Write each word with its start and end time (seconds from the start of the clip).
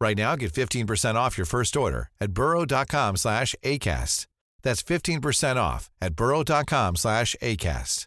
Right 0.00 0.16
now, 0.16 0.34
get 0.34 0.52
15% 0.52 1.14
off 1.14 1.36
your 1.36 1.44
first 1.44 1.76
order 1.76 2.08
at 2.20 2.32
burrow.com 2.32 3.16
slash 3.16 3.54
ACAST. 3.62 4.26
That's 4.62 4.82
15% 4.82 5.56
off 5.56 5.90
at 6.00 6.16
burrow.com 6.16 6.96
slash 6.96 7.36
ACAST. 7.42 8.06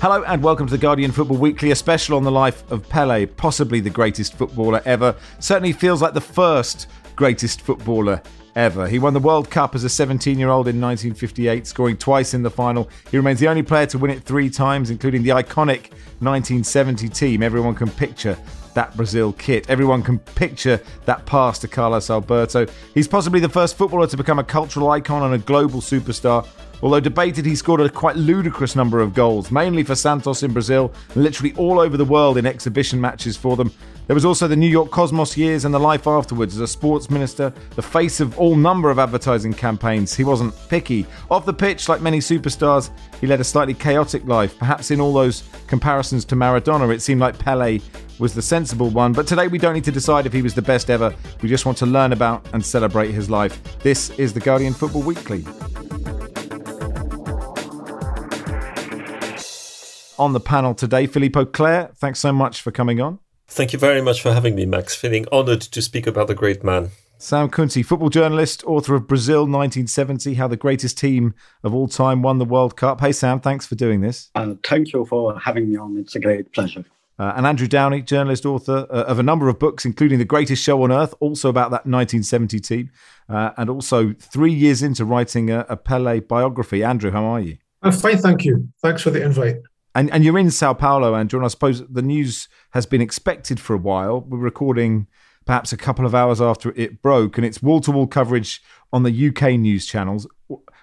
Hello 0.00 0.24
and 0.24 0.42
welcome 0.42 0.66
to 0.66 0.72
the 0.72 0.78
Guardian 0.78 1.12
Football 1.12 1.36
Weekly, 1.36 1.70
a 1.70 1.76
special 1.76 2.16
on 2.16 2.24
the 2.24 2.30
life 2.30 2.68
of 2.72 2.88
Pele, 2.88 3.24
possibly 3.26 3.78
the 3.78 3.88
greatest 3.88 4.34
footballer 4.34 4.82
ever. 4.84 5.14
Certainly 5.38 5.74
feels 5.74 6.02
like 6.02 6.12
the 6.12 6.20
first 6.20 6.88
greatest 7.14 7.60
footballer 7.60 8.20
ever. 8.54 8.88
He 8.88 8.98
won 8.98 9.14
the 9.14 9.20
World 9.20 9.50
Cup 9.50 9.74
as 9.74 9.84
a 9.84 9.88
17 9.88 10.38
year 10.38 10.48
old 10.48 10.68
in 10.68 10.80
1958, 10.80 11.66
scoring 11.66 11.96
twice 11.96 12.34
in 12.34 12.42
the 12.42 12.50
final. 12.50 12.88
He 13.10 13.16
remains 13.16 13.40
the 13.40 13.48
only 13.48 13.62
player 13.62 13.86
to 13.86 13.98
win 13.98 14.10
it 14.10 14.22
three 14.22 14.50
times, 14.50 14.90
including 14.90 15.22
the 15.22 15.30
iconic 15.30 15.92
1970 16.20 17.08
team. 17.08 17.42
Everyone 17.42 17.74
can 17.74 17.90
picture 17.90 18.36
that 18.74 18.96
Brazil 18.96 19.32
kit. 19.34 19.68
Everyone 19.68 20.02
can 20.02 20.18
picture 20.18 20.80
that 21.04 21.24
pass 21.26 21.58
to 21.60 21.68
Carlos 21.68 22.10
Alberto. 22.10 22.66
He's 22.94 23.08
possibly 23.08 23.40
the 23.40 23.48
first 23.48 23.76
footballer 23.76 24.06
to 24.06 24.16
become 24.16 24.38
a 24.38 24.44
cultural 24.44 24.90
icon 24.90 25.22
and 25.22 25.34
a 25.34 25.38
global 25.38 25.80
superstar. 25.80 26.46
Although 26.82 27.00
debated, 27.00 27.46
he 27.46 27.54
scored 27.54 27.80
a 27.80 27.88
quite 27.88 28.16
ludicrous 28.16 28.74
number 28.74 29.00
of 29.00 29.14
goals, 29.14 29.52
mainly 29.52 29.84
for 29.84 29.94
Santos 29.94 30.42
in 30.42 30.52
Brazil, 30.52 30.92
and 31.14 31.22
literally 31.22 31.54
all 31.54 31.78
over 31.78 31.96
the 31.96 32.04
world 32.04 32.38
in 32.38 32.46
exhibition 32.46 33.00
matches 33.00 33.36
for 33.36 33.56
them. 33.56 33.72
There 34.12 34.14
was 34.14 34.26
also 34.26 34.46
the 34.46 34.54
New 34.54 34.68
York 34.68 34.90
Cosmos 34.90 35.38
years 35.38 35.64
and 35.64 35.72
the 35.72 35.80
life 35.80 36.06
afterwards 36.06 36.54
as 36.54 36.60
a 36.60 36.66
sports 36.66 37.08
minister, 37.08 37.50
the 37.76 37.80
face 37.80 38.20
of 38.20 38.38
all 38.38 38.54
number 38.54 38.90
of 38.90 38.98
advertising 38.98 39.54
campaigns. 39.54 40.14
He 40.14 40.22
wasn't 40.22 40.54
picky. 40.68 41.06
Off 41.30 41.46
the 41.46 41.52
pitch, 41.54 41.88
like 41.88 42.02
many 42.02 42.18
superstars, 42.18 42.90
he 43.22 43.26
led 43.26 43.40
a 43.40 43.44
slightly 43.44 43.72
chaotic 43.72 44.26
life. 44.26 44.58
Perhaps 44.58 44.90
in 44.90 45.00
all 45.00 45.14
those 45.14 45.44
comparisons 45.66 46.26
to 46.26 46.36
Maradona, 46.36 46.94
it 46.94 47.00
seemed 47.00 47.22
like 47.22 47.38
Pele 47.38 47.80
was 48.18 48.34
the 48.34 48.42
sensible 48.42 48.90
one. 48.90 49.14
But 49.14 49.26
today 49.26 49.48
we 49.48 49.56
don't 49.56 49.72
need 49.72 49.84
to 49.84 49.90
decide 49.90 50.26
if 50.26 50.32
he 50.34 50.42
was 50.42 50.52
the 50.52 50.60
best 50.60 50.90
ever. 50.90 51.14
We 51.40 51.48
just 51.48 51.64
want 51.64 51.78
to 51.78 51.86
learn 51.86 52.12
about 52.12 52.46
and 52.52 52.62
celebrate 52.62 53.12
his 53.12 53.30
life. 53.30 53.78
This 53.78 54.10
is 54.18 54.34
the 54.34 54.40
Guardian 54.40 54.74
Football 54.74 55.04
Weekly. 55.04 55.42
On 60.18 60.34
the 60.34 60.40
panel 60.44 60.74
today, 60.74 61.06
Philippe 61.06 61.40
Auclair, 61.40 61.96
thanks 61.96 62.20
so 62.20 62.30
much 62.30 62.60
for 62.60 62.70
coming 62.70 63.00
on. 63.00 63.18
Thank 63.52 63.74
you 63.74 63.78
very 63.78 64.00
much 64.00 64.22
for 64.22 64.32
having 64.32 64.54
me, 64.54 64.64
Max. 64.64 64.96
Feeling 64.96 65.26
honoured 65.30 65.60
to 65.60 65.82
speak 65.82 66.06
about 66.06 66.26
the 66.26 66.34
great 66.34 66.64
man. 66.64 66.88
Sam 67.18 67.50
Kunti, 67.50 67.82
football 67.82 68.08
journalist, 68.08 68.64
author 68.64 68.94
of 68.94 69.06
Brazil 69.06 69.40
1970, 69.40 70.34
How 70.34 70.48
the 70.48 70.56
Greatest 70.56 70.96
Team 70.96 71.34
of 71.62 71.74
All 71.74 71.86
Time 71.86 72.22
Won 72.22 72.38
the 72.38 72.46
World 72.46 72.78
Cup. 72.78 73.00
Hey, 73.00 73.12
Sam, 73.12 73.40
thanks 73.40 73.66
for 73.66 73.74
doing 73.74 74.00
this. 74.00 74.30
Uh, 74.34 74.54
thank 74.64 74.94
you 74.94 75.04
for 75.04 75.38
having 75.38 75.70
me 75.70 75.76
on. 75.76 75.98
It's 75.98 76.16
a 76.16 76.20
great 76.20 76.50
pleasure. 76.54 76.86
Uh, 77.18 77.34
and 77.36 77.46
Andrew 77.46 77.68
Downie, 77.68 78.00
journalist, 78.00 78.46
author 78.46 78.86
uh, 78.88 79.04
of 79.04 79.18
a 79.18 79.22
number 79.22 79.50
of 79.50 79.58
books, 79.58 79.84
including 79.84 80.18
The 80.18 80.24
Greatest 80.24 80.62
Show 80.62 80.82
on 80.82 80.90
Earth, 80.90 81.14
also 81.20 81.50
about 81.50 81.70
that 81.72 81.84
1970 81.84 82.58
team, 82.58 82.90
uh, 83.28 83.50
and 83.58 83.68
also 83.68 84.14
three 84.18 84.52
years 84.52 84.82
into 84.82 85.04
writing 85.04 85.50
a, 85.50 85.66
a 85.68 85.76
Pele 85.76 86.20
biography. 86.20 86.82
Andrew, 86.82 87.10
how 87.10 87.24
are 87.24 87.40
you? 87.40 87.58
I'm 87.82 87.92
fine, 87.92 88.16
thank 88.16 88.46
you. 88.46 88.68
Thanks 88.80 89.02
for 89.02 89.10
the 89.10 89.22
invite. 89.22 89.56
And 89.94 90.10
and 90.10 90.24
you're 90.24 90.38
in 90.38 90.50
Sao 90.50 90.74
Paulo, 90.74 91.14
Andrew, 91.14 91.38
and 91.38 91.44
I 91.44 91.48
suppose 91.48 91.86
the 91.86 92.02
news 92.02 92.48
has 92.70 92.86
been 92.86 93.00
expected 93.00 93.60
for 93.60 93.74
a 93.74 93.78
while. 93.78 94.20
We're 94.20 94.38
recording 94.38 95.06
perhaps 95.44 95.72
a 95.72 95.76
couple 95.76 96.06
of 96.06 96.14
hours 96.14 96.40
after 96.40 96.72
it 96.76 97.02
broke, 97.02 97.36
and 97.36 97.44
it's 97.44 97.62
wall 97.62 97.80
to 97.80 97.90
wall 97.90 98.06
coverage 98.06 98.62
on 98.92 99.02
the 99.02 99.28
UK 99.28 99.58
news 99.58 99.86
channels. 99.86 100.26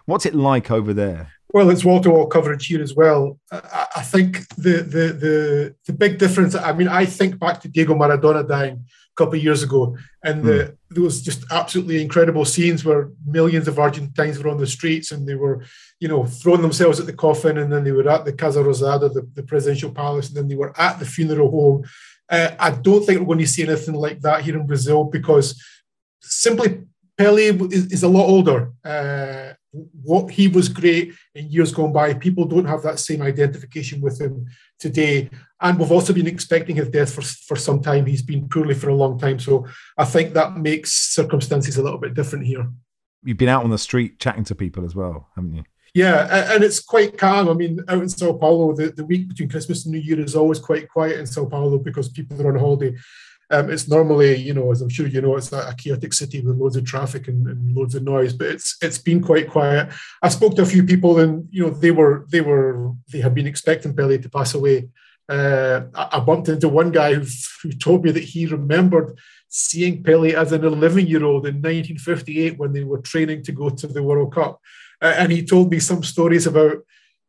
What's 0.06 0.26
it 0.26 0.36
like 0.36 0.70
over 0.70 0.94
there? 0.94 1.32
Well, 1.52 1.72
it's 1.72 1.84
wall 1.84 2.00
to 2.02 2.12
wall 2.12 2.28
coverage 2.28 2.68
here 2.68 2.82
as 2.82 2.96
well. 2.96 3.40
I, 3.52 4.04
think 4.04 4.48
the, 4.50 4.84
the 4.84 5.14
the 5.14 5.76
the 5.88 5.94
big 5.94 6.20
difference. 6.20 6.54
I 6.54 6.74
mean, 6.74 6.88
I 6.88 7.06
think 7.06 7.40
back 7.40 7.62
to 7.62 7.68
Diego 7.68 7.96
Maradona 7.96 8.48
dying 8.48 8.86
couple 9.20 9.38
of 9.38 9.44
years 9.44 9.62
ago, 9.68 9.82
and 10.28 10.38
the, 10.44 10.58
mm. 10.60 10.96
those 10.98 11.22
just 11.30 11.42
absolutely 11.52 12.02
incredible 12.02 12.46
scenes 12.54 12.84
where 12.86 13.12
millions 13.38 13.68
of 13.68 13.78
Argentines 13.78 14.38
were 14.40 14.50
on 14.50 14.62
the 14.62 14.74
streets 14.78 15.12
and 15.12 15.28
they 15.28 15.38
were, 15.44 15.58
you 16.00 16.10
know, 16.12 16.22
throwing 16.40 16.64
themselves 16.64 17.00
at 17.00 17.06
the 17.06 17.22
coffin, 17.26 17.58
and 17.60 17.70
then 17.72 17.84
they 17.84 17.96
were 17.98 18.10
at 18.16 18.24
the 18.26 18.34
Casa 18.42 18.62
Rosada, 18.68 19.08
the, 19.14 19.24
the 19.38 19.44
presidential 19.52 19.92
palace, 20.02 20.28
and 20.30 20.38
then 20.38 20.48
they 20.48 20.60
were 20.64 20.74
at 20.88 20.96
the 21.00 21.06
funeral 21.16 21.52
home. 21.58 21.84
Uh, 22.36 22.52
I 22.68 22.70
don't 22.88 23.04
think 23.04 23.20
we're 23.20 23.32
going 23.34 23.40
to 23.40 23.56
see 23.56 23.64
anything 23.68 23.96
like 23.96 24.20
that 24.22 24.42
here 24.46 24.58
in 24.58 24.68
Brazil 24.68 25.04
because 25.04 25.48
simply 26.22 26.70
Pele 27.18 27.44
is, 27.78 27.84
is 27.92 28.04
a 28.04 28.08
lot 28.18 28.28
older. 28.36 28.72
Uh, 28.84 29.54
what 29.72 30.32
he 30.32 30.48
was 30.48 30.70
great 30.70 31.14
in 31.36 31.50
years 31.50 31.72
gone 31.72 31.94
by. 31.94 32.14
People 32.14 32.46
don't 32.46 32.66
have 32.66 32.82
that 32.84 33.00
same 33.00 33.22
identification 33.22 34.02
with 34.02 34.20
him 34.20 34.48
today. 34.80 35.30
And 35.62 35.78
we've 35.78 35.92
also 35.92 36.14
been 36.14 36.28
expecting 36.28 36.76
his 36.76 36.90
death 36.90 37.14
for, 37.14 37.22
for 37.22 37.56
some 37.56 37.82
time. 37.82 38.06
He's 38.06 38.22
been 38.22 38.50
poorly 38.50 38.74
for 38.74 38.90
a 38.90 38.96
long 38.96 39.20
time. 39.20 39.40
So 39.40 39.68
I 39.98 40.06
think 40.06 40.34
that 40.34 40.58
makes 40.58 40.94
circumstances 41.14 41.78
a 41.78 41.84
little 41.84 42.00
bit 42.00 42.14
different 42.14 42.46
here. 42.46 42.68
You've 43.24 43.38
been 43.38 43.50
out 43.50 43.64
on 43.64 43.70
the 43.70 43.78
street 43.78 44.20
chatting 44.20 44.46
to 44.46 44.56
people 44.56 44.86
as 44.86 44.96
well, 44.96 45.30
haven't 45.36 45.54
you? 45.54 45.64
Yeah, 45.94 46.54
and 46.54 46.64
it's 46.64 46.80
quite 46.80 47.18
calm. 47.18 47.50
I 47.50 47.54
mean, 47.54 47.80
out 47.88 48.02
in 48.02 48.10
Sao 48.10 48.34
Paulo, 48.34 48.76
the, 48.76 48.92
the 48.92 49.06
week 49.06 49.28
between 49.28 49.50
Christmas 49.50 49.86
and 49.86 49.94
New 49.94 50.00
Year 50.00 50.20
is 50.20 50.36
always 50.36 50.60
quite 50.60 50.88
quiet 50.88 51.20
in 51.20 51.26
Sao 51.26 51.46
Paulo 51.46 51.80
because 51.80 52.10
people 52.10 52.40
are 52.42 52.54
on 52.54 52.60
holiday. 52.60 52.96
Um, 53.52 53.72
it's 53.72 53.88
normally, 53.88 54.36
you 54.36 54.54
know, 54.54 54.72
as 54.72 54.82
I'm 54.82 54.90
sure 54.90 55.08
you 55.08 55.22
know, 55.22 55.36
it's 55.36 55.52
a 55.52 55.74
chaotic 55.76 56.14
city 56.14 56.40
with 56.42 56.58
loads 56.58 56.76
of 56.76 56.86
traffic 56.86 57.28
and, 57.28 57.48
and, 57.48 57.76
loads 57.76 57.96
of 57.96 58.04
noise. 58.04 58.34
But 58.34 58.48
it's 58.48 58.78
it's 58.82 59.00
been 59.00 59.22
quite 59.22 59.50
quiet. 59.50 59.90
I 60.22 60.30
spoke 60.30 60.56
to 60.56 60.62
a 60.62 60.68
few 60.68 60.84
people, 60.84 61.20
and 61.20 61.48
you 61.50 61.64
know, 61.64 61.72
they 61.72 61.92
were 61.92 62.26
they 62.30 62.42
were 62.42 62.94
they 63.12 63.22
had 63.22 63.34
been 63.34 63.48
expecting 63.48 63.96
Pele 63.96 64.20
to 64.20 64.30
pass 64.30 64.54
away. 64.54 64.90
Uh, 65.28 65.82
I, 65.94 66.20
bumped 66.22 66.50
into 66.50 66.68
one 66.68 66.90
guy 66.90 67.14
who, 67.14 67.24
who 67.62 67.72
told 67.72 68.04
me 68.04 68.10
that 68.10 68.24
he 68.24 68.48
remembered 68.48 69.16
seeing 69.48 70.02
Pele 70.02 70.34
as 70.34 70.52
an 70.52 70.66
11 70.66 71.06
year 71.06 71.24
old 71.24 71.46
in 71.46 71.56
1958 71.58 72.58
when 72.58 72.74
they 72.74 72.84
were 72.84 72.98
training 72.98 73.44
to 73.44 73.52
go 73.52 73.70
to 73.70 73.86
the 73.86 74.02
World 74.02 74.34
Cup, 74.34 74.60
uh, 75.04 75.14
and 75.18 75.32
he 75.32 75.46
told 75.46 75.70
me 75.70 75.80
some 75.80 76.04
stories 76.04 76.48
about 76.48 76.78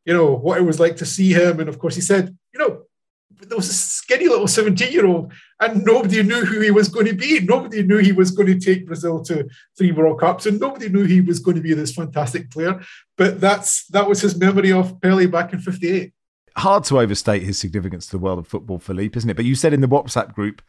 you 0.04 0.14
know 0.14 0.34
what 0.34 0.59
it 0.59 0.64
was 0.64 0.80
like 0.80 0.97
to 0.97 1.06
see 1.06 1.32
him, 1.32 1.60
and 1.60 1.69
of 1.69 1.78
course 1.78 1.94
he 1.94 2.00
said, 2.03 2.36
you 2.53 2.60
know, 2.60 2.84
there 3.30 3.56
was 3.56 3.68
a 3.68 3.74
skinny 3.74 4.28
little 4.28 4.46
17 4.46 4.92
year 4.92 5.06
old, 5.06 5.32
and 5.60 5.84
nobody 5.84 6.22
knew 6.22 6.44
who 6.44 6.60
he 6.60 6.70
was 6.70 6.88
going 6.88 7.06
to 7.06 7.14
be. 7.14 7.41
Nobody 7.41 7.82
knew 7.82 7.98
he 7.98 8.12
was 8.12 8.30
going 8.30 8.46
to 8.48 8.58
take 8.58 8.86
Brazil 8.86 9.22
to 9.24 9.48
three 9.76 9.92
World 9.92 10.20
Cups, 10.20 10.46
and 10.46 10.60
nobody 10.60 10.88
knew 10.88 11.04
he 11.04 11.20
was 11.20 11.38
going 11.38 11.56
to 11.56 11.62
be 11.62 11.74
this 11.74 11.94
fantastic 11.94 12.50
player. 12.50 12.80
But 13.16 13.41
that's 13.41 13.86
that 13.88 14.08
was 14.08 14.20
his 14.20 14.36
memory 14.36 14.72
of 14.72 15.00
Pele 15.00 15.26
back 15.26 15.52
in 15.52 15.60
58. 15.60 16.12
Hard 16.56 16.84
to 16.84 16.98
overstate 16.98 17.42
his 17.42 17.58
significance 17.58 18.06
to 18.06 18.12
the 18.12 18.18
world 18.18 18.38
of 18.38 18.46
football, 18.46 18.78
Philippe, 18.78 19.16
isn't 19.16 19.30
it? 19.30 19.36
But 19.36 19.44
you 19.44 19.54
said 19.54 19.72
in 19.72 19.80
the 19.80 19.88
WhatsApp 19.88 20.34
group 20.34 20.60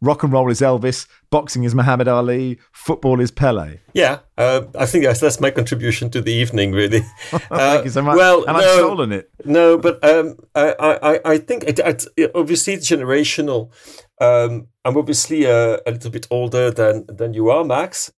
rock 0.00 0.22
and 0.22 0.32
roll 0.32 0.50
is 0.50 0.60
Elvis, 0.60 1.06
boxing 1.30 1.64
is 1.64 1.74
Muhammad 1.74 2.08
Ali, 2.08 2.58
football 2.72 3.20
is 3.20 3.30
Pele. 3.30 3.78
Yeah, 3.92 4.20
uh, 4.36 4.62
I 4.78 4.86
think 4.86 5.04
that's, 5.04 5.20
that's 5.20 5.40
my 5.40 5.50
contribution 5.50 6.10
to 6.10 6.20
the 6.20 6.32
evening, 6.32 6.72
really. 6.72 7.00
Thank 7.30 7.50
uh, 7.50 7.82
you 7.84 7.90
so 7.90 8.02
much. 8.02 8.16
Well, 8.16 8.44
and 8.44 8.58
no, 8.58 8.58
I've 8.58 8.78
stolen 8.78 9.12
it. 9.12 9.30
No, 9.44 9.78
but 9.78 10.02
um, 10.04 10.36
I, 10.54 10.74
I, 10.78 11.20
I 11.32 11.38
think 11.38 11.64
it, 11.64 11.80
it, 12.16 12.30
obviously 12.34 12.74
it's 12.74 12.88
generational. 12.88 13.72
Um, 14.20 14.68
I'm 14.84 14.96
obviously 14.96 15.44
a, 15.44 15.76
a, 15.86 15.90
little 15.90 16.10
bit 16.10 16.26
older 16.30 16.70
than 16.70 17.06
than 17.06 17.34
you 17.34 17.50
are, 17.50 17.64
Max, 17.64 18.12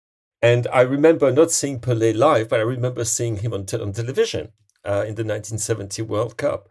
and 0.42 0.66
I 0.72 0.80
remember 0.80 1.30
not 1.30 1.50
seeing 1.50 1.80
Pele 1.80 2.12
live, 2.12 2.48
but 2.48 2.60
I 2.60 2.64
remember 2.64 3.04
seeing 3.04 3.36
him 3.38 3.52
on, 3.52 3.66
te- 3.66 3.80
on 3.80 3.92
television 3.92 4.52
uh, 4.84 5.04
in 5.06 5.14
the 5.14 5.24
1970 5.24 6.02
World 6.02 6.36
Cup, 6.36 6.68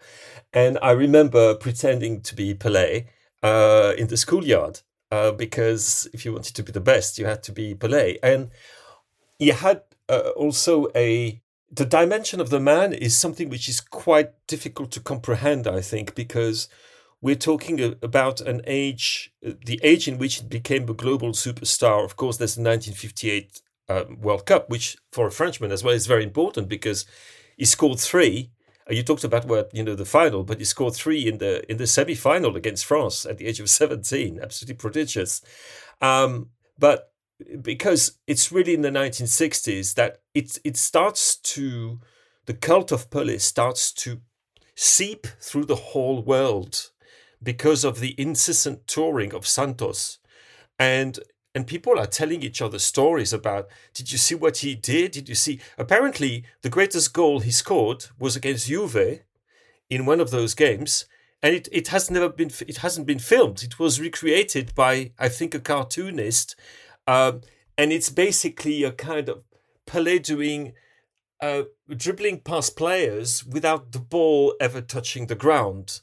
and 0.52 0.78
I 0.82 0.92
remember 0.92 1.56
pretending 1.56 2.22
to 2.22 2.36
be 2.36 2.54
Pele 2.54 3.06
uh, 3.42 3.94
in 3.98 4.08
the 4.08 4.18
schoolyard 4.18 4.82
uh, 5.14 5.32
because 5.32 6.08
if 6.12 6.26
you 6.26 6.34
wanted 6.34 6.56
to 6.56 6.64
be 6.64 6.72
the 6.72 6.88
best, 6.94 7.20
you 7.20 7.26
had 7.26 7.44
to 7.44 7.52
be 7.52 7.76
Pele. 7.76 8.18
And 8.24 8.50
he 9.38 9.50
had 9.50 9.84
uh, 10.10 10.32
also 10.36 10.88
a 10.96 11.40
the 11.72 11.86
dimension 11.86 12.40
of 12.40 12.50
the 12.50 12.60
man 12.60 12.94
is 12.94 13.16
something 13.16 13.50
which 13.50 13.68
is 13.68 13.80
quite 13.80 14.32
difficult 14.48 14.92
to 14.92 15.00
comprehend, 15.00 15.68
I 15.68 15.82
think, 15.82 16.14
because 16.14 16.68
we're 17.22 17.48
talking 17.50 17.96
about 18.02 18.42
an 18.42 18.62
age, 18.66 19.34
the 19.42 19.80
age 19.82 20.08
in 20.08 20.18
which 20.18 20.40
it 20.40 20.50
became 20.50 20.84
a 20.90 20.94
global 20.94 21.32
superstar. 21.32 22.04
Of 22.04 22.16
course, 22.16 22.38
there's 22.38 22.56
the 22.56 22.62
1958 22.62 23.62
uh, 23.90 24.04
World 24.20 24.46
Cup, 24.46 24.70
which 24.70 24.98
for 25.12 25.28
a 25.28 25.32
Frenchman 25.32 25.72
as 25.72 25.84
well 25.84 25.96
is 25.96 26.08
very 26.08 26.24
important 26.24 26.68
because 26.70 27.06
he 27.58 27.66
scored 27.66 28.00
three 28.00 28.52
you 28.90 29.04
talked 29.04 29.24
about 29.24 29.46
what 29.46 29.70
you 29.74 29.84
know 29.84 29.96
the 29.96 30.06
final, 30.06 30.44
but 30.44 30.60
he 30.60 30.66
scored 30.66 30.96
three 30.96 31.28
in 31.28 31.38
the 31.38 31.70
in 31.72 31.78
the 31.78 31.88
semi 31.88 32.16
final 32.16 32.56
against 32.56 32.86
France 32.86 33.26
at 33.26 33.38
the 33.38 33.48
age 33.48 33.60
of 33.60 33.70
seventeen. 33.70 34.40
Absolutely 34.42 34.76
prodigious. 34.76 35.42
Um, 36.02 36.50
but 36.78 37.14
because 37.62 38.20
it's 38.28 38.52
really 38.52 38.74
in 38.74 38.82
the 38.82 38.90
1960s 38.90 39.96
that 39.96 40.22
it 40.34 40.60
it 40.64 40.78
starts 40.78 41.36
to 41.38 42.00
the 42.46 42.54
cult 42.54 42.92
of 42.92 43.10
Pelé 43.10 43.40
starts 43.40 43.92
to 43.92 44.22
seep 44.76 45.28
through 45.40 45.66
the 45.66 45.76
whole 45.76 46.22
world 46.22 46.92
because 47.42 47.84
of 47.84 48.00
the 48.00 48.16
incessant 48.18 48.88
touring 48.88 49.34
of 49.34 49.48
Santos. 49.48 50.20
And 50.80 51.20
and 51.56 51.68
people 51.68 52.00
are 52.00 52.08
telling 52.08 52.42
each 52.42 52.62
other 52.62 52.80
stories 52.80 53.34
about 53.34 53.68
did 53.94 54.12
you 54.12 54.18
see 54.18 54.36
what 54.36 54.58
he 54.58 54.76
did? 54.76 55.12
Did 55.12 55.30
you 55.30 55.36
see? 55.36 55.60
Apparently 55.78 56.44
the 56.62 56.70
greatest 56.70 57.14
goal 57.14 57.40
he 57.40 57.52
scored 57.52 58.06
was 58.20 58.36
against 58.36 58.68
juve 58.68 59.22
in 59.90 60.06
one 60.06 60.20
of 60.20 60.32
those 60.32 60.56
games 60.56 61.06
and 61.44 61.54
it, 61.54 61.68
it 61.72 61.90
has 61.90 62.10
never 62.10 62.30
been 62.30 62.52
it 62.68 62.78
hasn't 62.78 63.06
been 63.06 63.20
filmed. 63.20 63.62
It 63.64 63.78
was 63.78 64.02
recreated 64.02 64.74
by 64.74 65.12
i 65.20 65.30
think 65.30 65.54
a 65.54 65.60
cartoonist. 65.60 66.56
Um, 67.06 67.42
and 67.78 67.92
it's 67.92 68.10
basically 68.10 68.84
a 68.84 68.92
kind 68.92 69.30
of 69.30 69.44
Pelé 69.86 70.24
doing 70.24 70.74
uh, 71.42 71.64
dribbling 71.90 72.40
past 72.40 72.78
players 72.78 73.46
without 73.46 73.92
the 73.92 74.00
ball 74.00 74.56
ever 74.62 74.80
touching 74.80 75.28
the 75.28 75.36
ground. 75.36 76.00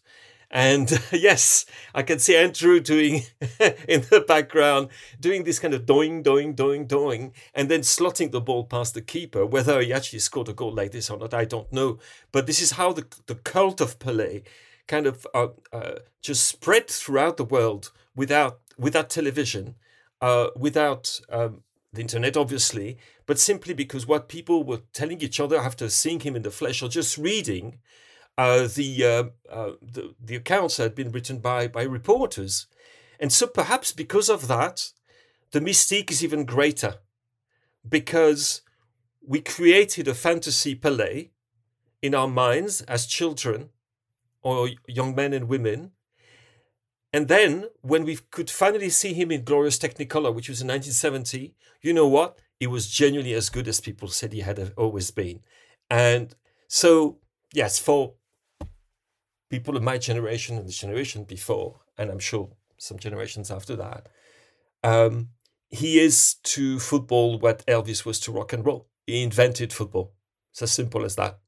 And 0.50 0.90
yes, 1.12 1.64
I 1.94 2.02
can 2.02 2.18
see 2.18 2.36
Andrew 2.36 2.80
doing 2.80 3.22
in 3.88 4.02
the 4.10 4.24
background, 4.26 4.88
doing 5.20 5.44
this 5.44 5.58
kind 5.58 5.74
of 5.74 5.86
doing, 5.86 6.22
doing, 6.22 6.54
doing, 6.54 6.86
doing, 6.86 7.32
and 7.54 7.70
then 7.70 7.80
slotting 7.80 8.32
the 8.32 8.40
ball 8.40 8.64
past 8.64 8.94
the 8.94 9.02
keeper. 9.02 9.46
Whether 9.46 9.80
he 9.80 9.92
actually 9.92 10.18
scored 10.18 10.48
a 10.48 10.52
goal 10.52 10.74
like 10.74 10.92
this 10.92 11.10
or 11.10 11.18
not, 11.18 11.34
I 11.34 11.44
don't 11.44 11.72
know. 11.72 11.98
But 12.32 12.46
this 12.46 12.60
is 12.60 12.72
how 12.72 12.92
the, 12.92 13.06
the 13.26 13.36
cult 13.36 13.80
of 13.80 13.98
Pelé 13.98 14.44
kind 14.88 15.06
of 15.06 15.26
uh, 15.34 15.48
uh, 15.72 15.96
just 16.20 16.46
spread 16.46 16.88
throughout 16.88 17.36
the 17.36 17.44
world 17.44 17.92
without 18.16 18.60
without 18.76 19.08
television 19.08 19.76
uh, 20.20 20.48
without 20.56 21.20
um, 21.28 21.62
the 21.92 22.00
internet, 22.00 22.36
obviously, 22.36 22.98
but 23.26 23.38
simply 23.38 23.74
because 23.74 24.06
what 24.06 24.28
people 24.28 24.64
were 24.64 24.82
telling 24.92 25.20
each 25.20 25.40
other 25.40 25.58
after 25.58 25.88
seeing 25.88 26.20
him 26.20 26.36
in 26.36 26.42
the 26.42 26.50
flesh 26.50 26.82
or 26.82 26.88
just 26.88 27.18
reading 27.18 27.78
uh, 28.40 28.68
the, 28.68 29.04
uh, 29.04 29.52
uh, 29.52 29.72
the, 29.82 30.14
the 30.20 30.36
accounts 30.36 30.76
had 30.76 30.94
been 30.94 31.12
written 31.12 31.38
by 31.38 31.68
by 31.68 31.82
reporters, 31.82 32.66
and 33.18 33.32
so 33.32 33.46
perhaps 33.46 33.92
because 33.92 34.28
of 34.28 34.48
that, 34.48 34.92
the 35.52 35.60
mystique 35.60 36.10
is 36.10 36.24
even 36.24 36.44
greater, 36.44 36.94
because 37.88 38.62
we 39.26 39.40
created 39.40 40.08
a 40.08 40.14
fantasy 40.14 40.74
Pelé 40.74 41.30
in 42.00 42.14
our 42.14 42.28
minds 42.28 42.80
as 42.82 43.06
children 43.06 43.70
or 44.42 44.70
young 44.86 45.14
men 45.14 45.32
and 45.34 45.48
women 45.48 45.92
and 47.12 47.28
then 47.28 47.66
when 47.80 48.04
we 48.04 48.18
could 48.30 48.50
finally 48.50 48.88
see 48.88 49.12
him 49.12 49.30
in 49.30 49.44
Glorious 49.44 49.78
Technicolor, 49.78 50.34
which 50.34 50.48
was 50.48 50.60
in 50.60 50.68
1970, 50.68 51.54
you 51.82 51.92
know 51.92 52.06
what? 52.06 52.38
He 52.58 52.66
was 52.66 52.88
genuinely 52.88 53.34
as 53.34 53.50
good 53.50 53.66
as 53.66 53.80
people 53.80 54.08
said 54.08 54.32
he 54.32 54.40
had 54.40 54.72
always 54.76 55.10
been. 55.10 55.40
And 55.88 56.34
so, 56.68 57.18
yes, 57.52 57.78
for 57.78 58.14
people 59.50 59.76
of 59.76 59.82
my 59.82 59.98
generation 59.98 60.56
and 60.56 60.66
the 60.66 60.72
generation 60.72 61.24
before, 61.24 61.80
and 61.98 62.10
I'm 62.10 62.20
sure 62.20 62.50
some 62.78 62.98
generations 62.98 63.50
after 63.50 63.76
that, 63.76 64.08
um, 64.82 65.28
he 65.68 65.98
is 65.98 66.34
to 66.34 66.78
football 66.78 67.38
what 67.38 67.66
Elvis 67.66 68.04
was 68.04 68.18
to 68.20 68.32
rock 68.32 68.52
and 68.52 68.64
roll. 68.64 68.88
He 69.06 69.22
invented 69.22 69.72
football. 69.72 70.14
It's 70.52 70.62
as 70.62 70.72
simple 70.72 71.04
as 71.04 71.16
that. 71.16 71.38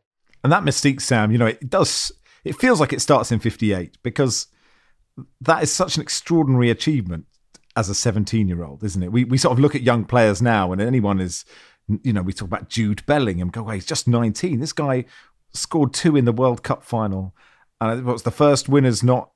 And 0.44 0.52
that 0.52 0.64
mystique, 0.64 1.00
Sam, 1.00 1.30
you 1.30 1.38
know, 1.38 1.46
it 1.46 1.70
does, 1.70 2.12
it 2.44 2.56
feels 2.56 2.80
like 2.80 2.92
it 2.92 3.00
starts 3.00 3.32
in 3.32 3.38
58 3.38 3.98
because 4.02 4.48
that 5.40 5.62
is 5.62 5.72
such 5.72 5.96
an 5.96 6.02
extraordinary 6.02 6.70
achievement 6.70 7.26
as 7.76 7.88
a 7.88 7.94
17 7.94 8.48
year 8.48 8.64
old, 8.64 8.82
isn't 8.82 9.02
it? 9.02 9.12
We, 9.12 9.24
we 9.24 9.38
sort 9.38 9.52
of 9.52 9.58
look 9.58 9.74
at 9.74 9.82
young 9.82 10.04
players 10.04 10.42
now, 10.42 10.72
and 10.72 10.80
anyone 10.80 11.20
is, 11.20 11.44
you 12.02 12.12
know, 12.12 12.22
we 12.22 12.32
talk 12.32 12.48
about 12.48 12.68
Jude 12.68 13.04
Bellingham, 13.06 13.48
go, 13.48 13.62
well, 13.62 13.74
he's 13.74 13.86
just 13.86 14.08
19. 14.08 14.60
This 14.60 14.72
guy 14.72 15.04
scored 15.52 15.92
two 15.94 16.16
in 16.16 16.24
the 16.24 16.32
World 16.32 16.62
Cup 16.62 16.82
final. 16.82 17.34
And 17.82 17.98
it 17.98 18.04
was 18.04 18.22
the 18.22 18.30
first 18.30 18.68
winners 18.68 19.02
not 19.02 19.32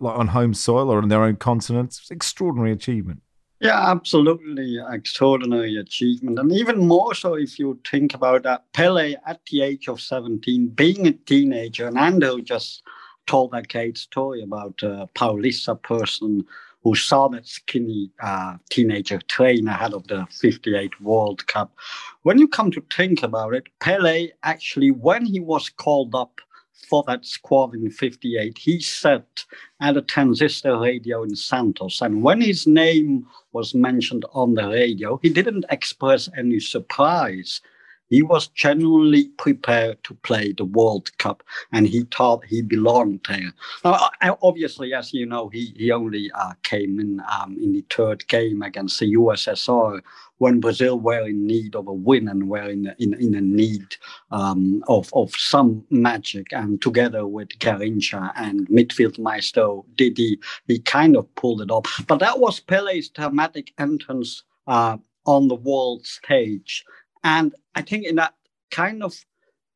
like 0.00 0.18
on 0.18 0.28
home 0.28 0.52
soil 0.52 0.90
or 0.90 1.00
on 1.00 1.08
their 1.08 1.22
own 1.22 1.36
continent. 1.36 2.00
Extraordinary 2.10 2.72
achievement. 2.72 3.22
Yeah, 3.60 3.90
absolutely 3.90 4.78
extraordinary 4.90 5.76
achievement. 5.76 6.40
And 6.40 6.50
even 6.50 6.88
more 6.88 7.14
so 7.14 7.34
if 7.34 7.56
you 7.56 7.78
think 7.88 8.14
about 8.14 8.42
that. 8.42 8.64
Pele 8.72 9.14
at 9.26 9.40
the 9.46 9.62
age 9.62 9.86
of 9.86 10.00
17, 10.00 10.70
being 10.70 11.06
a 11.06 11.12
teenager, 11.12 11.86
and 11.86 11.96
Andrew 11.96 12.42
just 12.42 12.82
told 13.28 13.52
that 13.52 13.68
Kate 13.68 13.96
story 13.96 14.42
about 14.42 14.82
uh, 14.82 15.06
Paulista 15.14 15.80
person 15.80 16.44
who 16.82 16.96
saw 16.96 17.28
that 17.28 17.46
skinny 17.46 18.10
uh, 18.20 18.56
teenager 18.70 19.20
train 19.28 19.68
ahead 19.68 19.94
of 19.94 20.04
the 20.08 20.26
58 20.32 21.00
World 21.00 21.46
Cup. 21.46 21.72
When 22.22 22.38
you 22.38 22.48
come 22.48 22.72
to 22.72 22.82
think 22.92 23.22
about 23.22 23.54
it, 23.54 23.68
Pele 23.78 24.30
actually, 24.42 24.90
when 24.90 25.26
he 25.26 25.38
was 25.38 25.68
called 25.68 26.16
up 26.16 26.40
for 26.88 27.04
that 27.06 27.24
squad 27.24 27.74
in 27.74 27.90
58, 27.90 28.56
he 28.56 28.80
sat 28.80 29.44
at 29.80 29.96
a 29.96 30.02
transistor 30.02 30.78
radio 30.78 31.22
in 31.22 31.36
Santos. 31.36 32.00
And 32.00 32.22
when 32.22 32.40
his 32.40 32.66
name 32.66 33.26
was 33.52 33.74
mentioned 33.74 34.24
on 34.32 34.54
the 34.54 34.68
radio, 34.68 35.18
he 35.22 35.28
didn't 35.28 35.66
express 35.70 36.28
any 36.36 36.60
surprise 36.60 37.60
he 38.08 38.22
was 38.22 38.48
genuinely 38.48 39.28
prepared 39.38 40.02
to 40.04 40.14
play 40.14 40.52
the 40.52 40.64
World 40.64 41.16
Cup, 41.18 41.42
and 41.72 41.86
he 41.86 42.04
thought 42.14 42.44
he 42.44 42.62
belonged 42.62 43.20
there. 43.28 43.52
Now, 43.84 44.10
obviously, 44.42 44.94
as 44.94 45.12
you 45.12 45.26
know, 45.26 45.48
he 45.48 45.74
he 45.76 45.92
only 45.92 46.30
uh, 46.34 46.54
came 46.62 46.98
in 47.00 47.22
um, 47.30 47.56
in 47.60 47.72
the 47.72 47.84
third 47.90 48.26
game 48.28 48.62
against 48.62 49.00
the 49.00 49.14
USSR 49.14 50.00
when 50.38 50.60
Brazil 50.60 51.00
were 51.00 51.26
in 51.26 51.46
need 51.46 51.74
of 51.74 51.88
a 51.88 51.92
win 51.92 52.28
and 52.28 52.48
were 52.48 52.70
in 52.70 52.94
in, 52.98 53.14
in 53.14 53.34
a 53.34 53.40
need 53.40 53.96
um, 54.30 54.82
of 54.88 55.10
of 55.12 55.32
some 55.36 55.84
magic. 55.90 56.52
And 56.52 56.80
together 56.80 57.26
with 57.26 57.50
Garrincha 57.58 58.32
and 58.36 58.66
midfield 58.68 59.18
maestro 59.18 59.84
Didi, 59.96 60.38
he 60.66 60.78
kind 60.80 61.16
of 61.16 61.32
pulled 61.34 61.60
it 61.60 61.70
off. 61.70 62.04
But 62.06 62.20
that 62.20 62.40
was 62.40 62.60
Pele's 62.60 63.08
dramatic 63.08 63.72
entrance. 63.78 64.42
Uh, 64.66 64.98
on 65.24 65.48
the 65.48 65.54
world 65.54 66.06
stage 66.06 66.84
and 67.22 67.54
I 67.78 67.82
think 67.82 68.04
in 68.06 68.16
that 68.16 68.34
kind 68.72 69.04
of 69.04 69.14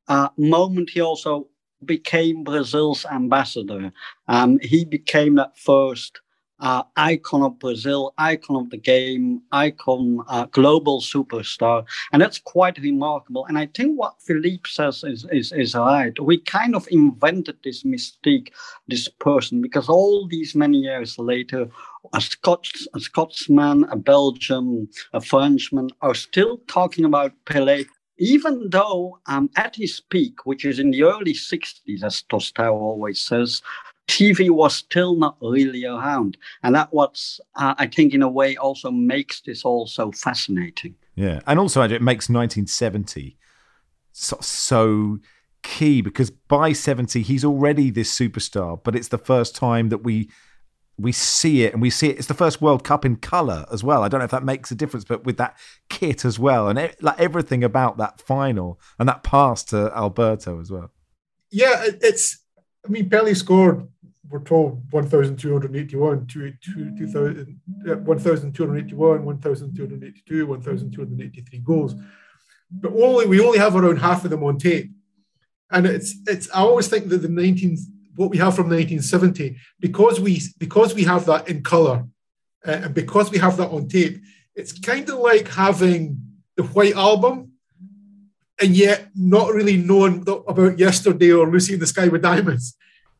uh, 0.08 0.28
moment, 0.36 0.90
he 0.90 1.00
also 1.00 1.46
became 1.84 2.42
Brazil's 2.42 3.06
ambassador. 3.06 3.92
Um, 4.26 4.58
he 4.60 4.84
became 4.84 5.36
that 5.36 5.56
first 5.56 6.20
uh, 6.58 6.82
icon 6.96 7.42
of 7.42 7.58
Brazil, 7.60 8.12
icon 8.18 8.56
of 8.56 8.70
the 8.70 8.76
game, 8.76 9.42
icon, 9.52 10.20
uh, 10.28 10.46
global 10.46 11.00
superstar. 11.00 11.84
And 12.12 12.20
that's 12.20 12.38
quite 12.38 12.78
remarkable. 12.78 13.46
And 13.46 13.56
I 13.56 13.66
think 13.66 13.98
what 13.98 14.20
Philippe 14.20 14.68
says 14.68 15.04
is, 15.04 15.24
is, 15.30 15.52
is 15.52 15.74
right. 15.76 16.18
We 16.20 16.38
kind 16.38 16.74
of 16.74 16.86
invented 16.90 17.58
this 17.62 17.84
mystique, 17.84 18.48
this 18.88 19.08
person, 19.08 19.60
because 19.62 19.88
all 19.88 20.26
these 20.28 20.56
many 20.56 20.78
years 20.78 21.18
later, 21.18 21.68
a 22.14 22.20
Scots, 22.20 22.88
a 22.94 23.00
Scotsman, 23.00 23.84
a 23.90 23.96
Belgian, 23.96 24.88
a 25.12 25.20
Frenchman 25.20 25.90
are 26.00 26.14
still 26.14 26.58
talking 26.66 27.04
about 27.04 27.32
Pelé 27.44 27.86
even 28.18 28.68
though 28.70 29.18
um, 29.26 29.50
at 29.56 29.76
his 29.76 30.00
peak, 30.00 30.44
which 30.44 30.64
is 30.64 30.78
in 30.78 30.90
the 30.90 31.02
early 31.02 31.34
60s, 31.34 32.02
as 32.02 32.24
Tostao 32.30 32.72
always 32.72 33.20
says, 33.20 33.62
TV 34.08 34.50
was 34.50 34.74
still 34.74 35.16
not 35.16 35.36
really 35.40 35.84
around. 35.84 36.36
And 36.62 36.74
that 36.74 36.92
was, 36.92 37.40
uh, 37.54 37.74
I 37.78 37.86
think, 37.86 38.14
in 38.14 38.22
a 38.22 38.28
way, 38.28 38.56
also 38.56 38.90
makes 38.90 39.40
this 39.40 39.64
all 39.64 39.86
so 39.86 40.12
fascinating. 40.12 40.94
Yeah. 41.14 41.40
And 41.46 41.58
also, 41.58 41.82
it 41.82 42.02
makes 42.02 42.28
1970 42.28 43.36
so, 44.12 44.36
so 44.40 45.18
key 45.62 46.02
because 46.02 46.30
by 46.30 46.72
70, 46.72 47.22
he's 47.22 47.44
already 47.44 47.90
this 47.90 48.16
superstar, 48.16 48.82
but 48.82 48.94
it's 48.94 49.08
the 49.08 49.18
first 49.18 49.54
time 49.54 49.88
that 49.88 50.04
we 50.04 50.28
we 51.02 51.12
see 51.12 51.64
it 51.64 51.72
and 51.72 51.82
we 51.82 51.90
see 51.90 52.08
it 52.08 52.18
it's 52.18 52.26
the 52.26 52.34
first 52.34 52.60
world 52.60 52.84
cup 52.84 53.04
in 53.04 53.16
color 53.16 53.66
as 53.72 53.82
well 53.82 54.02
i 54.02 54.08
don't 54.08 54.18
know 54.20 54.24
if 54.24 54.30
that 54.30 54.44
makes 54.44 54.70
a 54.70 54.74
difference 54.74 55.04
but 55.04 55.24
with 55.24 55.36
that 55.36 55.56
kit 55.88 56.24
as 56.24 56.38
well 56.38 56.68
and 56.68 56.78
it, 56.78 57.02
like 57.02 57.18
everything 57.18 57.64
about 57.64 57.96
that 57.96 58.20
final 58.20 58.80
and 58.98 59.08
that 59.08 59.22
pass 59.22 59.62
to 59.64 59.90
alberto 59.96 60.60
as 60.60 60.70
well 60.70 60.90
yeah 61.50 61.84
it's 61.84 62.38
i 62.86 62.88
mean 62.88 63.08
Pelé 63.08 63.36
scored 63.36 63.88
we're 64.32 64.40
told 64.40 64.82
1,281, 64.92 66.26
2,000, 66.26 67.60
1,281, 67.84 69.24
1,282, 69.24 70.46
1,283 70.46 71.58
goals. 71.58 71.94
But 72.70 72.92
only 72.92 73.26
we 73.26 73.40
only 73.40 73.58
have 73.58 73.76
around 73.76 73.98
half 73.98 74.24
of 74.24 74.30
them 74.30 74.42
on 74.42 74.56
tape. 74.56 74.90
And 75.70 75.86
it's 75.86 76.14
it's 76.26 76.48
I 76.50 76.60
always 76.60 76.88
think 76.88 77.10
that 77.10 77.18
the 77.18 77.28
19 77.28 77.76
what 78.14 78.30
we 78.30 78.38
have 78.38 78.54
from 78.54 78.68
1970 78.68 79.56
because 79.80 80.20
we 80.20 80.40
because 80.58 80.94
we 80.94 81.04
have 81.04 81.24
that 81.26 81.48
in 81.48 81.62
color 81.62 82.04
uh, 82.66 82.70
and 82.84 82.94
because 82.94 83.30
we 83.30 83.38
have 83.38 83.56
that 83.56 83.70
on 83.70 83.88
tape, 83.88 84.22
it's 84.54 84.78
kind 84.78 85.08
of 85.08 85.18
like 85.18 85.48
having 85.48 86.18
the 86.56 86.62
white 86.62 86.94
album 86.94 87.52
and 88.60 88.76
yet 88.76 89.08
not 89.14 89.52
really 89.52 89.76
knowing 89.76 90.24
about 90.46 90.78
yesterday 90.78 91.32
or 91.32 91.50
Lucy 91.50 91.74
in 91.74 91.80
the 91.80 91.86
Sky 91.86 92.08
with 92.08 92.22
Diamonds. 92.22 92.76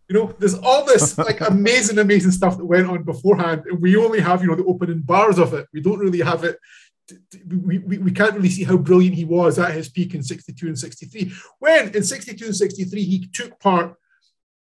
You 0.08 0.16
know, 0.16 0.34
there's 0.38 0.54
all 0.54 0.84
this 0.84 1.16
like 1.28 1.40
amazing, 1.40 1.98
amazing 1.98 2.30
stuff 2.32 2.56
that 2.56 2.64
went 2.64 2.86
on 2.86 3.02
beforehand, 3.02 3.64
and 3.66 3.80
we 3.80 3.96
only 3.96 4.20
have 4.20 4.42
you 4.42 4.48
know 4.48 4.54
the 4.54 4.64
opening 4.64 5.00
bars 5.00 5.38
of 5.38 5.54
it. 5.54 5.66
We 5.72 5.80
don't 5.80 5.98
really 5.98 6.20
have 6.20 6.44
it. 6.44 6.58
We, 7.46 7.78
we, 7.78 7.98
we 7.98 8.12
can't 8.12 8.34
really 8.34 8.48
see 8.48 8.64
how 8.64 8.76
brilliant 8.76 9.16
he 9.16 9.24
was 9.24 9.58
at 9.58 9.74
his 9.74 9.88
peak 9.88 10.14
in 10.14 10.22
62 10.22 10.66
and 10.66 10.78
63. 10.78 11.32
When 11.58 11.94
in 11.94 12.04
62 12.04 12.44
and 12.44 12.56
63, 12.56 13.02
he 13.02 13.26
took 13.26 13.58
part 13.58 13.96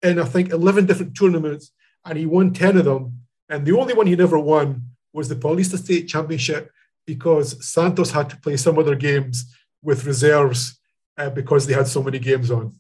in, 0.04 0.20
I 0.20 0.26
think, 0.26 0.50
11 0.50 0.86
different 0.86 1.18
tournaments 1.18 1.72
and 2.06 2.18
he 2.18 2.26
won 2.26 2.54
10 2.54 2.78
of 2.78 2.86
them. 2.86 3.22
And 3.50 3.66
the 3.66 3.78
only 3.78 3.94
one 3.94 4.08
he 4.08 4.16
never 4.16 4.40
won 4.40 4.84
was 5.14 5.28
the 5.28 5.36
Paulista 5.36 5.78
State 5.78 6.08
Championship 6.08 6.72
because 7.06 7.66
Santos 7.66 8.12
had 8.12 8.30
to 8.30 8.38
play 8.38 8.58
some 8.58 8.78
other 8.78 8.96
games 8.96 9.54
with 9.84 10.06
reserves 10.06 10.80
uh, 11.18 11.30
because 11.30 11.68
they 11.68 11.74
had 11.74 11.88
so 11.88 12.02
many 12.02 12.20
games 12.20 12.52
on. 12.52 12.76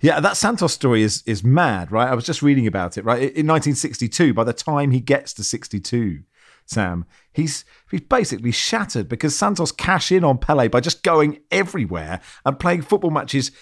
Yeah, 0.00 0.20
that 0.20 0.36
Santos 0.36 0.72
story 0.72 1.02
is 1.02 1.22
is 1.26 1.44
mad, 1.44 1.92
right? 1.92 2.08
I 2.08 2.14
was 2.14 2.24
just 2.24 2.42
reading 2.42 2.66
about 2.66 2.98
it, 2.98 3.04
right? 3.04 3.18
In 3.18 3.46
1962, 3.46 4.34
by 4.34 4.44
the 4.44 4.52
time 4.52 4.90
he 4.90 5.00
gets 5.00 5.32
to 5.34 5.44
62, 5.44 6.22
Sam, 6.66 7.04
he's 7.36 7.64
he's 7.90 8.00
basically 8.00 8.50
shattered 8.50 9.08
because 9.08 9.36
Santos 9.36 9.70
cash 9.70 10.10
in 10.10 10.24
on 10.24 10.38
Pele 10.38 10.68
by 10.68 10.80
just 10.80 11.02
going 11.02 11.38
everywhere 11.50 12.20
and 12.44 12.58
playing 12.58 12.82
football 12.82 13.10
matches 13.10 13.52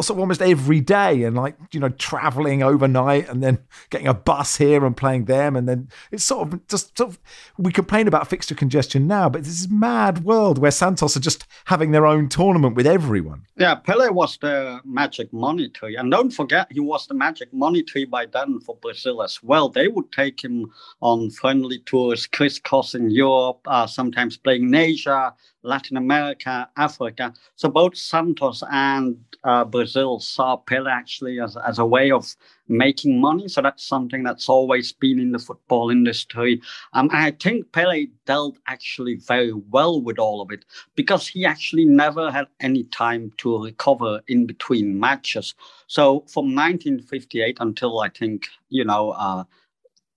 sort 0.00 0.10
of 0.10 0.18
almost 0.18 0.40
every 0.40 0.80
day 0.80 1.24
and 1.24 1.36
like 1.36 1.56
you 1.70 1.78
know 1.78 1.90
traveling 1.90 2.62
overnight 2.62 3.28
and 3.28 3.42
then 3.42 3.58
getting 3.90 4.06
a 4.06 4.14
bus 4.14 4.56
here 4.56 4.86
and 4.86 4.96
playing 4.96 5.26
them. 5.26 5.56
And 5.56 5.68
then 5.68 5.88
it's 6.10 6.24
sort 6.24 6.54
of 6.54 6.66
just 6.68 6.96
sort 6.96 7.10
of 7.10 7.18
we 7.58 7.70
complain 7.70 8.08
about 8.08 8.28
fixture 8.28 8.54
congestion 8.54 9.06
now 9.06 9.28
but 9.28 9.44
this 9.44 9.60
is 9.60 9.68
mad 9.68 10.24
world 10.24 10.56
where 10.58 10.70
Santos 10.70 11.16
are 11.18 11.20
just 11.20 11.46
having 11.66 11.90
their 11.90 12.06
own 12.06 12.30
tournament 12.30 12.76
with 12.76 12.86
everyone. 12.86 13.42
Yeah 13.56 13.74
Pele 13.74 14.08
was 14.08 14.38
the 14.38 14.80
magic 14.84 15.30
money 15.32 15.68
tree. 15.68 15.96
And 15.96 16.10
don't 16.10 16.30
forget 16.30 16.68
he 16.70 16.80
was 16.80 17.06
the 17.06 17.14
magic 17.14 17.52
money 17.52 17.82
tree 17.82 18.06
by 18.06 18.26
then 18.26 18.60
for 18.60 18.76
Brazil 18.76 19.22
as 19.22 19.42
well. 19.42 19.68
They 19.68 19.88
would 19.88 20.10
take 20.12 20.42
him 20.42 20.72
on 21.02 21.28
friendly 21.30 21.80
tours 21.80 22.26
crisscrossing 22.26 23.10
Europe 23.10 23.23
uh, 23.32 23.86
sometimes 23.86 24.36
playing 24.36 24.64
in 24.64 24.74
Asia 24.74 25.34
Latin 25.64 25.96
America, 25.96 26.68
Africa. 26.76 27.32
So 27.56 27.68
both 27.68 27.96
Santos 27.96 28.62
and 28.70 29.16
uh, 29.42 29.64
Brazil 29.64 30.20
saw 30.20 30.56
Pele 30.56 30.90
actually 30.90 31.40
as, 31.40 31.56
as 31.66 31.78
a 31.78 31.86
way 31.86 32.10
of 32.10 32.36
making 32.68 33.20
money. 33.20 33.48
So 33.48 33.62
that's 33.62 33.84
something 33.84 34.22
that's 34.22 34.48
always 34.48 34.92
been 34.92 35.18
in 35.18 35.32
the 35.32 35.38
football 35.38 35.90
industry. 35.90 36.60
Um, 36.92 37.08
I 37.12 37.32
think 37.32 37.72
Pele 37.72 38.06
dealt 38.26 38.58
actually 38.68 39.16
very 39.16 39.52
well 39.52 40.00
with 40.00 40.18
all 40.18 40.40
of 40.40 40.50
it 40.52 40.64
because 40.94 41.26
he 41.26 41.44
actually 41.44 41.86
never 41.86 42.30
had 42.30 42.46
any 42.60 42.84
time 42.84 43.32
to 43.38 43.64
recover 43.64 44.20
in 44.28 44.46
between 44.46 45.00
matches. 45.00 45.54
So 45.86 46.20
from 46.28 46.54
1958 46.54 47.56
until 47.60 48.00
I 48.00 48.10
think, 48.10 48.48
you 48.68 48.84
know, 48.84 49.10
uh, 49.10 49.44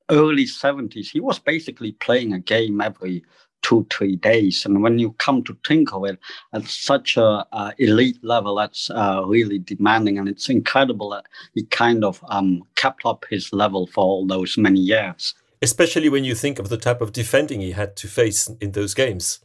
early 0.09 0.45
70s, 0.45 1.09
he 1.09 1.19
was 1.19 1.39
basically 1.39 1.93
playing 1.93 2.33
a 2.33 2.39
game 2.39 2.81
every 2.81 3.23
two, 3.61 3.85
three 3.91 4.15
days. 4.15 4.65
And 4.65 4.81
when 4.81 4.99
you 4.99 5.11
come 5.13 5.43
to 5.43 5.57
think 5.67 5.93
of 5.93 6.05
it, 6.05 6.19
at 6.53 6.63
such 6.65 7.17
a 7.17 7.45
uh, 7.51 7.71
elite 7.77 8.19
level, 8.23 8.55
that's 8.55 8.89
uh, 8.89 9.23
really 9.25 9.59
demanding. 9.59 10.17
And 10.17 10.29
it's 10.29 10.49
incredible 10.49 11.09
that 11.09 11.25
he 11.53 11.63
kind 11.65 12.03
of 12.03 12.23
um, 12.29 12.63
kept 12.75 13.05
up 13.05 13.25
his 13.29 13.51
level 13.51 13.87
for 13.87 14.03
all 14.03 14.27
those 14.27 14.57
many 14.57 14.79
years. 14.79 15.33
Especially 15.61 16.07
when 16.07 16.23
you 16.23 16.35
think 16.35 16.59
of 16.59 16.69
the 16.69 16.77
type 16.77 17.01
of 17.01 17.11
defending 17.11 17.61
he 17.61 17.71
had 17.71 17.95
to 17.97 18.07
face 18.07 18.47
in 18.61 18.71
those 18.71 18.93
games, 18.93 19.39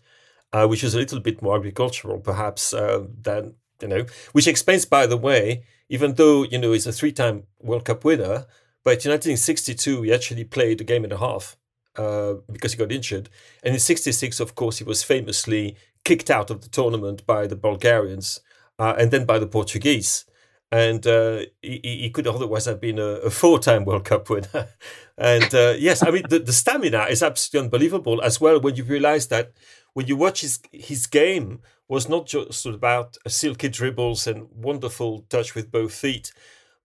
uh, 0.52 0.66
which 0.66 0.85
is 0.85 0.95
a 0.95 0.99
little 0.99 1.21
bit 1.21 1.40
more 1.40 1.57
agricultural, 1.57 2.21
perhaps, 2.21 2.75
uh, 2.75 3.04
than, 3.23 3.54
you 3.81 3.88
know, 3.88 4.04
which 4.33 4.47
explains, 4.47 4.85
by 4.85 5.07
the 5.07 5.16
way, 5.16 5.64
even 5.88 6.14
though, 6.14 6.45
you 6.45 6.59
know, 6.59 6.73
he's 6.73 6.87
a 6.87 6.92
three 6.92 7.12
time 7.12 7.45
World 7.61 7.87
Cup 7.87 8.04
winner, 8.04 8.47
but 8.84 9.04
in 9.04 9.10
1962, 9.10 10.02
he 10.02 10.12
actually 10.12 10.44
played 10.44 10.80
a 10.80 10.84
game 10.84 11.04
and 11.04 11.12
a 11.12 11.18
half 11.18 11.56
uh, 11.96 12.34
because 12.50 12.72
he 12.72 12.78
got 12.78 12.92
injured. 12.92 13.28
And 13.62 13.74
in 13.74 13.80
66, 13.80 14.40
of 14.40 14.54
course, 14.54 14.78
he 14.78 14.84
was 14.84 15.02
famously 15.02 15.76
kicked 16.04 16.30
out 16.30 16.50
of 16.50 16.62
the 16.62 16.68
tournament 16.68 17.24
by 17.26 17.46
the 17.46 17.56
Bulgarians 17.56 18.40
uh, 18.78 18.94
and 18.98 19.10
then 19.10 19.24
by 19.24 19.38
the 19.38 19.46
Portuguese. 19.46 20.24
And 20.70 21.06
uh, 21.06 21.42
he, 21.60 21.80
he, 21.82 22.10
could 22.10 22.26
otherwise 22.26 22.64
have 22.64 22.80
been 22.80 22.98
a, 22.98 23.20
a 23.26 23.30
four 23.30 23.58
time 23.58 23.84
World 23.84 24.06
Cup 24.06 24.30
winner. 24.30 24.68
and 25.18 25.54
uh, 25.54 25.74
yes, 25.78 26.02
I 26.02 26.10
mean, 26.10 26.22
the, 26.28 26.38
the 26.38 26.52
stamina 26.52 27.04
is 27.10 27.22
absolutely 27.22 27.66
unbelievable 27.66 28.22
as 28.22 28.40
well 28.40 28.58
when 28.58 28.76
you 28.76 28.84
realize 28.84 29.28
that 29.28 29.52
when 29.92 30.06
you 30.06 30.16
watch 30.16 30.40
his, 30.40 30.60
his 30.72 31.06
game 31.06 31.60
was 31.88 32.08
not 32.08 32.26
just 32.26 32.64
about 32.64 33.18
silky 33.28 33.68
dribbles 33.68 34.26
and 34.26 34.48
wonderful 34.50 35.26
touch 35.28 35.54
with 35.54 35.70
both 35.70 35.92
feet, 35.92 36.32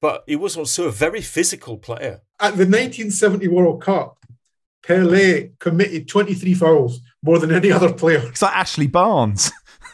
but 0.01 0.23
he 0.27 0.35
was 0.35 0.57
also 0.57 0.87
a 0.87 0.91
very 0.91 1.21
physical 1.21 1.77
player. 1.77 2.21
At 2.39 2.51
the 2.51 2.65
1970 2.65 3.47
World 3.47 3.81
Cup, 3.81 4.17
Pele 4.83 5.49
committed 5.59 6.07
23 6.07 6.53
fouls, 6.53 7.01
more 7.21 7.39
than 7.39 7.51
any 7.51 7.71
other 7.71 7.91
player. 7.93 8.21
It's 8.27 8.41
like 8.41 8.55
Ashley 8.55 8.87
Barnes. 8.87 9.51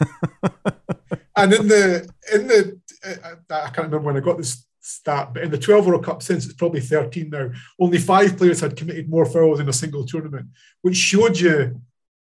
and 1.36 1.52
in 1.52 1.68
the 1.68 2.08
in 2.32 2.46
the 2.46 2.80
uh, 3.04 3.34
I 3.50 3.70
can't 3.70 3.88
remember 3.88 4.00
when 4.00 4.16
I 4.16 4.20
got 4.20 4.38
this 4.38 4.64
stat, 4.80 5.32
but 5.32 5.42
in 5.42 5.50
the 5.50 5.58
12 5.58 5.86
World 5.86 6.04
Cup 6.04 6.22
since 6.22 6.44
it's 6.44 6.54
probably 6.54 6.80
13 6.80 7.30
now, 7.30 7.50
only 7.80 7.98
five 7.98 8.36
players 8.36 8.60
had 8.60 8.76
committed 8.76 9.08
more 9.08 9.26
fouls 9.26 9.60
in 9.60 9.68
a 9.68 9.72
single 9.72 10.04
tournament, 10.04 10.46
which 10.82 10.96
showed 10.96 11.38
you, 11.38 11.80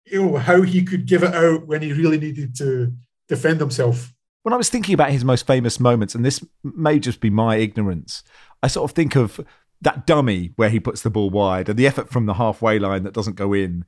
you 0.06 0.24
know, 0.24 0.38
how 0.38 0.62
he 0.62 0.84
could 0.84 1.06
give 1.06 1.24
it 1.24 1.34
out 1.34 1.66
when 1.68 1.82
he 1.82 1.94
really 1.94 2.20
needed 2.20 2.56
to 2.58 2.94
defend 3.28 3.60
himself. 3.60 4.14
When 4.44 4.54
I 4.54 4.58
was 4.58 4.70
thinking 4.70 4.94
about 4.94 5.12
his 5.12 5.26
most 5.26 5.46
famous 5.46 5.80
moments, 5.80 6.16
and 6.16 6.24
this 6.24 6.44
may 6.64 7.00
just 7.00 7.20
be 7.20 7.30
my 7.30 7.58
ignorance, 7.58 8.24
I 8.64 8.68
sort 8.68 8.90
of 8.90 8.96
think 8.96 9.16
of 9.16 9.40
that 9.82 10.06
dummy 10.06 10.52
where 10.56 10.70
he 10.70 10.80
puts 10.80 11.02
the 11.02 11.10
ball 11.10 11.30
wide 11.30 11.70
and 11.70 11.78
the 11.78 11.88
effort 11.88 12.10
from 12.10 12.26
the 12.26 12.36
halfway 12.36 12.80
line 12.80 13.04
that 13.04 13.14
doesn't 13.14 13.36
go 13.36 13.54
in 13.54 13.86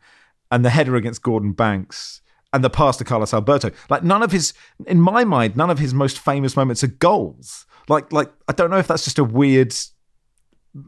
and 0.49 0.63
the 0.65 0.69
header 0.69 0.95
against 0.95 1.21
Gordon 1.21 1.53
Banks 1.53 2.21
and 2.53 2.63
the 2.63 2.69
pass 2.69 2.97
to 2.97 3.03
Carlos 3.03 3.33
Alberto. 3.33 3.71
Like 3.89 4.03
none 4.03 4.23
of 4.23 4.31
his, 4.31 4.53
in 4.85 4.99
my 4.99 5.23
mind, 5.23 5.55
none 5.55 5.69
of 5.69 5.79
his 5.79 5.93
most 5.93 6.19
famous 6.19 6.55
moments 6.55 6.83
are 6.83 6.87
goals. 6.87 7.65
Like, 7.87 8.11
like 8.11 8.31
I 8.47 8.53
don't 8.53 8.69
know 8.69 8.77
if 8.77 8.87
that's 8.87 9.05
just 9.05 9.19
a 9.19 9.23
weird, 9.23 9.73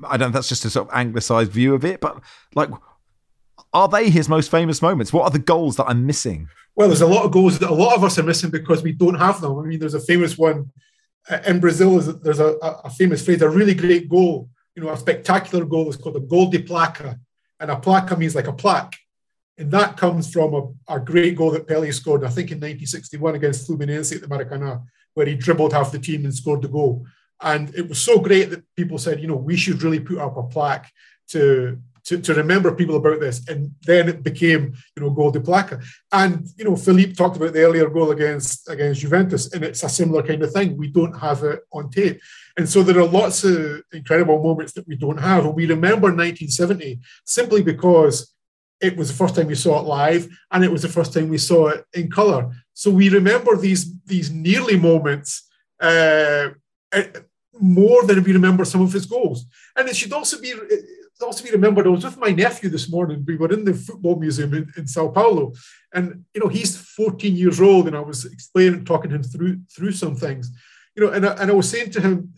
I 0.05 0.17
don't 0.17 0.20
know 0.20 0.27
if 0.27 0.34
that's 0.34 0.50
just 0.50 0.65
a 0.65 0.70
sort 0.70 0.89
of 0.89 0.93
anglicized 0.93 1.51
view 1.51 1.74
of 1.74 1.86
it, 1.86 2.01
but 2.01 2.22
like, 2.53 2.70
are 3.74 3.88
they 3.88 4.10
his 4.10 4.30
most 4.30 4.51
famous 4.51 4.82
moments? 4.82 5.12
What 5.12 5.24
are 5.24 5.32
the 5.32 5.39
goals 5.39 5.77
that 5.77 5.86
I'm 5.86 6.06
missing? 6.06 6.48
Well, 6.75 6.88
there's 6.88 7.01
a 7.01 7.08
lot 7.08 7.25
of 7.25 7.32
goals 7.32 7.60
that 7.60 7.70
a 7.70 7.74
lot 7.74 7.96
of 7.96 8.03
us 8.03 8.18
are 8.18 8.24
missing 8.24 8.50
because 8.50 8.82
we 8.84 8.92
don't 8.92 9.15
have 9.15 9.42
them. 9.42 9.58
I 9.58 9.63
mean, 9.63 9.80
there's 9.80 9.94
a 9.94 10.00
famous 10.00 10.38
one 10.38 10.72
uh, 11.30 11.39
in 11.46 11.60
Brazil. 11.60 12.00
There's 12.00 12.39
a, 12.39 12.56
a 12.62 12.89
famous 12.89 13.24
phrase, 13.24 13.42
a 13.42 13.50
really 13.50 13.74
great 13.74 14.10
goal 14.10 14.50
you 14.75 14.84
know, 14.84 14.89
a 14.89 14.98
spectacular 14.98 15.65
goal 15.65 15.89
is 15.89 15.98
called 15.98 16.15
a 16.15 16.20
gol 16.20 16.50
de 16.50 16.60
placa, 16.60 17.20
and 17.60 17.72
a 17.72 17.75
placa 17.75 18.18
means 18.18 18.36
like 18.36 18.48
a 18.48 18.53
plaque. 18.53 18.96
And 19.58 19.70
that 19.72 19.98
comes 19.98 20.32
from 20.32 20.53
a, 20.53 20.96
a 20.96 21.00
great 21.00 21.36
goal 21.36 21.51
that 21.51 21.68
Pele 21.68 21.92
scored, 21.92 22.24
I 22.24 22.30
think 22.30 22.51
in 22.51 22.58
1961 22.58 23.36
against 23.36 23.68
Fluminense 23.68 24.15
at 24.15 24.22
the 24.22 24.27
Maracanã, 24.27 24.84
where 25.13 25.27
he 25.27 25.36
dribbled 25.36 25.74
half 25.74 25.92
the 25.92 26.00
team 26.00 26.25
and 26.25 26.34
scored 26.34 26.63
the 26.63 26.68
goal. 26.68 27.06
And 27.39 27.74
it 27.75 27.88
was 27.88 28.01
so 28.01 28.20
great 28.20 28.50
that 28.50 28.63
people 28.75 28.98
said, 28.98 29.20
you 29.20 29.27
know, 29.27 29.36
we 29.36 29.56
should 29.56 29.84
really 29.84 30.00
put 30.00 30.18
up 30.18 30.38
a 30.38 30.44
plaque 30.44 30.92
to 31.30 31.80
to, 32.05 32.19
to 32.19 32.33
remember 32.33 32.75
people 32.75 32.95
about 32.95 33.19
this. 33.19 33.48
And 33.48 33.72
then 33.83 34.10
it 34.10 34.24
became, 34.24 34.74
you 34.95 35.03
know, 35.03 35.10
Gol 35.10 35.31
de 35.31 35.39
Placa. 35.39 35.83
And, 36.12 36.48
you 36.57 36.65
know, 36.65 36.75
Philippe 36.75 37.13
talked 37.13 37.38
about 37.38 37.53
the 37.53 37.63
earlier 37.63 37.89
goal 37.89 38.12
against 38.12 38.69
against 38.69 39.01
Juventus, 39.01 39.53
and 39.53 39.63
it's 39.63 39.83
a 39.83 39.89
similar 39.89 40.24
kind 40.24 40.43
of 40.43 40.51
thing. 40.51 40.77
We 40.77 40.89
don't 40.89 41.17
have 41.19 41.43
it 41.43 41.62
on 41.72 41.89
tape. 41.89 42.19
And 42.57 42.69
so 42.69 42.83
there 42.83 43.00
are 43.00 43.07
lots 43.07 43.43
of 43.43 43.81
incredible 43.91 44.41
moments 44.41 44.74
that 44.74 44.88
we 44.88 44.95
don't 44.95 45.19
have. 45.19 45.45
And 45.45 45.55
we 45.55 45.65
remember 45.65 46.07
1970 46.07 47.00
simply 47.25 47.63
because 47.63 48.33
it 48.79 48.98
was 48.98 49.07
the 49.07 49.15
first 49.15 49.36
time 49.36 49.48
we 49.48 49.55
saw 49.55 49.79
it 49.79 49.88
live 49.88 50.27
and 50.51 50.63
it 50.63 50.72
was 50.72 50.81
the 50.81 50.89
first 50.89 51.13
time 51.13 51.29
we 51.29 51.38
saw 51.38 51.69
it 51.69 51.86
in 51.93 52.12
color. 52.12 52.51
So 52.74 52.91
we 52.91 53.10
remember 53.10 53.55
these, 53.55 53.91
these 54.05 54.29
nearly 54.29 54.77
moments 54.77 55.50
uh, 55.79 56.50
more 57.60 58.03
than 58.05 58.24
we 58.24 58.33
remember 58.33 58.65
some 58.65 58.81
of 58.81 58.91
his 58.91 59.05
goals. 59.05 59.45
And 59.75 59.88
it 59.88 59.95
should 59.95 60.13
also 60.13 60.39
be 60.39 60.53
also 61.22 61.43
be 61.43 61.51
remembered. 61.51 61.86
I 61.86 61.89
was 61.89 62.03
with 62.03 62.17
my 62.17 62.32
nephew 62.32 62.70
this 62.70 62.89
morning. 62.89 63.24
We 63.27 63.38
were 63.38 63.51
in 63.51 63.63
the 63.63 63.74
football 63.74 64.17
museum 64.20 64.53
in, 64.53 64.72
in 64.77 64.88
Sao 64.88 65.10
Paulo, 65.10 65.53
and 65.93 66.25
you 66.34 66.41
know 66.41 66.48
he's 66.48 66.75
14 66.75 67.36
years 67.36 67.62
old, 67.62 67.88
and 67.88 67.96
I 67.96 68.00
was 68.00 68.25
explaining, 68.25 68.86
talking 68.86 69.12
him 69.12 69.24
through 69.24 69.60
through 69.74 69.91
some 69.91 70.15
things, 70.15 70.51
you 70.96 71.05
know, 71.05 71.12
and 71.12 71.25
I, 71.25 71.34
and 71.34 71.51
I 71.51 71.53
was 71.53 71.70
saying 71.70 71.91
to 71.91 72.01
him, 72.01 72.34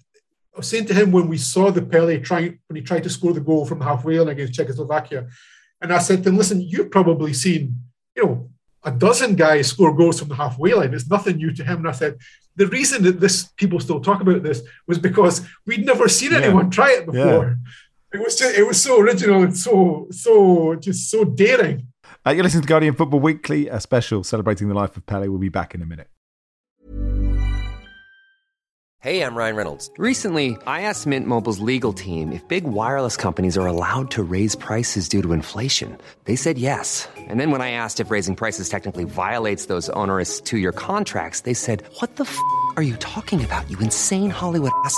I 0.54 0.58
was 0.58 0.70
saying 0.70 0.86
to 0.86 0.94
him 0.94 1.12
when 1.12 1.28
we 1.28 1.38
saw 1.38 1.72
the 1.72 1.82
Pele 1.82 2.20
trying 2.20 2.60
when 2.68 2.76
he 2.76 2.82
tried 2.82 3.04
to 3.04 3.10
score 3.10 3.34
the 3.34 3.42
goal 3.42 3.66
from 3.66 3.82
halfway 3.82 4.20
line 4.20 4.30
against 4.30 4.54
Czechoslovakia, 4.54 5.28
and 5.82 5.94
I 5.94 6.00
said 6.00 6.24
to 6.24 6.30
him, 6.30 6.38
"Listen, 6.38 6.62
you've 6.62 6.92
probably 6.92 7.34
seen, 7.34 7.76
you 8.16 8.26
know, 8.26 8.50
a 8.84 8.92
dozen 8.92 9.36
guys 9.36 9.68
score 9.68 9.94
goals 9.94 10.20
from 10.20 10.30
the 10.30 10.36
halfway 10.36 10.74
line. 10.74 10.94
It's 10.94 11.10
nothing 11.10 11.38
new 11.38 11.54
to 11.54 11.64
him." 11.64 11.80
And 11.80 11.88
I 11.88 11.92
said, 11.92 12.18
"The 12.56 12.68
reason 12.68 13.04
that 13.04 13.20
this 13.20 13.50
people 13.58 13.80
still 13.80 14.00
talk 14.00 14.22
about 14.22 14.44
this 14.44 14.62
was 14.88 14.98
because 14.98 15.46
we'd 15.66 15.86
never 15.86 16.08
seen 16.08 16.32
yeah. 16.32 16.40
anyone 16.40 16.70
try 16.70 16.92
it 16.92 17.06
before." 17.06 17.46
Yeah. 17.46 17.56
It 18.16 18.22
was 18.22 18.38
just, 18.38 18.58
it 18.58 18.66
was 18.66 18.82
so 18.82 19.02
original 19.02 19.44
and 19.44 19.58
so 19.58 20.08
so 20.10 20.76
just 20.76 21.10
so 21.12 21.26
daring. 21.26 21.88
Uh, 22.26 22.32
you're 22.32 22.46
listening 22.46 22.62
to 22.62 22.68
Guardian 22.68 22.96
Football 22.96 23.20
Weekly, 23.20 23.68
a 23.68 23.82
special 23.82 24.24
celebrating 24.24 24.70
the 24.70 24.74
life 24.74 24.96
of 24.96 25.06
Pele. 25.06 25.28
We'll 25.28 25.38
be 25.38 25.50
back 25.50 25.76
in 25.76 25.82
a 25.82 25.86
minute. 25.86 26.08
Hey, 29.00 29.22
I'm 29.22 29.36
Ryan 29.36 29.56
Reynolds. 29.58 29.92
Recently, 29.98 30.58
I 30.66 30.82
asked 30.82 31.06
Mint 31.06 31.28
Mobile's 31.28 31.60
legal 31.60 31.92
team 31.92 32.32
if 32.32 32.48
big 32.48 32.64
wireless 32.64 33.18
companies 33.18 33.58
are 33.58 33.68
allowed 33.68 34.10
to 34.12 34.24
raise 34.24 34.56
prices 34.56 35.10
due 35.10 35.22
to 35.22 35.34
inflation. 35.34 35.98
They 36.24 36.38
said 36.38 36.58
yes. 36.58 37.10
And 37.18 37.38
then 37.40 37.52
when 37.52 37.62
I 37.62 37.72
asked 37.72 38.00
if 38.00 38.10
raising 38.10 38.38
prices 38.38 38.70
technically 38.70 39.04
violates 39.04 39.66
those 39.66 39.90
onerous 39.90 40.40
two 40.40 40.58
year 40.58 40.72
contracts, 40.72 41.42
they 41.42 41.54
said, 41.54 41.84
What 42.00 42.16
the 42.16 42.24
f 42.24 42.40
are 42.78 42.84
you 42.84 42.96
talking 42.96 43.44
about, 43.44 43.70
you 43.70 43.78
insane 43.80 44.30
Hollywood 44.30 44.72
ass? 44.86 44.98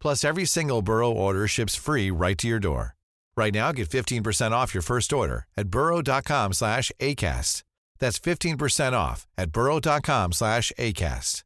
Plus, 0.00 0.24
every 0.24 0.44
single 0.44 0.82
Burrow 0.82 1.10
order 1.10 1.46
ships 1.46 1.76
free 1.76 2.10
right 2.10 2.38
to 2.38 2.48
your 2.48 2.60
door. 2.60 2.96
Right 3.36 3.54
now, 3.54 3.72
get 3.72 3.88
15% 3.88 4.52
off 4.52 4.74
your 4.74 4.82
first 4.82 5.12
order 5.12 5.46
at 5.56 5.68
burrow.com 5.68 6.52
slash 6.52 6.92
ACAST. 7.00 7.62
That's 7.98 8.18
15% 8.18 8.92
off 8.94 9.26
at 9.36 9.52
burrow.com 9.52 10.32
slash 10.32 10.72
ACAST. 10.78 11.42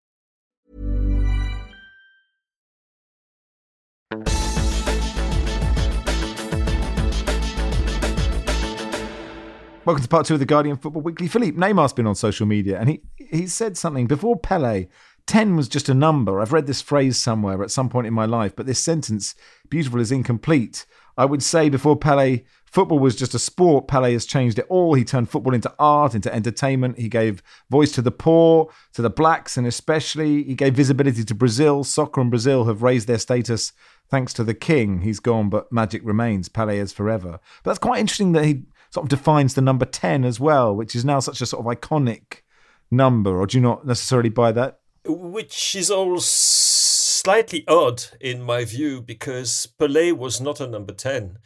Welcome 9.86 10.02
to 10.02 10.08
part 10.08 10.24
two 10.24 10.34
of 10.34 10.40
the 10.40 10.46
Guardian 10.46 10.78
Football 10.78 11.02
Weekly. 11.02 11.28
Philippe 11.28 11.58
Neymar's 11.58 11.92
been 11.92 12.06
on 12.06 12.14
social 12.14 12.46
media 12.46 12.80
and 12.80 12.88
he, 12.88 13.02
he 13.18 13.46
said 13.46 13.76
something 13.76 14.06
before 14.06 14.38
Pele. 14.38 14.86
10 15.26 15.56
was 15.56 15.68
just 15.68 15.88
a 15.88 15.94
number. 15.94 16.40
I've 16.40 16.52
read 16.52 16.66
this 16.66 16.82
phrase 16.82 17.18
somewhere 17.18 17.62
at 17.62 17.70
some 17.70 17.88
point 17.88 18.06
in 18.06 18.14
my 18.14 18.26
life, 18.26 18.54
but 18.54 18.66
this 18.66 18.82
sentence, 18.82 19.34
beautiful, 19.70 20.00
is 20.00 20.12
incomplete. 20.12 20.84
I 21.16 21.24
would 21.24 21.42
say 21.42 21.68
before 21.68 21.96
Pele, 21.96 22.42
football 22.66 22.98
was 22.98 23.16
just 23.16 23.34
a 23.34 23.38
sport. 23.38 23.88
Pele 23.88 24.12
has 24.12 24.26
changed 24.26 24.58
it 24.58 24.66
all. 24.68 24.94
He 24.94 25.04
turned 25.04 25.30
football 25.30 25.54
into 25.54 25.72
art, 25.78 26.14
into 26.14 26.34
entertainment. 26.34 26.98
He 26.98 27.08
gave 27.08 27.42
voice 27.70 27.92
to 27.92 28.02
the 28.02 28.10
poor, 28.10 28.70
to 28.92 29.02
the 29.02 29.10
blacks, 29.10 29.56
and 29.56 29.66
especially 29.66 30.42
he 30.42 30.54
gave 30.54 30.74
visibility 30.74 31.24
to 31.24 31.34
Brazil. 31.34 31.84
Soccer 31.84 32.20
and 32.20 32.30
Brazil 32.30 32.64
have 32.64 32.82
raised 32.82 33.06
their 33.06 33.18
status 33.18 33.72
thanks 34.10 34.32
to 34.34 34.44
the 34.44 34.54
king. 34.54 35.00
He's 35.00 35.20
gone, 35.20 35.48
but 35.48 35.72
magic 35.72 36.02
remains. 36.04 36.48
Pele 36.48 36.78
is 36.78 36.92
forever. 36.92 37.38
But 37.62 37.70
that's 37.70 37.78
quite 37.78 38.00
interesting 38.00 38.32
that 38.32 38.44
he 38.44 38.64
sort 38.90 39.04
of 39.04 39.08
defines 39.08 39.54
the 39.54 39.62
number 39.62 39.86
10 39.86 40.24
as 40.24 40.38
well, 40.38 40.74
which 40.74 40.94
is 40.94 41.04
now 41.04 41.20
such 41.20 41.40
a 41.40 41.46
sort 41.46 41.64
of 41.64 41.72
iconic 41.72 42.42
number. 42.90 43.40
Or 43.40 43.46
do 43.46 43.56
you 43.56 43.62
not 43.62 43.86
necessarily 43.86 44.28
buy 44.28 44.52
that? 44.52 44.80
Which 45.06 45.74
is 45.74 45.90
all 45.90 46.18
slightly 46.20 47.64
odd 47.68 48.04
in 48.20 48.42
my 48.42 48.64
view 48.64 49.02
because 49.02 49.68
Pelé 49.78 50.16
was 50.16 50.40
not 50.40 50.60
a 50.60 50.66
number 50.66 50.92
10. 50.92 51.38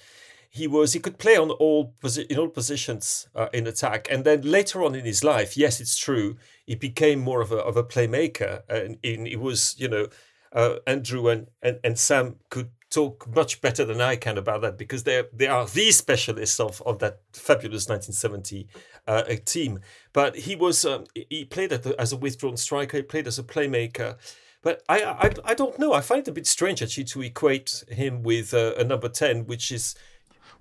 He 0.50 0.66
was 0.66 0.92
he 0.92 1.00
could 1.00 1.18
play 1.18 1.36
on 1.36 1.50
all 1.50 1.94
posi- 2.02 2.26
in 2.26 2.38
all 2.38 2.48
positions 2.48 3.28
uh, 3.34 3.48
in 3.52 3.66
attack, 3.66 4.08
and 4.10 4.24
then 4.24 4.42
later 4.42 4.82
on 4.82 4.94
in 4.94 5.04
his 5.04 5.22
life, 5.22 5.56
yes, 5.56 5.80
it's 5.80 5.96
true, 5.98 6.36
he 6.64 6.74
became 6.74 7.20
more 7.20 7.42
of 7.42 7.52
a 7.52 7.58
of 7.58 7.76
a 7.76 7.84
playmaker, 7.84 8.62
and 8.68 8.98
it 9.02 9.40
was 9.40 9.76
you 9.78 9.88
know 9.88 10.08
uh, 10.52 10.76
Andrew 10.86 11.28
and, 11.28 11.48
and 11.62 11.78
and 11.84 11.98
Sam 11.98 12.36
could 12.48 12.70
talk 12.90 13.26
much 13.34 13.60
better 13.60 13.84
than 13.84 14.00
I 14.00 14.16
can 14.16 14.38
about 14.38 14.62
that 14.62 14.78
because 14.78 15.04
they 15.04 15.24
they 15.32 15.46
are 15.46 15.66
the 15.66 15.90
specialists 15.90 16.58
of, 16.58 16.82
of 16.86 16.98
that 17.00 17.20
fabulous 17.32 17.88
1970 17.88 18.68
uh, 19.06 19.22
team. 19.44 19.80
But 20.12 20.36
he 20.36 20.56
was 20.56 20.84
um, 20.84 21.04
he 21.14 21.44
played 21.44 21.72
as 21.72 22.12
a 22.12 22.16
withdrawn 22.16 22.56
striker. 22.56 22.98
He 22.98 23.02
played 23.02 23.26
as 23.26 23.38
a 23.38 23.42
playmaker. 23.42 24.16
But 24.62 24.82
I, 24.88 25.02
I 25.02 25.34
I 25.44 25.54
don't 25.54 25.78
know. 25.78 25.92
I 25.92 26.00
find 26.00 26.22
it 26.22 26.28
a 26.28 26.32
bit 26.32 26.46
strange 26.46 26.82
actually 26.82 27.04
to 27.04 27.22
equate 27.22 27.84
him 27.88 28.22
with 28.22 28.52
uh, 28.52 28.74
a 28.76 28.84
number 28.84 29.08
ten, 29.08 29.46
which 29.46 29.70
is 29.70 29.94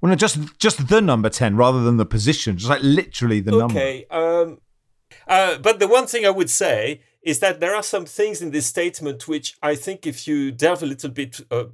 well, 0.02 0.12
no, 0.12 0.16
just 0.16 0.38
just 0.60 0.90
the 0.90 1.02
number 1.02 1.30
ten 1.30 1.56
rather 1.56 1.84
than 1.84 1.98
the 1.98 2.06
position, 2.06 2.58
just 2.58 2.70
like 2.70 2.84
literally 2.84 3.40
the 3.40 3.52
okay, 3.52 3.60
number. 3.60 3.80
Okay. 3.80 4.06
Um, 4.12 4.60
uh, 5.28 5.58
but 5.58 5.80
the 5.80 5.88
one 5.88 6.08
thing 6.08 6.26
I 6.26 6.30
would 6.30 6.50
say 6.50 7.02
is 7.22 7.40
that 7.40 7.60
there 7.60 7.76
are 7.76 7.84
some 7.84 8.06
things 8.06 8.42
in 8.42 8.52
this 8.52 8.68
statement 8.68 9.28
which 9.28 9.58
I 9.62 9.76
think, 9.76 10.08
if 10.08 10.28
you 10.28 10.52
delve 10.52 10.84
a 10.84 10.86
little 10.86 11.10
bit 11.10 11.42
uh, 11.52 11.66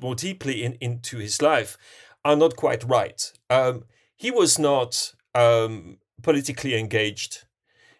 more 0.00 0.14
deeply 0.14 0.62
in, 0.62 0.74
into 0.80 1.18
his 1.18 1.42
life, 1.42 1.76
are 2.24 2.36
not 2.36 2.56
quite 2.56 2.84
right. 2.84 3.32
Um, 3.50 3.84
he 4.16 4.30
was 4.30 4.58
not 4.58 5.12
um, 5.34 5.98
politically 6.22 6.78
engaged. 6.78 7.44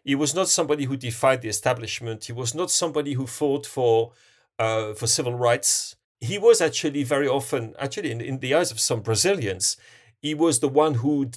He 0.04 0.14
was 0.14 0.34
not 0.34 0.48
somebody 0.48 0.84
who 0.84 0.96
defied 0.96 1.42
the 1.42 1.48
establishment. 1.48 2.24
He 2.24 2.32
was 2.32 2.54
not 2.54 2.70
somebody 2.70 3.14
who 3.14 3.26
fought 3.26 3.66
for 3.66 4.12
uh, 4.58 4.94
for 4.94 5.06
civil 5.06 5.34
rights. 5.34 5.96
He 6.20 6.38
was 6.38 6.60
actually 6.60 7.02
very 7.02 7.28
often, 7.28 7.74
actually, 7.78 8.10
in, 8.10 8.20
in 8.20 8.38
the 8.38 8.54
eyes 8.54 8.70
of 8.70 8.80
some 8.80 9.00
Brazilians, 9.00 9.76
he 10.22 10.34
was 10.34 10.60
the 10.60 10.68
one 10.68 10.94
who 10.94 11.30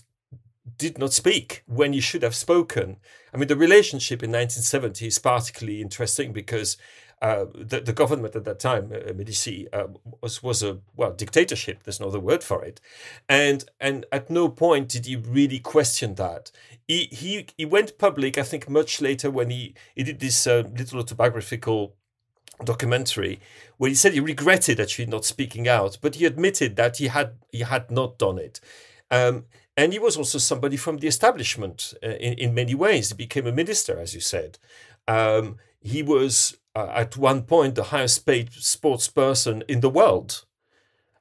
did 0.78 0.98
not 0.98 1.14
speak 1.14 1.64
when 1.66 1.94
he 1.94 2.00
should 2.00 2.24
have 2.24 2.36
spoken. 2.36 2.98
I 3.34 3.38
mean, 3.38 3.48
the 3.48 3.56
relationship 3.56 4.24
in 4.24 4.32
1970 4.32 5.08
is 5.08 5.20
particularly 5.20 5.82
interesting 5.82 6.34
because 6.34 6.78
uh, 7.22 7.46
the, 7.54 7.82
the 7.82 7.94
government 7.94 8.36
at 8.36 8.46
that 8.46 8.60
time, 8.60 8.94
uh, 8.94 9.14
Medici, 9.14 9.68
uh, 9.74 9.88
was 10.22 10.42
was 10.42 10.64
a 10.64 10.80
well 10.96 11.12
dictatorship. 11.12 11.84
There's 11.84 12.00
no 12.00 12.08
other 12.08 12.20
word 12.20 12.44
for 12.44 12.64
it, 12.64 12.80
and 13.28 13.66
and 13.80 14.06
at 14.12 14.30
no 14.30 14.48
point 14.48 14.88
did 14.88 15.06
he 15.06 15.18
really 15.18 15.60
question 15.60 16.16
that. 16.16 16.52
He 16.88 17.10
he 17.12 17.46
he 17.58 17.66
went 17.66 17.98
public. 17.98 18.38
I 18.38 18.44
think 18.44 18.70
much 18.70 19.02
later 19.02 19.30
when 19.30 19.50
he 19.50 19.74
he 19.96 20.04
did 20.04 20.22
this 20.22 20.48
uh, 20.48 20.64
little 20.78 21.00
autobiographical 21.00 21.94
documentary 22.64 23.40
where 23.78 23.90
he 23.90 23.96
said 23.96 24.14
he 24.14 24.20
regretted 24.20 24.80
actually 24.80 25.06
not 25.06 25.26
speaking 25.26 25.68
out, 25.68 25.98
but 26.02 26.16
he 26.16 26.26
admitted 26.26 26.78
that 26.78 26.98
he 26.98 27.08
had 27.08 27.34
he 27.52 27.62
had 27.62 27.92
not 27.92 28.18
done 28.18 28.38
it. 28.38 28.62
Um, 29.12 29.46
and 29.80 29.94
he 29.94 30.00
was 30.00 30.18
also 30.18 30.40
somebody 30.40 30.76
from 30.76 30.98
the 30.98 31.08
establishment 31.08 31.94
uh, 32.04 32.08
in, 32.08 32.34
in 32.34 32.54
many 32.54 32.76
ways. 32.76 33.10
He 33.10 33.16
became 33.16 33.48
a 33.48 33.54
minister, 33.54 33.98
as 33.98 34.14
you 34.14 34.20
said. 34.20 34.60
Um, 35.08 35.56
he 35.80 36.04
was 36.04 36.58
uh, 36.76 36.92
at 36.94 37.16
one 37.16 37.44
point 37.44 37.76
the 37.76 37.86
highest 37.86 38.26
paid 38.26 38.52
sports 38.52 39.08
person 39.08 39.64
in 39.70 39.80
the 39.80 39.90
world, 39.90 40.44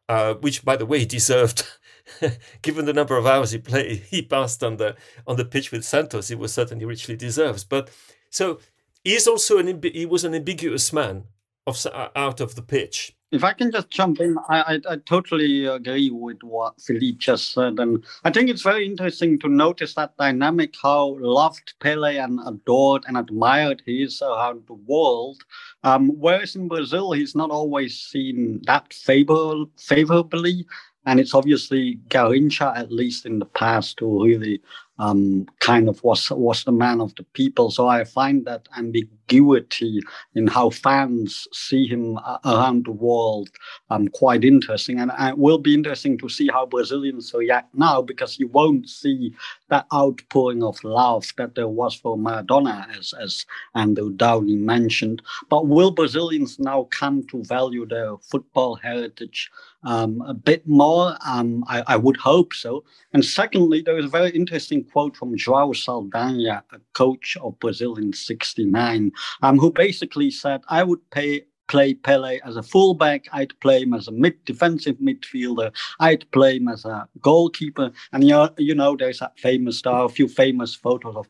uh, 0.08 0.34
which, 0.34 0.64
by 0.64 0.74
the 0.74 0.86
way, 0.86 0.98
he 0.98 1.06
deserved. 1.06 1.68
Given 2.62 2.86
the 2.86 2.92
number 2.92 3.16
of 3.16 3.26
hours 3.26 3.52
he 3.52 3.58
played, 3.58 4.02
he 4.10 4.22
passed 4.22 4.64
on 4.64 4.76
the 4.78 4.96
on 5.24 5.36
the 5.36 5.44
pitch 5.44 5.70
with 5.70 5.84
Santos. 5.84 6.26
He 6.26 6.34
was 6.34 6.52
certainly 6.52 6.84
richly 6.84 7.14
deserves. 7.14 7.62
But 7.62 7.90
so 8.28 8.58
he 9.04 9.14
is 9.14 9.28
also 9.28 9.58
an 9.58 9.80
he 9.84 10.04
was 10.04 10.24
an 10.24 10.34
ambiguous 10.34 10.92
man 10.92 11.26
of 11.64 11.86
out 12.16 12.40
of 12.40 12.56
the 12.56 12.62
pitch. 12.62 13.16
If 13.30 13.44
I 13.44 13.52
can 13.52 13.70
just 13.70 13.90
jump 13.90 14.20
in, 14.20 14.38
I, 14.48 14.60
I, 14.60 14.92
I, 14.92 14.96
totally 15.04 15.66
agree 15.66 16.08
with 16.08 16.42
what 16.42 16.80
Philippe 16.80 17.18
just 17.18 17.52
said. 17.52 17.78
And 17.78 18.02
I 18.24 18.30
think 18.30 18.48
it's 18.48 18.62
very 18.62 18.86
interesting 18.86 19.38
to 19.40 19.48
notice 19.48 19.94
that 19.94 20.16
dynamic, 20.16 20.74
how 20.82 21.18
loved 21.20 21.74
Pele 21.80 22.16
and 22.16 22.40
adored 22.46 23.04
and 23.06 23.18
admired 23.18 23.82
he 23.84 24.02
is 24.02 24.22
around 24.22 24.62
the 24.66 24.74
world. 24.74 25.42
Um, 25.84 26.08
whereas 26.18 26.56
in 26.56 26.68
Brazil, 26.68 27.12
he's 27.12 27.34
not 27.34 27.50
always 27.50 28.00
seen 28.00 28.62
that 28.66 28.94
favor, 28.94 29.64
favorably. 29.76 30.66
And 31.04 31.20
it's 31.20 31.34
obviously 31.34 31.98
Garrincha, 32.08 32.76
at 32.76 32.90
least 32.90 33.26
in 33.26 33.40
the 33.40 33.46
past, 33.46 34.00
who 34.00 34.24
really 34.24 34.62
um, 34.98 35.46
kind 35.60 35.88
of 35.88 36.02
was 36.02 36.30
was 36.30 36.64
the 36.64 36.72
man 36.72 37.00
of 37.00 37.14
the 37.14 37.22
people. 37.22 37.70
So 37.70 37.88
I 37.88 38.04
find 38.04 38.44
that 38.46 38.68
ambiguity 38.76 40.00
in 40.34 40.46
how 40.46 40.70
fans 40.70 41.46
see 41.52 41.86
him 41.86 42.18
uh, 42.18 42.38
around 42.44 42.86
the 42.86 42.92
world 42.92 43.48
um, 43.90 44.08
quite 44.08 44.44
interesting, 44.44 44.98
and 44.98 45.12
it 45.20 45.38
will 45.38 45.58
be 45.58 45.74
interesting 45.74 46.18
to 46.18 46.28
see 46.28 46.48
how 46.48 46.66
Brazilians 46.66 47.32
react 47.34 47.74
now 47.74 48.02
because 48.02 48.38
you 48.38 48.48
won't 48.48 48.88
see 48.88 49.34
that 49.68 49.86
outpouring 49.92 50.62
of 50.62 50.82
love 50.82 51.26
that 51.36 51.54
there 51.54 51.68
was 51.68 51.94
for 51.94 52.16
Maradona, 52.16 52.86
as 52.98 53.14
as 53.20 53.46
Andrew 53.74 54.12
Downie 54.12 54.56
mentioned. 54.56 55.22
But 55.48 55.66
will 55.66 55.90
Brazilians 55.90 56.58
now 56.58 56.88
come 56.90 57.26
to 57.28 57.44
value 57.44 57.86
their 57.86 58.16
football 58.18 58.74
heritage 58.76 59.50
um, 59.84 60.22
a 60.22 60.34
bit 60.34 60.66
more? 60.66 61.16
Um, 61.26 61.64
I, 61.68 61.82
I 61.86 61.96
would 61.96 62.16
hope 62.16 62.52
so. 62.54 62.84
And 63.12 63.24
secondly, 63.24 63.80
there 63.80 63.98
is 63.98 64.06
a 64.06 64.08
very 64.08 64.30
interesting 64.30 64.84
quote 64.90 65.16
from 65.16 65.36
João 65.36 65.74
Saldanha, 65.74 66.62
a 66.72 66.80
coach 66.94 67.36
of 67.42 67.58
Brazil 67.58 67.94
in 67.96 68.12
69, 68.12 69.12
um, 69.42 69.58
who 69.58 69.72
basically 69.72 70.30
said, 70.30 70.62
I 70.68 70.82
would 70.82 71.08
pay 71.10 71.44
play 71.68 71.94
Pele 71.94 72.40
as 72.44 72.56
a 72.56 72.62
fullback. 72.62 73.26
I'd 73.32 73.58
play 73.60 73.82
him 73.82 73.94
as 73.94 74.08
a 74.08 74.12
mid 74.12 74.44
defensive 74.44 74.96
midfielder. 74.96 75.70
I'd 76.00 76.28
play 76.32 76.56
him 76.56 76.68
as 76.68 76.84
a 76.84 77.06
goalkeeper. 77.20 77.92
And 78.12 78.24
you 78.24 78.30
know, 78.30 78.50
you 78.58 78.74
know 78.74 78.96
there's 78.96 79.20
that 79.20 79.38
famous, 79.38 79.82
there 79.82 79.92
are 79.92 80.06
a 80.06 80.08
few 80.08 80.26
famous 80.26 80.74
photos 80.74 81.14
of 81.14 81.28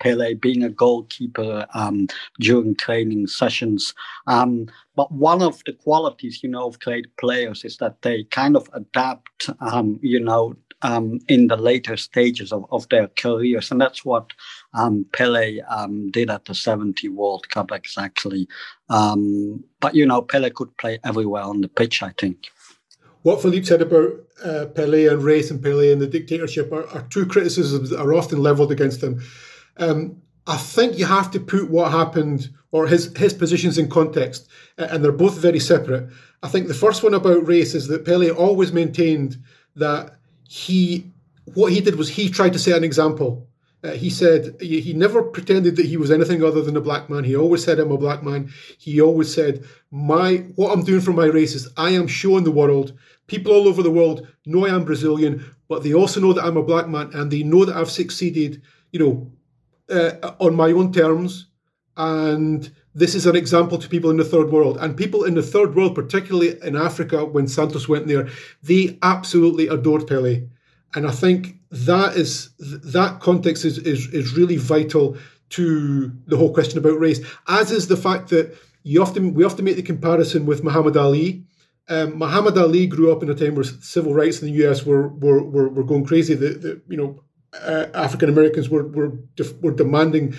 Pele 0.00 0.34
being 0.34 0.64
a 0.64 0.68
goalkeeper 0.68 1.66
um, 1.74 2.08
during 2.40 2.74
training 2.74 3.28
sessions. 3.28 3.94
Um, 4.26 4.66
but 4.96 5.10
one 5.12 5.42
of 5.42 5.62
the 5.64 5.72
qualities, 5.72 6.42
you 6.42 6.50
know, 6.50 6.66
of 6.66 6.80
great 6.80 7.16
players 7.16 7.64
is 7.64 7.76
that 7.78 8.02
they 8.02 8.24
kind 8.24 8.56
of 8.56 8.68
adapt, 8.72 9.48
um, 9.60 9.98
you 10.02 10.20
know, 10.20 10.54
um, 10.82 11.18
in 11.28 11.48
the 11.48 11.56
later 11.56 11.96
stages 11.96 12.52
of, 12.52 12.64
of 12.70 12.88
their 12.88 13.08
careers. 13.08 13.70
And 13.70 13.80
that's 13.80 14.04
what 14.04 14.32
um, 14.74 15.06
Pele 15.12 15.60
um, 15.62 16.10
did 16.10 16.30
at 16.30 16.44
the 16.44 16.54
70 16.54 17.08
World 17.08 17.48
Cup 17.50 17.72
exactly. 17.72 18.48
Um, 18.88 19.64
but, 19.80 19.94
you 19.94 20.06
know, 20.06 20.22
Pele 20.22 20.50
could 20.50 20.76
play 20.76 20.98
everywhere 21.04 21.42
on 21.42 21.60
the 21.60 21.68
pitch, 21.68 22.02
I 22.02 22.12
think. 22.18 22.46
What 23.22 23.42
Philippe 23.42 23.66
said 23.66 23.82
about 23.82 24.12
uh, 24.44 24.66
Pele 24.74 25.06
and 25.06 25.22
race 25.22 25.50
and 25.50 25.62
Pele 25.62 25.92
and 25.92 26.00
the 26.00 26.06
dictatorship 26.06 26.72
are, 26.72 26.86
are 26.88 27.06
two 27.10 27.26
criticisms 27.26 27.90
that 27.90 28.00
are 28.00 28.14
often 28.14 28.42
levelled 28.42 28.72
against 28.72 29.02
him. 29.02 29.20
Um, 29.76 30.22
I 30.46 30.56
think 30.56 30.98
you 30.98 31.04
have 31.04 31.30
to 31.32 31.40
put 31.40 31.70
what 31.70 31.92
happened 31.92 32.48
or 32.70 32.86
his 32.86 33.14
his 33.16 33.34
positions 33.34 33.78
in 33.78 33.88
context, 33.88 34.48
and 34.76 35.04
they're 35.04 35.12
both 35.12 35.36
very 35.36 35.60
separate. 35.60 36.10
I 36.42 36.48
think 36.48 36.68
the 36.68 36.74
first 36.74 37.02
one 37.02 37.14
about 37.14 37.46
race 37.46 37.74
is 37.74 37.88
that 37.88 38.04
Pele 38.04 38.30
always 38.30 38.72
maintained 38.72 39.36
that 39.76 40.17
he 40.48 41.12
what 41.54 41.72
he 41.72 41.80
did 41.80 41.96
was 41.96 42.08
he 42.08 42.28
tried 42.28 42.54
to 42.54 42.58
set 42.58 42.76
an 42.76 42.82
example. 42.84 43.46
Uh, 43.84 43.90
he 43.90 44.10
said 44.10 44.56
he, 44.60 44.80
he 44.80 44.92
never 44.92 45.22
pretended 45.22 45.76
that 45.76 45.86
he 45.86 45.96
was 45.96 46.10
anything 46.10 46.42
other 46.42 46.62
than 46.62 46.76
a 46.76 46.80
black 46.80 47.08
man. 47.08 47.22
He 47.22 47.36
always 47.36 47.62
said 47.62 47.78
I'm 47.78 47.92
a 47.92 47.98
black 47.98 48.24
man. 48.24 48.50
He 48.78 49.00
always 49.00 49.32
said 49.32 49.64
my 49.90 50.36
what 50.56 50.72
I'm 50.72 50.84
doing 50.84 51.02
for 51.02 51.12
my 51.12 51.26
race 51.26 51.54
is 51.54 51.68
I 51.76 51.90
am 51.90 52.06
showing 52.06 52.44
the 52.44 52.50
world. 52.50 52.98
People 53.26 53.52
all 53.52 53.68
over 53.68 53.82
the 53.82 53.90
world 53.90 54.26
know 54.46 54.66
I 54.66 54.74
am 54.74 54.86
Brazilian, 54.86 55.44
but 55.68 55.82
they 55.82 55.92
also 55.92 56.18
know 56.18 56.32
that 56.32 56.44
I'm 56.44 56.56
a 56.56 56.62
black 56.62 56.88
man, 56.88 57.10
and 57.12 57.30
they 57.30 57.42
know 57.42 57.66
that 57.66 57.76
I've 57.76 57.90
succeeded. 57.90 58.62
You 58.90 59.00
know, 59.00 59.32
uh, 59.94 60.32
on 60.38 60.54
my 60.56 60.72
own 60.72 60.92
terms, 60.92 61.48
and 61.98 62.70
this 62.98 63.14
is 63.14 63.26
an 63.26 63.36
example 63.36 63.78
to 63.78 63.88
people 63.88 64.10
in 64.10 64.16
the 64.16 64.24
third 64.24 64.50
world. 64.50 64.76
And 64.80 64.96
people 64.96 65.24
in 65.24 65.34
the 65.34 65.42
third 65.42 65.74
world, 65.76 65.94
particularly 65.94 66.60
in 66.62 66.76
Africa, 66.76 67.24
when 67.24 67.46
Santos 67.46 67.88
went 67.88 68.08
there, 68.08 68.28
they 68.62 68.98
absolutely 69.02 69.68
adored 69.68 70.06
Pele. 70.06 70.42
And 70.94 71.06
I 71.06 71.12
think 71.12 71.56
that 71.70 72.16
is 72.16 72.50
that 72.58 73.20
context 73.20 73.64
is, 73.64 73.78
is, 73.78 74.08
is 74.08 74.36
really 74.36 74.56
vital 74.56 75.16
to 75.50 76.12
the 76.26 76.36
whole 76.36 76.52
question 76.52 76.78
about 76.78 76.98
race, 76.98 77.20
as 77.46 77.70
is 77.70 77.88
the 77.88 77.96
fact 77.96 78.30
that 78.30 78.56
you 78.82 79.00
often 79.00 79.34
we 79.34 79.44
often 79.44 79.64
make 79.64 79.76
the 79.76 79.82
comparison 79.82 80.44
with 80.46 80.64
Muhammad 80.64 80.96
Ali. 80.96 81.44
Um, 81.90 82.18
Muhammad 82.18 82.58
Ali 82.58 82.86
grew 82.86 83.12
up 83.12 83.22
in 83.22 83.30
a 83.30 83.34
time 83.34 83.54
where 83.54 83.64
civil 83.64 84.12
rights 84.12 84.42
in 84.42 84.48
the 84.48 84.66
US 84.66 84.84
were 84.84 85.08
were, 85.08 85.42
were, 85.42 85.68
were 85.68 85.84
going 85.84 86.04
crazy. 86.04 86.34
The, 86.34 86.48
the 86.48 86.82
you 86.88 86.96
know 86.96 87.22
uh, 87.62 87.86
African 87.94 88.28
Americans 88.28 88.68
were 88.68 88.86
were, 88.88 89.12
def- 89.36 89.58
were 89.60 89.72
demanding 89.72 90.34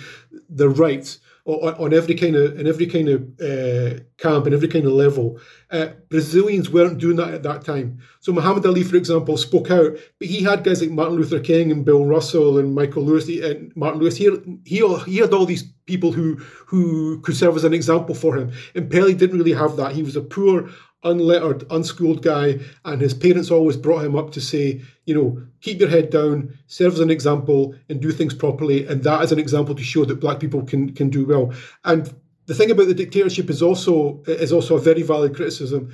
their 0.50 0.69
rights 0.69 1.19
on, 1.49 1.73
on 1.75 1.93
every 1.93 2.15
kind 2.15 2.35
of 2.35 2.59
in 2.59 2.67
every 2.67 2.85
kind 2.88 3.09
of 3.09 3.21
uh, 3.41 3.99
camp 4.17 4.45
and 4.45 4.53
every 4.53 4.67
kind 4.67 4.85
of 4.85 4.93
level. 4.93 5.39
Uh, 5.71 5.88
Brazilians 6.09 6.69
weren't 6.69 6.97
doing 6.97 7.17
that 7.17 7.33
at 7.33 7.43
that 7.43 7.63
time. 7.63 7.99
So 8.19 8.31
Muhammad 8.31 8.65
Ali, 8.65 8.83
for 8.83 8.95
example, 8.95 9.38
spoke 9.38 9.69
out, 9.71 9.97
but 10.19 10.27
he 10.27 10.43
had 10.43 10.63
guys 10.63 10.81
like 10.81 10.91
Martin 10.91 11.15
Luther 11.15 11.39
King 11.39 11.71
and 11.71 11.85
Bill 11.85 12.05
Russell 12.05 12.57
and 12.57 12.73
Michael 12.73 13.03
Lewis 13.03 13.27
and 13.27 13.75
Martin 13.75 13.99
Lewis. 13.99 14.17
He 14.17 14.29
he, 14.65 14.85
he 15.05 15.17
had 15.17 15.33
all 15.33 15.45
these 15.45 15.63
people 15.85 16.12
who 16.12 16.35
who 16.65 17.19
could 17.21 17.35
serve 17.35 17.55
as 17.55 17.63
an 17.63 17.73
example 17.73 18.15
for 18.15 18.38
him. 18.38 18.51
And 18.75 18.89
Pele 18.89 19.13
didn't 19.13 19.38
really 19.38 19.53
have 19.53 19.75
that. 19.77 19.93
He 19.93 20.03
was 20.03 20.15
a 20.15 20.21
poor 20.21 20.69
unlettered, 21.03 21.63
unschooled 21.69 22.21
guy, 22.21 22.59
and 22.85 23.01
his 23.01 23.13
parents 23.13 23.51
always 23.51 23.77
brought 23.77 24.03
him 24.03 24.15
up 24.15 24.31
to 24.31 24.41
say, 24.41 24.81
you 25.05 25.15
know, 25.15 25.41
keep 25.62 25.79
your 25.79 25.89
head 25.89 26.09
down, 26.09 26.57
serve 26.67 26.93
as 26.93 26.99
an 26.99 27.09
example, 27.09 27.73
and 27.88 28.01
do 28.01 28.12
things 28.12 28.33
properly. 28.33 28.85
And 28.85 29.03
that 29.03 29.23
is 29.23 29.31
an 29.31 29.39
example 29.39 29.75
to 29.75 29.83
show 29.83 30.05
that 30.05 30.19
black 30.19 30.39
people 30.39 30.63
can 30.63 30.93
can 30.93 31.09
do 31.09 31.25
well. 31.25 31.53
And 31.85 32.13
the 32.47 32.53
thing 32.53 32.71
about 32.71 32.88
the 32.88 32.93
dictatorship 32.93 33.49
is 33.49 33.62
also 33.62 34.23
is 34.27 34.51
also 34.51 34.75
a 34.75 34.81
very 34.81 35.03
valid 35.03 35.35
criticism. 35.35 35.93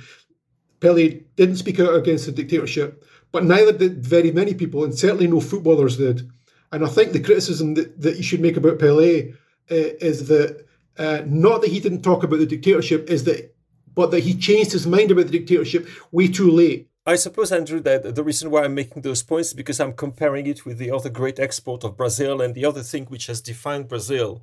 Pele 0.80 1.20
didn't 1.36 1.56
speak 1.56 1.80
out 1.80 1.94
against 1.94 2.26
the 2.26 2.32
dictatorship, 2.32 3.04
but 3.32 3.44
neither 3.44 3.72
did 3.72 4.04
very 4.04 4.30
many 4.30 4.54
people, 4.54 4.84
and 4.84 4.98
certainly 4.98 5.26
no 5.26 5.40
footballers 5.40 5.96
did. 5.96 6.28
And 6.72 6.84
I 6.84 6.88
think 6.88 7.12
the 7.12 7.20
criticism 7.20 7.74
that, 7.74 8.00
that 8.00 8.16
you 8.16 8.22
should 8.22 8.40
make 8.40 8.56
about 8.56 8.78
Pele 8.78 9.30
uh, 9.30 9.34
is 9.70 10.28
that 10.28 10.66
uh, 10.98 11.22
not 11.26 11.60
that 11.62 11.70
he 11.70 11.80
didn't 11.80 12.02
talk 12.02 12.22
about 12.22 12.38
the 12.38 12.46
dictatorship, 12.46 13.08
is 13.08 13.24
that 13.24 13.55
but 13.96 14.12
that 14.12 14.22
he 14.22 14.34
changed 14.34 14.70
his 14.70 14.86
mind 14.86 15.10
about 15.10 15.26
the 15.26 15.38
dictatorship 15.38 15.88
way 16.12 16.28
too 16.28 16.50
late. 16.50 16.88
I 17.04 17.16
suppose, 17.16 17.50
Andrew, 17.50 17.80
that 17.80 18.14
the 18.14 18.22
reason 18.22 18.50
why 18.50 18.64
I'm 18.64 18.74
making 18.74 19.02
those 19.02 19.22
points 19.22 19.48
is 19.48 19.54
because 19.54 19.80
I'm 19.80 19.92
comparing 19.92 20.46
it 20.46 20.64
with 20.64 20.78
the 20.78 20.90
other 20.90 21.08
great 21.08 21.40
export 21.40 21.82
of 21.82 21.96
Brazil 21.96 22.40
and 22.40 22.54
the 22.54 22.64
other 22.64 22.82
thing 22.82 23.06
which 23.06 23.26
has 23.26 23.40
defined 23.40 23.88
Brazil 23.88 24.42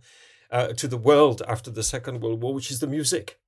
uh, 0.50 0.68
to 0.68 0.88
the 0.88 0.98
world 0.98 1.42
after 1.48 1.70
the 1.70 1.84
Second 1.84 2.22
World 2.22 2.42
War, 2.42 2.54
which 2.54 2.72
is 2.72 2.80
the 2.80 2.88
music. 2.88 3.40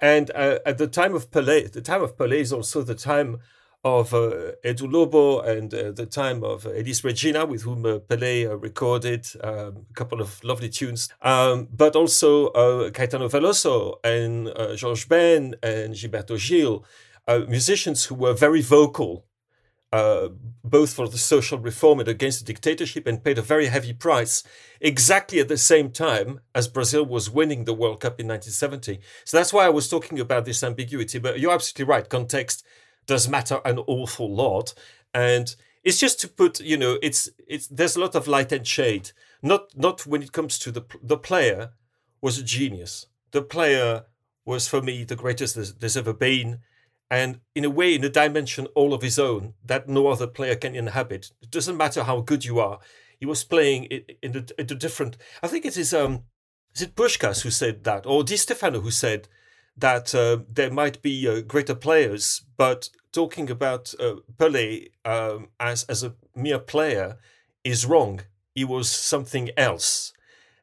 And 0.00 0.30
uh, 0.34 0.58
at 0.64 0.78
the 0.78 0.86
time 0.86 1.14
of 1.14 1.30
Pelé, 1.30 1.70
the 1.72 1.80
time 1.80 2.02
of 2.02 2.16
Pelé 2.16 2.38
is 2.38 2.52
also 2.52 2.82
the 2.82 2.94
time 2.94 3.40
of 3.86 4.12
uh, 4.12 4.50
Edu 4.64 4.90
Lobo 4.92 5.40
and 5.40 5.72
uh, 5.72 5.92
the 5.92 6.06
time 6.06 6.42
of 6.42 6.66
Elis 6.66 7.04
Regina, 7.04 7.46
with 7.46 7.62
whom 7.62 7.86
uh, 7.86 8.00
Pelé 8.00 8.50
uh, 8.50 8.56
recorded 8.56 9.24
um, 9.44 9.86
a 9.88 9.94
couple 9.94 10.20
of 10.20 10.42
lovely 10.42 10.68
tunes, 10.68 11.08
um, 11.22 11.68
but 11.72 11.94
also 11.94 12.48
uh, 12.48 12.90
Caetano 12.90 13.30
Veloso 13.30 13.94
and 14.02 14.48
uh, 14.48 14.74
Georges 14.74 15.04
Ben 15.04 15.54
and 15.62 15.94
Gilberto 15.94 16.36
Gil, 16.36 16.84
uh, 17.28 17.42
musicians 17.48 18.06
who 18.06 18.16
were 18.16 18.34
very 18.34 18.60
vocal, 18.60 19.24
both 20.64 20.92
for 20.92 21.08
the 21.08 21.16
social 21.16 21.58
reform 21.58 22.00
and 22.00 22.08
against 22.08 22.40
the 22.40 22.52
dictatorship, 22.52 23.06
and 23.06 23.22
paid 23.22 23.38
a 23.38 23.42
very 23.42 23.66
heavy 23.66 23.92
price 23.92 24.42
exactly 24.80 25.38
at 25.38 25.46
the 25.48 25.56
same 25.56 25.90
time 25.90 26.40
as 26.56 26.66
Brazil 26.66 27.06
was 27.06 27.30
winning 27.30 27.64
the 27.64 27.72
World 27.72 28.00
Cup 28.00 28.20
in 28.20 28.26
1970. 28.26 28.98
So 29.24 29.36
that's 29.36 29.52
why 29.52 29.64
I 29.64 29.70
was 29.70 29.88
talking 29.88 30.18
about 30.18 30.44
this 30.44 30.64
ambiguity. 30.64 31.20
But 31.20 31.38
you're 31.38 31.54
absolutely 31.54 31.90
right. 31.94 32.06
Context 32.08 32.66
does 33.06 33.28
matter 33.28 33.60
an 33.64 33.78
awful 33.86 34.32
lot. 34.32 34.74
And 35.14 35.54
it's 35.84 35.98
just 35.98 36.20
to 36.20 36.28
put, 36.28 36.60
you 36.60 36.76
know, 36.76 36.98
it's 37.02 37.28
it's 37.46 37.68
there's 37.68 37.96
a 37.96 38.00
lot 38.00 38.14
of 38.14 38.26
light 38.26 38.52
and 38.52 38.66
shade. 38.66 39.12
Not 39.42 39.76
not 39.76 40.06
when 40.06 40.22
it 40.22 40.32
comes 40.32 40.58
to 40.60 40.72
the 40.72 40.84
the 41.02 41.16
player 41.16 41.70
was 42.20 42.38
a 42.38 42.42
genius. 42.42 43.06
The 43.30 43.42
player 43.42 44.04
was 44.44 44.68
for 44.68 44.82
me 44.82 45.04
the 45.04 45.16
greatest 45.16 45.54
there's, 45.54 45.74
there's 45.74 45.96
ever 45.96 46.12
been, 46.12 46.60
and 47.10 47.40
in 47.54 47.64
a 47.64 47.70
way, 47.70 47.94
in 47.94 48.04
a 48.04 48.08
dimension 48.08 48.66
all 48.74 48.92
of 48.92 49.02
his 49.02 49.18
own 49.18 49.54
that 49.64 49.88
no 49.88 50.08
other 50.08 50.26
player 50.26 50.56
can 50.56 50.74
inhabit. 50.74 51.30
It 51.40 51.50
doesn't 51.50 51.76
matter 51.76 52.04
how 52.04 52.20
good 52.20 52.44
you 52.44 52.58
are. 52.58 52.80
He 53.18 53.26
was 53.26 53.44
playing 53.44 53.84
in, 53.84 54.02
in, 54.22 54.36
a, 54.36 54.60
in 54.60 54.66
a 54.70 54.74
different. 54.74 55.16
I 55.42 55.48
think 55.48 55.64
it 55.64 55.76
is 55.76 55.94
um, 55.94 56.24
is 56.74 56.82
it 56.82 56.96
Puskas 56.96 57.42
who 57.42 57.50
said 57.50 57.84
that, 57.84 58.06
or 58.06 58.24
Di 58.24 58.36
Stefano 58.36 58.80
who 58.80 58.90
said 58.90 59.28
that 59.76 60.14
uh, 60.14 60.38
there 60.52 60.70
might 60.70 61.02
be 61.02 61.28
uh, 61.28 61.40
greater 61.42 61.74
players, 61.74 62.42
but 62.56 62.88
talking 63.12 63.50
about 63.50 63.94
uh, 64.00 64.16
Pelé 64.36 64.90
um, 65.04 65.48
as 65.60 65.84
as 65.84 66.02
a 66.02 66.14
mere 66.34 66.58
player 66.58 67.18
is 67.64 67.86
wrong. 67.86 68.20
He 68.54 68.64
was 68.64 68.88
something 68.88 69.50
else, 69.56 70.12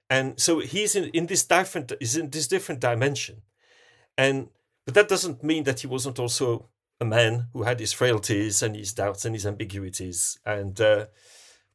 and 0.10 0.40
so 0.40 0.60
he's 0.60 0.96
in, 0.96 1.06
in 1.14 1.28
this 1.28 1.44
different 1.44 1.92
is 2.00 2.18
in 2.18 2.30
this 2.30 2.48
different 2.48 2.82
dimension, 2.82 3.42
and 4.18 4.50
but 4.86 4.96
that 4.96 5.10
doesn't 5.10 5.44
mean 5.44 5.64
that 5.64 5.82
he 5.82 5.88
wasn't 5.88 6.20
also 6.20 6.70
a 7.00 7.06
man 7.06 7.48
who 7.54 7.64
had 7.64 7.80
his 7.80 7.94
frailties 7.94 8.64
and 8.64 8.76
his 8.76 8.94
doubts 8.94 9.26
and 9.26 9.36
his 9.36 9.46
ambiguities, 9.46 10.40
and 10.46 10.82
uh, 10.82 11.06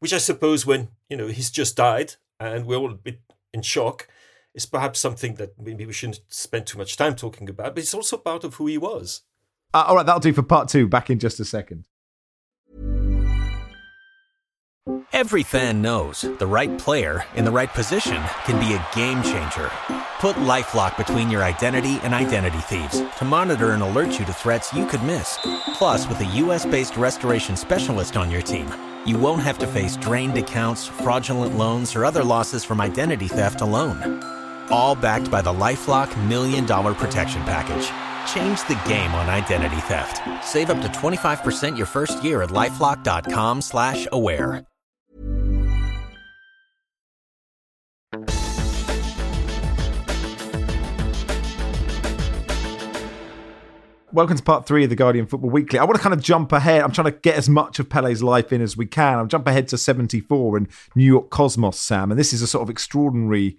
which 0.01 0.13
I 0.13 0.19
suppose 0.19 0.67
when 0.67 0.89
you 1.09 1.17
know 1.17 1.29
he's 1.29 1.51
just 1.51 1.77
died 1.77 2.15
and 2.41 2.67
we're 2.67 2.79
all 2.79 2.93
a 2.93 2.95
bit 2.95 3.21
in 3.53 3.63
shock 3.63 4.09
is 4.55 4.67
perhaps 4.67 4.99
something 4.99 5.35
that 5.35 5.59
maybe 5.59 5.87
we 5.87 5.93
shouldn't 5.93 6.21
spend 6.29 6.67
too 6.67 6.79
much 6.79 6.97
time 6.97 7.15
talking 7.15 7.49
about, 7.49 7.75
but 7.75 7.83
it's 7.83 7.95
also 7.95 8.17
part 8.17 8.45
of 8.45 8.55
who 8.55 8.67
he 8.67 8.79
was. 8.79 9.23
Uh, 9.75 9.85
all 9.87 9.97
right, 9.97 10.07
that'll 10.07 10.21
do 10.21 10.33
for 10.33 10.43
part 10.43 10.69
two. 10.69 10.89
Back 10.89 11.11
in 11.11 11.19
just 11.19 11.41
a 11.41 11.45
second. 11.45 11.87
Every 15.13 15.43
fan 15.43 15.83
knows 15.83 16.23
the 16.23 16.47
right 16.47 16.79
player 16.79 17.25
in 17.35 17.45
the 17.45 17.51
right 17.51 17.69
position 17.69 18.23
can 18.45 18.59
be 18.59 18.75
a 18.75 18.87
game 18.95 19.23
changer. 19.23 19.71
Put 20.21 20.37
LifeLock 20.37 20.97
between 20.97 21.31
your 21.31 21.43
identity 21.43 21.99
and 22.03 22.15
identity 22.15 22.59
thieves 22.59 23.03
to 23.19 23.25
monitor 23.25 23.73
and 23.73 23.83
alert 23.83 24.19
you 24.19 24.25
to 24.25 24.33
threats 24.33 24.73
you 24.73 24.87
could 24.87 25.03
miss. 25.03 25.39
Plus, 25.75 26.09
with 26.09 26.21
a 26.21 26.37
U.S.-based 26.37 26.97
restoration 26.97 27.57
specialist 27.57 28.17
on 28.17 28.31
your 28.31 28.43
team, 28.43 28.73
you 29.05 29.19
won't 29.19 29.43
have 29.43 29.59
to 29.59 29.67
face 29.67 29.97
drained 29.97 30.39
accounts, 30.39 30.87
fraudulent 30.87 31.57
loans, 31.57 31.95
or 31.95 32.05
other 32.05 32.25
losses 32.25 32.65
from 32.65 32.81
identity 32.81 33.29
theft 33.29 33.61
alone 33.61 34.38
all 34.71 34.95
backed 34.95 35.31
by 35.31 35.43
the 35.43 35.51
LifeLock 35.53 36.09
Million 36.29 36.65
Dollar 36.65 36.95
Protection 36.95 37.43
Package. 37.43 37.91
Change 38.33 38.63
the 38.69 38.81
game 38.89 39.13
on 39.15 39.29
identity 39.29 39.81
theft. 39.83 40.23
Save 40.45 40.71
up 40.71 40.81
to 40.81 40.89
25% 40.89 41.77
your 41.77 41.87
first 41.87 42.23
year 42.25 42.43
at 42.43 42.51
LifeLock.com 42.51 43.61
slash 43.61 44.07
aware. 44.13 44.65
Welcome 54.11 54.39
to 54.39 54.43
part 54.43 54.67
three 54.67 54.85
of 54.85 54.91
the 54.91 54.97
Guardian 54.97 55.27
Football 55.27 55.51
Weekly. 55.51 55.79
I 55.79 55.85
want 55.85 55.97
to 55.97 56.03
kind 56.03 56.15
of 56.15 56.23
jump 56.23 56.51
ahead. 56.53 56.81
I'm 56.81 56.93
trying 56.93 57.13
to 57.13 57.19
get 57.19 57.37
as 57.37 57.49
much 57.49 57.79
of 57.79 57.91
Pele's 57.91 58.23
life 58.23 58.55
in 58.55 58.63
as 58.63 58.75
we 58.75 58.87
can. 58.87 59.19
I'll 59.19 59.27
jump 59.27 59.47
ahead 59.47 59.69
to 59.69 59.77
74 59.77 60.57
and 60.57 60.69
New 60.97 61.05
York 61.05 61.29
Cosmos, 61.29 61.79
Sam. 61.79 62.11
And 62.11 62.19
this 62.19 62.33
is 62.33 62.41
a 62.41 62.47
sort 62.47 62.63
of 62.63 62.71
extraordinary 62.71 63.59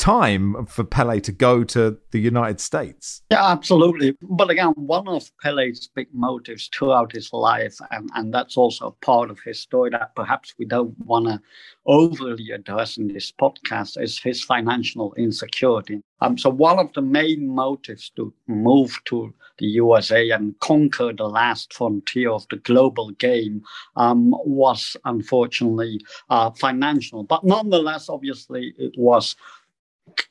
time 0.00 0.64
for 0.64 0.82
Pele 0.82 1.20
to 1.20 1.30
go 1.30 1.62
to 1.62 1.98
the 2.10 2.18
United 2.18 2.58
States. 2.58 3.22
Yeah, 3.30 3.46
absolutely. 3.46 4.16
But 4.22 4.48
again, 4.48 4.72
one 4.76 5.06
of 5.06 5.30
Pele's 5.42 5.90
big 5.94 6.08
motives 6.14 6.70
throughout 6.74 7.12
his 7.12 7.32
life, 7.34 7.76
and, 7.90 8.08
and 8.14 8.32
that's 8.32 8.56
also 8.56 8.96
part 9.02 9.30
of 9.30 9.38
his 9.40 9.60
story 9.60 9.90
that 9.90 10.14
perhaps 10.16 10.54
we 10.58 10.64
don't 10.64 10.98
want 11.04 11.26
to 11.26 11.40
overly 11.84 12.50
address 12.50 12.96
in 12.96 13.08
this 13.08 13.30
podcast, 13.30 14.00
is 14.02 14.18
his 14.18 14.42
financial 14.42 15.12
insecurity. 15.18 16.02
Um, 16.22 16.38
so, 16.38 16.50
one 16.50 16.78
of 16.78 16.92
the 16.94 17.02
main 17.02 17.48
motives 17.48 18.10
to 18.16 18.32
move 18.46 18.98
to 19.06 19.32
the 19.58 19.66
USA 19.66 20.30
and 20.30 20.58
conquer 20.60 21.12
the 21.12 21.28
last 21.28 21.72
frontier 21.72 22.30
of 22.30 22.46
the 22.50 22.56
global 22.56 23.10
game 23.12 23.62
um, 23.96 24.34
was 24.44 24.96
unfortunately 25.04 26.00
uh, 26.30 26.50
financial. 26.50 27.22
But 27.22 27.44
nonetheless, 27.44 28.08
obviously, 28.08 28.74
it 28.78 28.94
was 28.96 29.36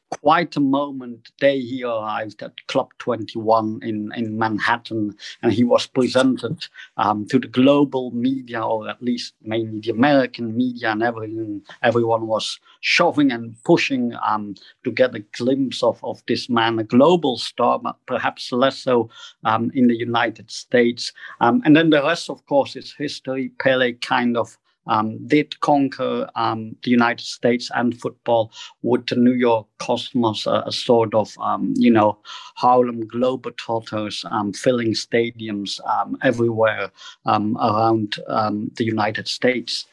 quite 0.09 0.55
a 0.55 0.59
moment 0.59 1.25
the 1.25 1.47
day 1.47 1.59
he 1.59 1.83
arrived 1.83 2.41
at 2.41 2.67
Club 2.67 2.89
21 2.99 3.79
in, 3.83 4.11
in 4.15 4.37
Manhattan, 4.37 5.15
and 5.41 5.53
he 5.53 5.63
was 5.63 5.87
presented 5.87 6.67
um, 6.97 7.27
to 7.27 7.39
the 7.39 7.47
global 7.47 8.11
media, 8.11 8.61
or 8.61 8.89
at 8.89 9.01
least 9.01 9.33
mainly 9.41 9.79
the 9.79 9.91
American 9.91 10.55
media, 10.55 10.91
and 10.91 11.03
everyone, 11.03 11.61
everyone 11.83 12.27
was 12.27 12.59
shoving 12.81 13.31
and 13.31 13.55
pushing 13.63 14.13
um, 14.25 14.55
to 14.83 14.91
get 14.91 15.15
a 15.15 15.19
glimpse 15.37 15.83
of, 15.83 16.03
of 16.03 16.21
this 16.27 16.49
man, 16.49 16.79
a 16.79 16.83
global 16.83 17.37
star, 17.37 17.79
but 17.79 17.95
perhaps 18.05 18.51
less 18.51 18.79
so 18.79 19.09
um, 19.45 19.71
in 19.73 19.87
the 19.87 19.97
United 19.97 20.49
States. 20.49 21.13
Um, 21.39 21.61
and 21.65 21.75
then 21.75 21.89
the 21.89 22.03
rest, 22.03 22.29
of 22.29 22.45
course, 22.45 22.75
is 22.75 22.93
history. 22.93 23.51
Pele 23.59 23.93
kind 23.93 24.37
of 24.37 24.57
um, 24.89 25.25
did 25.27 25.59
conquer 25.61 26.29
um, 26.35 26.75
the 26.83 26.91
United 26.91 27.25
States 27.25 27.71
and 27.75 27.99
football 28.01 28.51
with 28.81 29.05
the 29.07 29.15
New 29.15 29.33
York 29.33 29.67
Cosmos, 29.77 30.45
a, 30.45 30.63
a 30.65 30.71
sort 30.71 31.15
of, 31.15 31.33
um, 31.39 31.73
you 31.77 31.91
know, 31.91 32.17
Harlem 32.55 33.07
Globetrotters 33.07 34.29
um, 34.31 34.51
filling 34.51 34.91
stadiums 34.91 35.79
um, 35.87 36.17
everywhere 36.21 36.91
um, 37.25 37.55
around 37.57 38.17
the 38.27 38.83
United 38.83 39.27
States. 39.27 39.85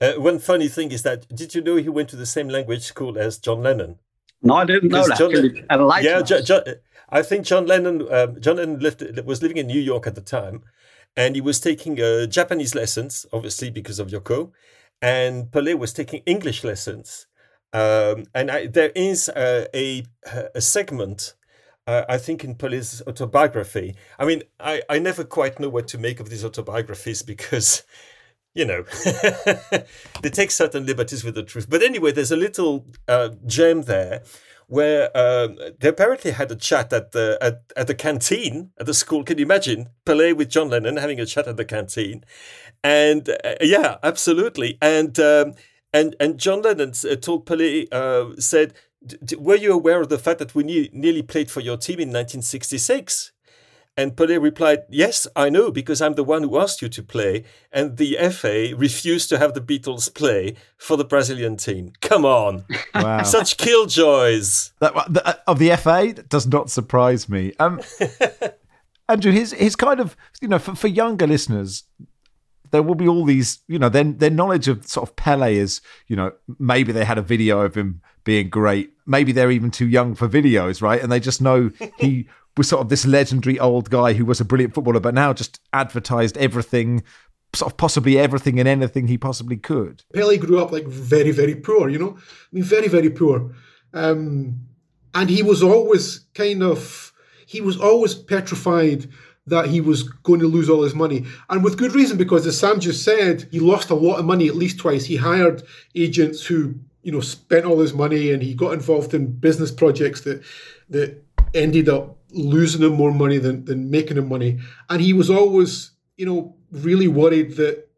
Uh, 0.00 0.14
one 0.14 0.38
funny 0.38 0.68
thing 0.68 0.92
is 0.92 1.02
that 1.02 1.28
did 1.34 1.54
you 1.54 1.60
know 1.60 1.76
he 1.76 1.88
went 1.88 2.08
to 2.08 2.16
the 2.16 2.26
same 2.26 2.48
language 2.48 2.82
school 2.82 3.18
as 3.18 3.38
John 3.38 3.62
Lennon? 3.62 3.98
No, 4.42 4.54
I 4.54 4.64
didn't 4.64 4.88
know 4.88 5.06
that. 5.06 5.18
John, 5.18 5.86
like 5.86 6.04
yeah, 6.04 6.22
John, 6.22 6.62
I 7.10 7.22
think 7.22 7.44
John 7.44 7.66
Lennon. 7.66 8.06
Um, 8.10 8.40
John 8.40 8.56
Lennon 8.56 8.78
lived, 8.80 9.02
was 9.26 9.42
living 9.42 9.58
in 9.58 9.66
New 9.66 9.80
York 9.80 10.06
at 10.06 10.14
the 10.14 10.22
time, 10.22 10.62
and 11.16 11.34
he 11.34 11.40
was 11.40 11.60
taking 11.60 12.00
uh, 12.00 12.26
Japanese 12.26 12.74
lessons, 12.74 13.26
obviously 13.32 13.70
because 13.70 13.98
of 13.98 14.08
Yoko, 14.08 14.52
and 15.02 15.50
Pele 15.50 15.74
was 15.74 15.92
taking 15.92 16.22
English 16.26 16.64
lessons. 16.64 17.26
Um, 17.72 18.24
and 18.34 18.50
I, 18.50 18.66
there 18.66 18.90
is 18.94 19.28
uh, 19.28 19.66
a 19.74 20.04
a 20.54 20.60
segment, 20.60 21.34
uh, 21.86 22.04
I 22.08 22.18
think, 22.18 22.44
in 22.44 22.56
Pele's 22.56 23.02
autobiography. 23.06 23.94
I 24.18 24.24
mean, 24.24 24.42
I, 24.58 24.82
I 24.88 24.98
never 24.98 25.24
quite 25.24 25.60
know 25.60 25.68
what 25.68 25.86
to 25.88 25.98
make 25.98 26.20
of 26.20 26.30
these 26.30 26.44
autobiographies 26.44 27.22
because, 27.22 27.84
you 28.54 28.64
know, 28.64 28.82
they 30.22 30.30
take 30.30 30.50
certain 30.50 30.84
liberties 30.84 31.22
with 31.22 31.36
the 31.36 31.44
truth. 31.44 31.70
But 31.70 31.82
anyway, 31.82 32.10
there's 32.10 32.32
a 32.32 32.36
little 32.36 32.86
uh, 33.06 33.30
gem 33.46 33.82
there 33.82 34.22
where 34.70 35.10
um, 35.18 35.58
they 35.80 35.88
apparently 35.88 36.30
had 36.30 36.50
a 36.52 36.54
chat 36.54 36.92
at 36.92 37.10
the 37.10 37.36
at, 37.42 37.62
at 37.76 37.88
the 37.88 37.94
canteen 37.94 38.70
at 38.78 38.86
the 38.86 38.94
school. 38.94 39.24
Can 39.24 39.36
you 39.36 39.44
imagine 39.44 39.88
Pele 40.04 40.32
with 40.32 40.48
John 40.48 40.70
Lennon 40.70 40.96
having 40.96 41.18
a 41.18 41.26
chat 41.26 41.48
at 41.48 41.56
the 41.56 41.64
canteen? 41.64 42.24
And 42.84 43.28
uh, 43.28 43.56
yeah, 43.60 43.96
absolutely. 44.04 44.78
And 44.80 45.18
um, 45.18 45.54
and 45.92 46.14
and 46.20 46.38
John 46.38 46.62
Lennon 46.62 46.92
uh, 47.10 47.16
told 47.16 47.46
Pele 47.46 47.86
uh, 47.90 48.30
said, 48.38 48.74
"Were 49.36 49.56
you 49.56 49.72
aware 49.72 50.00
of 50.00 50.08
the 50.08 50.18
fact 50.18 50.38
that 50.38 50.54
we 50.54 50.62
ne- 50.62 50.90
nearly 50.92 51.22
played 51.22 51.50
for 51.50 51.60
your 51.60 51.76
team 51.76 51.98
in 51.98 52.08
1966?" 52.08 53.32
And 53.96 54.16
Pele 54.16 54.38
replied, 54.38 54.84
Yes, 54.88 55.26
I 55.36 55.50
know, 55.50 55.70
because 55.70 56.00
I'm 56.00 56.14
the 56.14 56.24
one 56.24 56.42
who 56.42 56.58
asked 56.58 56.80
you 56.80 56.88
to 56.88 57.02
play. 57.02 57.44
And 57.72 57.96
the 57.96 58.16
FA 58.30 58.74
refused 58.76 59.28
to 59.30 59.38
have 59.38 59.54
the 59.54 59.60
Beatles 59.60 60.12
play 60.14 60.54
for 60.78 60.96
the 60.96 61.04
Brazilian 61.04 61.56
team. 61.56 61.92
Come 62.00 62.24
on. 62.24 62.64
Wow. 62.94 63.22
Such 63.24 63.56
killjoys. 63.56 64.72
That, 64.80 64.96
uh, 64.96 65.34
of 65.46 65.58
the 65.58 65.76
FA 65.76 66.12
does 66.12 66.46
not 66.46 66.70
surprise 66.70 67.28
me. 67.28 67.52
Um, 67.58 67.80
Andrew, 69.08 69.32
his, 69.32 69.52
his 69.52 69.76
kind 69.76 70.00
of, 70.00 70.16
you 70.40 70.48
know, 70.48 70.58
for, 70.58 70.74
for 70.74 70.86
younger 70.86 71.26
listeners, 71.26 71.84
there 72.70 72.82
will 72.82 72.94
be 72.94 73.08
all 73.08 73.24
these, 73.24 73.58
you 73.66 73.78
know, 73.78 73.88
their, 73.88 74.04
their 74.04 74.30
knowledge 74.30 74.68
of 74.68 74.86
sort 74.86 75.08
of 75.08 75.16
Pele 75.16 75.56
is, 75.56 75.80
you 76.06 76.14
know, 76.14 76.32
maybe 76.58 76.92
they 76.92 77.04
had 77.04 77.18
a 77.18 77.22
video 77.22 77.60
of 77.62 77.74
him 77.74 78.00
being 78.24 78.48
great. 78.48 78.92
Maybe 79.06 79.32
they're 79.32 79.50
even 79.50 79.70
too 79.70 79.88
young 79.88 80.14
for 80.14 80.28
videos, 80.28 80.80
right? 80.80 81.02
And 81.02 81.10
they 81.10 81.20
just 81.20 81.40
know 81.40 81.70
he 81.98 82.28
was 82.56 82.68
sort 82.68 82.82
of 82.82 82.88
this 82.88 83.06
legendary 83.06 83.58
old 83.58 83.90
guy 83.90 84.12
who 84.12 84.24
was 84.24 84.40
a 84.40 84.44
brilliant 84.44 84.74
footballer, 84.74 85.00
but 85.00 85.14
now 85.14 85.32
just 85.32 85.60
advertised 85.72 86.36
everything, 86.38 87.02
sort 87.54 87.72
of 87.72 87.76
possibly 87.76 88.18
everything 88.18 88.58
and 88.58 88.68
anything 88.68 89.06
he 89.06 89.18
possibly 89.18 89.56
could. 89.56 90.02
Pele 90.12 90.36
grew 90.36 90.60
up 90.62 90.72
like 90.72 90.86
very, 90.86 91.30
very 91.30 91.54
poor, 91.54 91.88
you 91.88 91.98
know, 91.98 92.16
I 92.18 92.22
mean, 92.52 92.64
very, 92.64 92.88
very 92.88 93.10
poor. 93.10 93.54
Um, 93.92 94.60
and 95.14 95.30
he 95.30 95.42
was 95.42 95.62
always 95.62 96.20
kind 96.34 96.62
of, 96.62 97.12
he 97.46 97.60
was 97.60 97.80
always 97.80 98.14
petrified 98.14 99.08
that 99.46 99.66
he 99.66 99.80
was 99.80 100.04
going 100.04 100.40
to 100.40 100.46
lose 100.46 100.68
all 100.68 100.82
his 100.82 100.94
money. 100.94 101.24
And 101.48 101.64
with 101.64 101.78
good 101.78 101.94
reason, 101.94 102.16
because 102.16 102.46
as 102.46 102.58
Sam 102.58 102.78
just 102.78 103.04
said, 103.04 103.48
he 103.50 103.58
lost 103.58 103.90
a 103.90 103.94
lot 103.94 104.18
of 104.18 104.24
money 104.24 104.46
at 104.48 104.54
least 104.54 104.78
twice. 104.78 105.04
He 105.04 105.16
hired 105.16 105.62
agents 105.94 106.46
who, 106.46 106.74
you 107.02 107.10
know, 107.10 107.20
spent 107.20 107.64
all 107.64 107.80
his 107.80 107.92
money 107.92 108.32
and 108.32 108.42
he 108.42 108.54
got 108.54 108.74
involved 108.74 109.14
in 109.14 109.32
business 109.32 109.70
projects 109.70 110.20
that 110.22 110.42
that 110.90 111.24
ended 111.54 111.88
up 111.88 112.16
losing 112.32 112.82
him 112.82 112.94
more 112.94 113.12
money 113.12 113.38
than, 113.38 113.64
than 113.64 113.90
making 113.90 114.16
him 114.16 114.28
money. 114.28 114.58
And 114.88 115.00
he 115.00 115.12
was 115.12 115.30
always, 115.30 115.92
you 116.16 116.26
know, 116.26 116.56
really 116.70 117.08
worried 117.08 117.56
that 117.56 117.88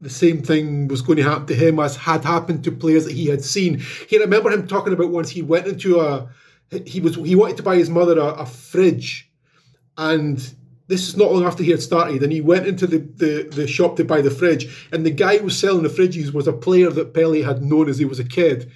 the 0.00 0.10
same 0.10 0.42
thing 0.42 0.88
was 0.88 1.02
going 1.02 1.18
to 1.18 1.22
happen 1.22 1.46
to 1.46 1.54
him 1.54 1.78
as 1.78 1.96
had 1.96 2.24
happened 2.24 2.64
to 2.64 2.72
players 2.72 3.04
that 3.04 3.12
he 3.12 3.26
had 3.26 3.44
seen. 3.44 3.80
He 4.08 4.18
remember 4.18 4.50
him 4.50 4.66
talking 4.66 4.92
about 4.92 5.10
once 5.10 5.30
he 5.30 5.42
went 5.42 5.66
into 5.66 6.00
a 6.00 6.28
he 6.86 7.00
was 7.00 7.16
he 7.16 7.36
wanted 7.36 7.58
to 7.58 7.62
buy 7.62 7.76
his 7.76 7.90
mother 7.90 8.18
a, 8.18 8.28
a 8.28 8.46
fridge 8.46 9.30
and 9.98 10.54
this 10.88 11.08
is 11.08 11.16
not 11.16 11.32
long 11.32 11.44
after 11.44 11.62
he 11.62 11.70
had 11.70 11.80
started, 11.80 12.22
and 12.22 12.32
he 12.32 12.40
went 12.40 12.66
into 12.66 12.86
the, 12.86 12.98
the, 12.98 13.48
the 13.50 13.66
shop 13.66 13.96
to 13.96 14.04
buy 14.04 14.20
the 14.20 14.30
fridge, 14.30 14.88
and 14.92 15.06
the 15.06 15.10
guy 15.10 15.38
who 15.38 15.44
was 15.44 15.58
selling 15.58 15.82
the 15.82 15.88
fridges 15.88 16.34
was 16.34 16.46
a 16.46 16.52
player 16.52 16.90
that 16.90 17.14
Pele 17.14 17.40
had 17.40 17.62
known 17.62 17.88
as 17.88 17.98
he 17.98 18.04
was 18.04 18.18
a 18.18 18.24
kid. 18.24 18.70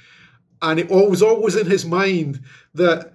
And 0.63 0.81
it 0.81 0.89
was 0.89 1.23
always 1.23 1.57
in 1.57 1.67
his 1.67 1.85
mind 1.85 2.41
that 2.75 3.13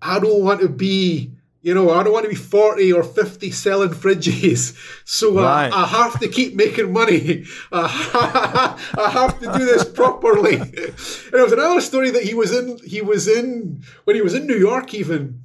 I 0.00 0.18
don't 0.18 0.42
want 0.42 0.60
to 0.60 0.68
be 0.68 1.32
you 1.60 1.74
know, 1.74 1.90
I 1.90 2.02
don't 2.02 2.12
want 2.12 2.24
to 2.24 2.30
be 2.30 2.36
40 2.36 2.92
or 2.92 3.02
50 3.02 3.50
selling 3.50 3.90
fridges. 3.90 4.76
So 5.08 5.38
uh, 5.38 5.42
right. 5.42 5.72
I, 5.72 5.84
I, 5.84 5.86
have 5.86 6.20
to 6.20 6.28
keep 6.28 6.54
making 6.54 6.92
money. 6.92 7.44
I 7.72 9.10
have 9.10 9.40
to 9.40 9.52
do 9.58 9.64
this 9.64 9.84
properly. 9.84 10.56
And 10.56 10.72
there 11.32 11.42
was 11.42 11.52
another 11.52 11.80
story 11.80 12.10
that 12.10 12.24
he 12.24 12.34
was 12.34 12.54
in, 12.54 12.78
he 12.84 13.00
was 13.00 13.26
in, 13.26 13.82
when 14.04 14.16
he 14.16 14.22
was 14.22 14.34
in 14.34 14.46
New 14.46 14.56
York 14.56 14.92
even, 14.92 15.44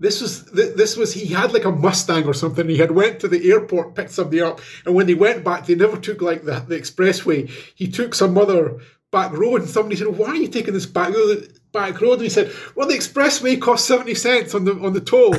this 0.00 0.22
was 0.22 0.46
this 0.46 0.96
was 0.96 1.12
he 1.12 1.26
had 1.26 1.52
like 1.52 1.66
a 1.66 1.70
Mustang 1.70 2.24
or 2.24 2.32
something. 2.32 2.68
He 2.68 2.78
had 2.78 2.90
went 2.90 3.20
to 3.20 3.28
the 3.28 3.50
airport, 3.50 3.94
picked 3.94 4.10
somebody 4.10 4.40
up, 4.40 4.60
and 4.86 4.94
when 4.94 5.06
they 5.06 5.14
went 5.14 5.44
back, 5.44 5.66
they 5.66 5.74
never 5.74 5.98
took 5.98 6.22
like 6.22 6.42
the, 6.42 6.60
the 6.60 6.78
expressway. 6.78 7.50
He 7.74 7.86
took 7.86 8.14
some 8.14 8.38
other 8.38 8.80
back 9.12 9.32
road, 9.32 9.60
and 9.60 9.70
somebody 9.70 9.96
said, 9.96 10.08
"Why 10.08 10.28
are 10.28 10.36
you 10.36 10.48
taking 10.48 10.72
this 10.72 10.86
back 10.86 11.14
road?" 11.14 11.59
Back 11.72 12.00
road, 12.00 12.14
and 12.14 12.22
he 12.22 12.28
said, 12.28 12.52
"Well, 12.74 12.88
the 12.88 12.94
expressway 12.94 13.60
costs 13.60 13.86
seventy 13.86 14.14
cents 14.14 14.54
on 14.54 14.64
the 14.64 14.72
on 14.72 14.92
the 14.92 15.00
toll." 15.00 15.34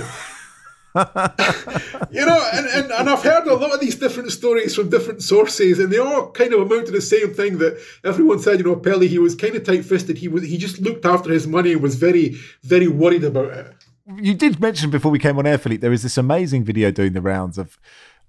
you 0.95 2.25
know, 2.25 2.49
and, 2.53 2.65
and, 2.65 2.91
and 2.91 3.09
I've 3.09 3.23
heard 3.23 3.47
a 3.47 3.55
lot 3.55 3.73
of 3.73 3.79
these 3.79 3.95
different 3.95 4.29
stories 4.29 4.75
from 4.75 4.89
different 4.89 5.23
sources, 5.23 5.79
and 5.79 5.91
they 5.91 5.97
all 5.97 6.31
kind 6.31 6.53
of 6.53 6.59
amount 6.61 6.87
to 6.87 6.91
the 6.91 7.01
same 7.01 7.33
thing 7.33 7.59
that 7.59 7.81
everyone 8.03 8.39
said, 8.39 8.59
you 8.59 8.65
know, 8.65 8.75
Pele, 8.75 9.07
he 9.07 9.17
was 9.17 9.33
kind 9.33 9.55
of 9.55 9.63
tight 9.63 9.85
fisted. 9.85 10.17
He 10.17 10.27
was 10.27 10.43
he 10.43 10.57
just 10.57 10.79
looked 10.79 11.05
after 11.05 11.31
his 11.31 11.47
money 11.47 11.71
and 11.71 11.81
was 11.81 11.95
very, 11.95 12.35
very 12.63 12.89
worried 12.89 13.23
about 13.23 13.51
it. 13.51 13.73
You 14.17 14.33
did 14.33 14.59
mention 14.59 14.89
before 14.89 15.11
we 15.11 15.19
came 15.19 15.37
on 15.37 15.47
air, 15.47 15.57
Philippe, 15.57 15.79
there 15.79 15.93
is 15.93 16.03
this 16.03 16.17
amazing 16.17 16.65
video 16.65 16.91
doing 16.91 17.13
the 17.13 17.21
rounds 17.21 17.57
of 17.57 17.77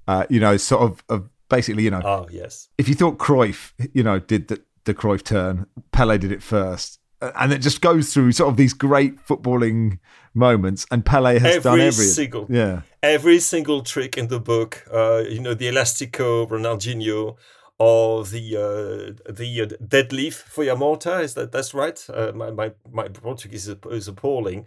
uh, 0.08 0.26
you 0.28 0.40
know, 0.40 0.56
sort 0.56 0.82
of 0.82 1.02
of 1.08 1.28
basically, 1.48 1.84
you 1.84 1.90
know, 1.90 2.02
oh 2.04 2.28
yes. 2.30 2.68
If 2.78 2.88
you 2.88 2.94
thought 2.94 3.18
Cruyff, 3.18 3.72
you 3.92 4.02
know, 4.02 4.18
did 4.18 4.48
the 4.48 4.62
the 4.84 4.94
Cruyff 4.94 5.22
turn. 5.22 5.66
Pele 5.92 6.18
did 6.18 6.32
it 6.32 6.42
first. 6.42 6.98
And 7.36 7.52
it 7.52 7.58
just 7.58 7.80
goes 7.80 8.12
through 8.12 8.32
sort 8.32 8.50
of 8.50 8.56
these 8.56 8.72
great 8.72 9.24
footballing 9.26 9.98
moments, 10.34 10.86
and 10.90 11.04
Pele 11.04 11.38
has 11.38 11.56
every 11.56 11.62
done 11.62 11.80
every 11.80 12.06
single, 12.06 12.46
yeah, 12.50 12.82
every 13.02 13.38
single 13.38 13.82
trick 13.82 14.18
in 14.18 14.28
the 14.28 14.40
book. 14.40 14.84
Uh, 14.92 15.22
you 15.28 15.40
know, 15.40 15.54
the 15.54 15.68
elastico, 15.68 16.48
Ronaldinho, 16.48 17.36
or 17.78 18.24
the 18.24 18.56
uh, 18.56 19.32
the 19.32 19.62
uh, 19.62 19.84
deadlift 19.84 20.34
for 20.34 20.64
Yamota. 20.64 21.22
Is 21.22 21.34
that 21.34 21.52
that's 21.52 21.74
right? 21.74 22.04
Uh, 22.12 22.32
my, 22.34 22.50
my 22.50 22.72
my 22.90 23.08
Portuguese 23.08 23.68
is, 23.68 23.76
is 23.90 24.08
appalling. 24.08 24.66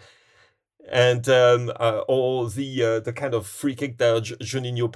and 0.90 1.28
um, 1.30 1.72
uh, 1.80 2.02
or 2.08 2.50
the 2.50 2.84
uh, 2.84 3.00
the 3.00 3.14
kind 3.14 3.34
of 3.34 3.48
free 3.48 3.76
kick 3.76 3.98
that 3.98 4.24
Juninho 4.40 4.92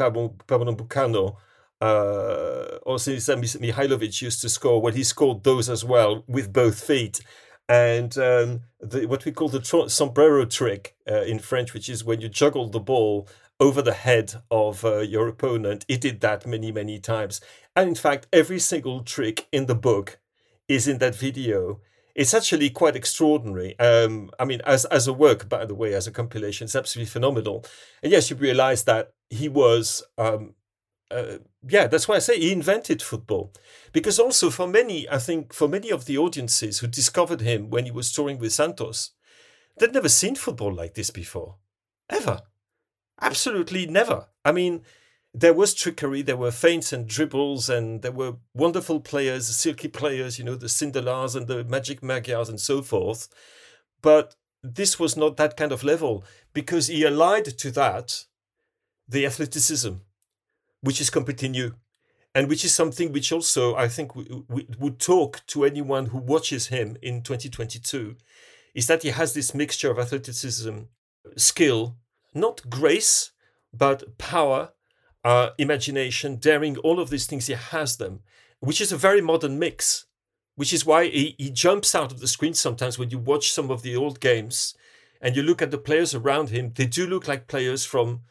Pernambucano 0.47 1.37
uh, 1.81 2.77
or 2.83 2.97
Sinisa 2.97 3.35
Mihailovic 3.59 4.21
used 4.21 4.41
to 4.41 4.49
score, 4.49 4.81
well, 4.81 4.93
he 4.93 5.03
scored 5.03 5.43
those 5.43 5.69
as 5.69 5.85
well 5.85 6.23
with 6.27 6.51
both 6.51 6.83
feet. 6.83 7.21
And 7.69 8.17
um, 8.17 8.61
the, 8.81 9.05
what 9.05 9.23
we 9.23 9.31
call 9.31 9.47
the 9.47 9.63
sombrero 9.87 10.43
trick 10.45 10.95
uh, 11.09 11.21
in 11.21 11.39
French, 11.39 11.73
which 11.73 11.87
is 11.87 12.03
when 12.03 12.19
you 12.19 12.27
juggle 12.27 12.67
the 12.67 12.79
ball 12.79 13.29
over 13.59 13.81
the 13.81 13.93
head 13.93 14.33
of 14.49 14.83
uh, 14.85 14.99
your 14.99 15.27
opponent. 15.27 15.85
He 15.87 15.97
did 15.97 16.21
that 16.21 16.47
many, 16.47 16.71
many 16.71 16.99
times. 16.99 17.41
And 17.75 17.89
in 17.89 17.95
fact, 17.95 18.27
every 18.31 18.59
single 18.59 19.03
trick 19.03 19.47
in 19.51 19.65
the 19.67 19.75
book 19.75 20.19
is 20.67 20.87
in 20.87 20.97
that 20.99 21.15
video. 21.15 21.81
It's 22.15 22.33
actually 22.33 22.69
quite 22.69 22.95
extraordinary. 22.95 23.77
Um, 23.79 24.31
I 24.39 24.45
mean, 24.45 24.61
as, 24.65 24.85
as 24.85 25.07
a 25.07 25.13
work, 25.13 25.47
by 25.47 25.65
the 25.65 25.75
way, 25.75 25.93
as 25.93 26.07
a 26.07 26.11
compilation, 26.11 26.65
it's 26.65 26.75
absolutely 26.75 27.09
phenomenal. 27.09 27.65
And 28.01 28.11
yes, 28.11 28.29
you 28.29 28.35
realize 28.35 28.83
that 28.85 29.13
he 29.29 29.47
was 29.47 30.03
um, 30.17 30.55
uh, 31.11 31.37
yeah, 31.67 31.87
that's 31.87 32.07
why 32.07 32.15
I 32.15 32.19
say 32.19 32.39
he 32.39 32.51
invented 32.51 33.01
football. 33.01 33.51
Because 33.91 34.19
also 34.19 34.49
for 34.49 34.67
many, 34.67 35.09
I 35.09 35.17
think 35.17 35.53
for 35.53 35.67
many 35.67 35.89
of 35.89 36.05
the 36.05 36.17
audiences 36.17 36.79
who 36.79 36.87
discovered 36.87 37.41
him 37.41 37.69
when 37.69 37.85
he 37.85 37.91
was 37.91 38.11
touring 38.11 38.37
with 38.39 38.53
Santos, 38.53 39.11
they'd 39.77 39.93
never 39.93 40.09
seen 40.09 40.35
football 40.35 40.73
like 40.73 40.93
this 40.93 41.09
before. 41.09 41.55
Ever. 42.09 42.41
Absolutely 43.21 43.85
never. 43.85 44.27
I 44.45 44.51
mean, 44.51 44.83
there 45.33 45.53
was 45.53 45.73
trickery, 45.73 46.21
there 46.21 46.37
were 46.37 46.51
feints 46.51 46.93
and 46.93 47.07
dribbles, 47.07 47.69
and 47.69 48.01
there 48.01 48.11
were 48.11 48.37
wonderful 48.53 48.99
players, 48.99 49.47
silky 49.47 49.87
players, 49.87 50.39
you 50.39 50.45
know, 50.45 50.55
the 50.55 50.67
Sindelars 50.67 51.35
and 51.35 51.47
the 51.47 51.63
Magic 51.63 52.01
Magyars 52.01 52.49
and 52.49 52.59
so 52.59 52.81
forth. 52.81 53.27
But 54.01 54.35
this 54.63 54.99
was 54.99 55.15
not 55.15 55.37
that 55.37 55.57
kind 55.57 55.71
of 55.71 55.83
level 55.83 56.23
because 56.53 56.87
he 56.87 57.03
allied 57.03 57.45
to 57.45 57.71
that 57.71 58.25
the 59.07 59.25
athleticism 59.25 59.93
which 60.81 61.01
is 61.01 61.09
completely 61.09 61.49
new 61.49 61.73
and 62.35 62.47
which 62.47 62.63
is 62.63 62.73
something 62.73 63.11
which 63.11 63.31
also 63.31 63.75
I 63.75 63.87
think 63.87 64.15
we, 64.15 64.25
would 64.79 64.99
talk 64.99 65.45
to 65.47 65.65
anyone 65.65 66.07
who 66.07 66.17
watches 66.17 66.67
him 66.67 66.97
in 67.01 67.21
2022 67.21 68.15
is 68.73 68.87
that 68.87 69.03
he 69.03 69.09
has 69.09 69.33
this 69.33 69.55
mixture 69.55 69.89
of 69.89 69.99
athleticism, 69.99 70.79
skill, 71.35 71.95
not 72.33 72.69
grace, 72.69 73.31
but 73.73 74.17
power, 74.17 74.71
uh, 75.23 75.49
imagination, 75.57 76.35
daring, 76.35 76.77
all 76.77 76.99
of 76.99 77.09
these 77.09 77.25
things, 77.25 77.47
he 77.47 77.53
has 77.53 77.97
them, 77.97 78.21
which 78.59 78.79
is 78.79 78.91
a 78.91 78.97
very 78.97 79.21
modern 79.21 79.57
mix, 79.57 80.05
which 80.55 80.71
is 80.71 80.85
why 80.85 81.05
he, 81.05 81.35
he 81.37 81.49
jumps 81.49 81.95
out 81.95 82.11
of 82.11 82.19
the 82.19 82.27
screen 82.27 82.53
sometimes 82.53 82.99
when 82.99 83.09
you 83.09 83.17
watch 83.17 83.51
some 83.51 83.71
of 83.71 83.81
the 83.81 83.95
old 83.95 84.19
games 84.19 84.75
and 85.19 85.35
you 85.35 85.41
look 85.43 85.61
at 85.61 85.71
the 85.71 85.77
players 85.77 86.13
around 86.13 86.49
him, 86.49 86.71
they 86.75 86.85
do 86.85 87.07
look 87.07 87.27
like 87.27 87.47
players 87.47 87.85
from 87.85 88.21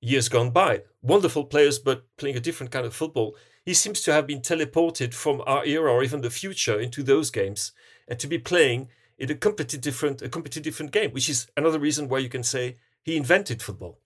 years 0.00 0.28
gone 0.28 0.50
by. 0.50 0.82
Wonderful 1.04 1.44
players, 1.44 1.78
but 1.78 2.04
playing 2.16 2.36
a 2.36 2.40
different 2.40 2.72
kind 2.72 2.86
of 2.86 2.94
football. 2.94 3.36
He 3.64 3.74
seems 3.74 4.00
to 4.02 4.12
have 4.12 4.26
been 4.26 4.40
teleported 4.40 5.12
from 5.12 5.42
our 5.46 5.64
era 5.64 5.92
or 5.92 6.02
even 6.02 6.22
the 6.22 6.30
future 6.30 6.80
into 6.80 7.02
those 7.02 7.30
games 7.30 7.72
and 8.08 8.18
to 8.18 8.26
be 8.26 8.38
playing 8.38 8.88
in 9.18 9.30
a 9.30 9.34
completely 9.34 9.78
different, 9.78 10.22
a 10.22 10.30
completely 10.30 10.62
different 10.62 10.92
game, 10.92 11.10
which 11.10 11.28
is 11.28 11.46
another 11.58 11.78
reason 11.78 12.08
why 12.08 12.18
you 12.18 12.30
can 12.30 12.42
say 12.42 12.78
he 13.02 13.18
invented 13.18 13.62
football. 13.62 14.00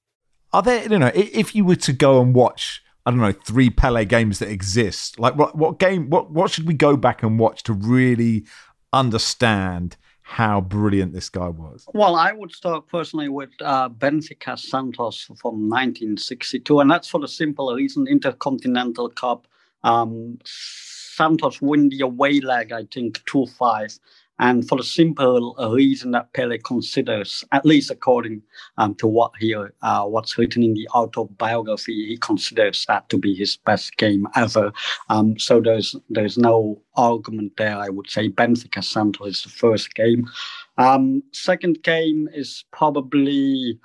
Are 0.53 0.63
there, 0.63 0.91
you 0.91 0.99
know, 0.99 1.13
if 1.15 1.55
you 1.55 1.65
were 1.65 1.77
to 1.77 1.93
go 1.93 2.21
and 2.21 2.35
watch, 2.35 2.83
I 3.07 3.11
don't 3.13 3.21
know, 3.21 3.33
three 3.33 3.71
Pele 3.71 4.05
games 4.05 4.41
that 4.41 4.49
exist, 4.49 5.21
like 5.21 5.37
what, 5.37 5.57
what 5.57 5.79
game, 5.79 6.11
what, 6.11 6.33
what 6.33 6.51
should 6.51 6.67
we 6.67 6.75
go 6.75 6.97
back 6.97 7.23
and 7.23 7.39
watch 7.39 7.63
to 7.65 7.73
really 7.73 8.45
understand 8.93 9.97
how 10.29 10.61
brilliant 10.61 11.15
this 11.15 11.31
guy 11.31 11.49
was? 11.49 11.89
Well, 11.95 12.15
I 12.15 12.33
would 12.33 12.53
start 12.53 12.87
personally 12.87 13.31
with 13.31 13.49
uh, 13.63 13.89
Benfica 13.89 14.59
Santos 14.59 15.23
from 15.41 15.71
1962, 15.71 16.81
and 16.81 16.91
that's 16.91 17.09
for 17.09 17.19
the 17.19 17.27
simple 17.27 17.75
reason 17.75 18.07
Intercontinental 18.07 19.09
Cup. 19.09 19.49
Um, 19.85 20.39
Santos 20.45 21.63
win 21.63 21.89
the 21.89 22.03
away 22.03 22.41
leg, 22.41 22.73
I 22.73 22.85
think, 22.93 23.25
2 23.25 23.47
5. 23.47 23.99
And 24.39 24.67
for 24.69 24.77
the 24.79 24.85
simple 24.85 25.55
reason 25.73 26.13
that 26.13 26.33
Pele 26.33 26.59
considers, 26.59 27.45
at 27.53 27.67
least 27.67 27.91
according 27.91 28.43
um, 28.77 28.95
to 28.97 29.07
what 29.07 29.33
he 29.39 29.55
uh, 29.55 30.05
what's 30.05 30.39
written 30.39 30.63
in 30.63 30.75
the 30.75 30.89
autobiography, 30.95 32.07
he 32.07 32.17
considers 32.19 32.85
that 32.87 33.09
to 33.09 33.19
be 33.19 33.35
his 33.35 33.57
best 33.57 33.97
game 33.97 34.27
ever. 34.37 34.73
Um, 35.09 35.39
so 35.39 35.61
there's 35.61 35.97
there's 36.09 36.39
no 36.39 36.81
argument 36.97 37.53
there. 37.57 37.77
I 37.77 37.89
would 37.89 38.09
say 38.11 38.29
Benfica 38.29 38.83
Santos 38.83 39.29
is 39.29 39.43
the 39.43 39.49
first 39.51 39.95
game. 39.95 40.29
Um, 40.77 41.23
second 41.33 41.83
game 41.83 42.29
is 42.33 42.65
probably 42.73 43.79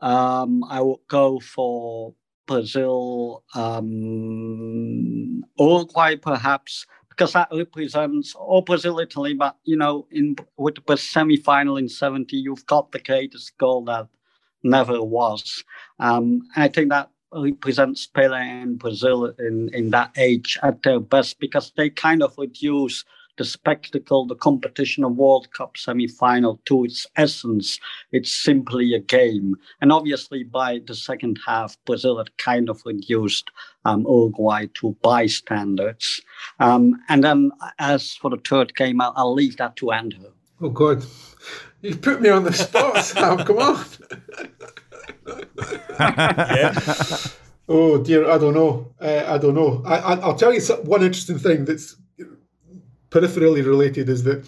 um, 0.00 0.62
I 0.64 0.80
would 0.80 1.00
go 1.08 1.40
for 1.40 2.14
Brazil, 2.48 3.44
um, 3.54 5.44
Uruguay 5.58 6.16
perhaps 6.16 6.86
because 7.18 7.32
that 7.32 7.48
represents 7.52 8.34
Brazil, 8.62 9.00
Italy. 9.00 9.34
But 9.34 9.56
you 9.64 9.76
know, 9.76 10.06
in 10.10 10.36
with 10.56 10.76
the 10.86 10.96
semi-final 10.96 11.76
in 11.76 11.88
'70, 11.88 12.36
you've 12.36 12.66
got 12.66 12.92
the 12.92 13.00
greatest 13.00 13.58
goal 13.58 13.84
that 13.86 14.06
never 14.62 15.02
was. 15.02 15.64
Um, 15.98 16.42
I 16.56 16.68
think 16.68 16.90
that 16.90 17.10
represents 17.32 18.06
Pele 18.06 18.38
and 18.38 18.78
Brazil 18.78 19.34
in 19.38 19.68
in 19.74 19.90
that 19.90 20.12
age 20.16 20.58
at 20.62 20.82
their 20.84 21.00
best 21.00 21.40
because 21.40 21.72
they 21.76 21.90
kind 21.90 22.22
of 22.22 22.34
reduce 22.38 23.04
the 23.38 23.44
spectacle, 23.44 24.26
the 24.26 24.34
competition 24.34 25.04
of 25.04 25.16
World 25.16 25.50
Cup 25.52 25.76
semi-final 25.76 26.60
to 26.66 26.84
its 26.84 27.06
essence. 27.16 27.78
It's 28.12 28.30
simply 28.30 28.92
a 28.94 28.98
game. 28.98 29.54
And 29.80 29.90
obviously 29.92 30.44
by 30.44 30.80
the 30.86 30.94
second 30.94 31.38
half, 31.46 31.76
Brazil 31.86 32.18
had 32.18 32.36
kind 32.36 32.68
of 32.68 32.82
reduced 32.84 33.50
um, 33.84 34.02
Uruguay 34.02 34.66
to 34.74 34.96
bystanders. 35.02 36.20
Um, 36.60 37.00
and 37.08 37.24
then 37.24 37.52
as 37.78 38.12
for 38.14 38.30
the 38.30 38.42
third 38.46 38.74
game, 38.74 39.00
I'll, 39.00 39.14
I'll 39.16 39.34
leave 39.34 39.56
that 39.56 39.76
to 39.76 39.92
Andrew. 39.92 40.32
Oh, 40.60 40.68
God. 40.68 41.04
You 41.80 41.96
put 41.96 42.20
me 42.20 42.28
on 42.28 42.44
the 42.44 42.52
spot, 42.52 43.04
Sam. 43.04 43.38
Come 43.38 43.58
on. 43.58 43.84
yeah. 45.98 46.74
Oh 47.68 48.02
dear, 48.02 48.30
I 48.30 48.38
don't 48.38 48.54
know. 48.54 48.94
Uh, 48.98 49.24
I 49.28 49.36
don't 49.36 49.54
know. 49.54 49.82
I, 49.84 49.98
I, 49.98 50.26
will 50.26 50.34
tell 50.34 50.54
you 50.54 50.60
one 50.84 51.02
interesting 51.02 51.38
thing 51.38 51.66
that's 51.66 51.96
peripherally 53.10 53.64
related 53.64 54.08
is 54.08 54.24
that 54.24 54.46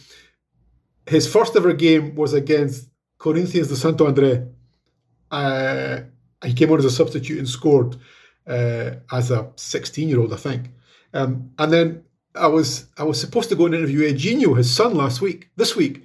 his 1.07 1.27
first 1.27 1.57
ever 1.57 1.73
game 1.73 2.15
was 2.15 2.33
against 2.33 2.89
Corinthians 3.19 3.69
de 3.69 3.77
Santo 3.77 4.11
André. 4.11 4.49
Uh, 5.31 6.01
he 6.45 6.55
came 6.55 6.71
on 6.71 6.79
as 6.79 6.85
a 6.85 6.91
substitute 6.91 7.39
and 7.39 7.49
scored 7.49 7.97
uh, 8.47 8.93
as 9.13 9.31
a 9.31 9.51
16 9.57 10.09
year 10.09 10.21
old, 10.21 10.33
I 10.33 10.37
think. 10.37 10.71
Um, 11.13 11.51
and 11.59 11.73
then 11.73 12.05
I 12.35 12.47
was 12.47 12.87
I 12.97 13.05
was 13.05 13.21
supposed 13.21 13.49
to 13.49 13.57
go 13.57 13.67
and 13.67 13.75
interview 13.75 14.13
Edinho, 14.13 14.57
his 14.57 14.75
son, 14.75 14.95
last 14.95 15.21
week. 15.21 15.51
This 15.57 15.75
week, 15.75 16.05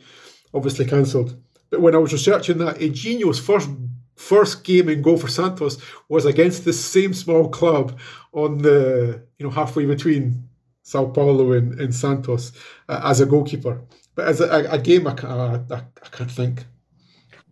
obviously 0.54 0.86
cancelled. 0.86 1.38
But 1.70 1.82
when 1.82 1.96
I 1.96 2.00
was 2.00 2.14
researching 2.14 2.58
that, 2.60 2.78
Edinho's 2.78 3.40
first 3.40 3.70
first 4.16 4.64
game 4.64 4.90
in 4.90 5.02
goal 5.02 5.18
for 5.18 5.28
Santos 5.28 5.78
was 6.08 6.26
against 6.26 6.64
this 6.64 6.84
same 6.84 7.14
small 7.14 7.50
club 7.50 8.00
on 8.32 8.60
the 8.60 9.22
you 9.38 9.46
know 9.46 9.52
halfway 9.52 9.86
between 9.86 10.48
Sao 10.86 11.08
Paulo 11.08 11.54
and, 11.54 11.80
and 11.80 11.94
Santos 11.94 12.52
uh, 12.90 13.02
as 13.04 13.20
a 13.20 13.26
goalkeeper. 13.26 13.82
But 14.14 14.28
as 14.28 14.40
a, 14.40 14.68
a 14.70 14.78
game, 14.78 15.08
I, 15.08 15.16
I, 15.24 15.60
I, 15.72 16.10
can't 16.12 16.30
think. 16.30 16.64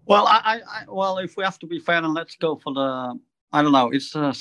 Well, 0.06 0.28
I, 0.28 0.62
I, 0.68 0.84
well, 0.88 1.18
if 1.18 1.36
we 1.36 1.44
have 1.44 1.58
to 1.60 1.68
be 1.68 1.80
fair, 1.80 2.00
then 2.02 2.14
let's 2.14 2.36
go 2.36 2.56
for 2.56 2.74
the. 2.74 3.20
I 3.52 3.62
don't 3.62 3.72
know. 3.72 3.90
It's 3.92 4.16
a 4.16 4.34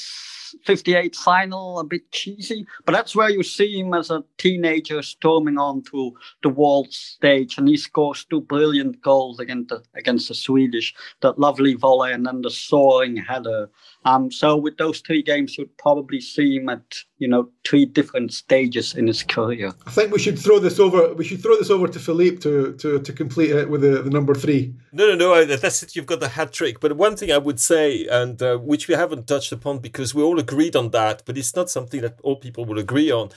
58 0.65 1.17
final, 1.17 1.79
a 1.79 1.85
bit 1.85 2.11
cheesy, 2.13 2.67
but 2.87 2.93
that's 2.93 3.17
where 3.17 3.29
you 3.29 3.43
see 3.43 3.81
him 3.81 3.93
as 3.93 4.11
a 4.11 4.25
teenager 4.39 5.03
storming 5.03 5.59
onto 5.59 6.13
the 6.43 6.49
world 6.49 6.93
stage, 6.93 7.59
and 7.59 7.69
he 7.69 7.77
scores 7.77 8.25
two 8.25 8.41
brilliant 8.43 9.03
goals 9.03 9.39
against 9.39 9.69
the, 9.71 9.83
against 9.95 10.29
the 10.29 10.35
Swedish. 10.35 10.95
That 11.21 11.39
lovely 11.39 11.75
volley 11.75 12.13
and 12.13 12.27
then 12.27 12.43
the 12.43 12.51
soaring 12.51 13.17
header 13.17 13.69
um, 14.05 14.31
so 14.31 14.57
with 14.57 14.79
those 14.79 15.01
three 15.01 15.23
games, 15.23 15.57
you'd 15.57 15.77
probably 15.79 16.21
see 16.21 16.57
him 16.57 16.69
at 16.69 16.97
you 17.23 17.29
know 17.29 17.49
three 17.65 17.87
different 17.87 18.33
stages 18.33 18.95
in 18.95 19.07
his 19.07 19.23
career. 19.23 19.73
I 19.87 19.91
think 19.91 20.13
we 20.13 20.19
should 20.19 20.39
throw 20.39 20.59
this 20.59 20.79
over. 20.81 21.15
We 21.15 21.25
should 21.25 21.41
throw 21.43 21.57
this 21.57 21.71
over 21.71 21.87
to 21.87 22.01
Philippe 22.07 22.39
to 22.39 22.53
to, 22.83 22.89
to 23.07 23.13
complete 23.13 23.51
it 23.51 23.71
with 23.71 23.83
the, 23.83 24.03
the 24.03 24.11
number 24.11 24.35
three. 24.35 24.75
No, 24.93 25.05
no, 25.11 25.15
no. 25.15 25.45
That's 25.45 25.83
it. 25.85 25.95
You've 25.95 26.13
got 26.13 26.21
the 26.21 26.33
hat 26.37 26.53
trick. 26.53 26.81
But 26.81 26.97
one 26.97 27.17
thing 27.17 27.31
I 27.31 27.39
would 27.39 27.61
say, 27.61 28.07
and 28.07 28.43
uh, 28.43 28.59
which 28.59 28.89
we 28.89 28.95
haven't 28.95 29.29
touched 29.29 29.53
upon 29.53 29.79
because 29.79 30.15
we 30.17 30.23
all 30.23 30.39
agreed 30.47 30.75
on 30.75 30.91
that, 30.91 31.23
but 31.25 31.39
it's 31.39 31.55
not 31.55 31.71
something 31.71 32.01
that 32.01 32.19
all 32.23 32.37
people 32.37 32.65
will 32.65 32.81
agree 32.87 33.11
on. 33.11 33.31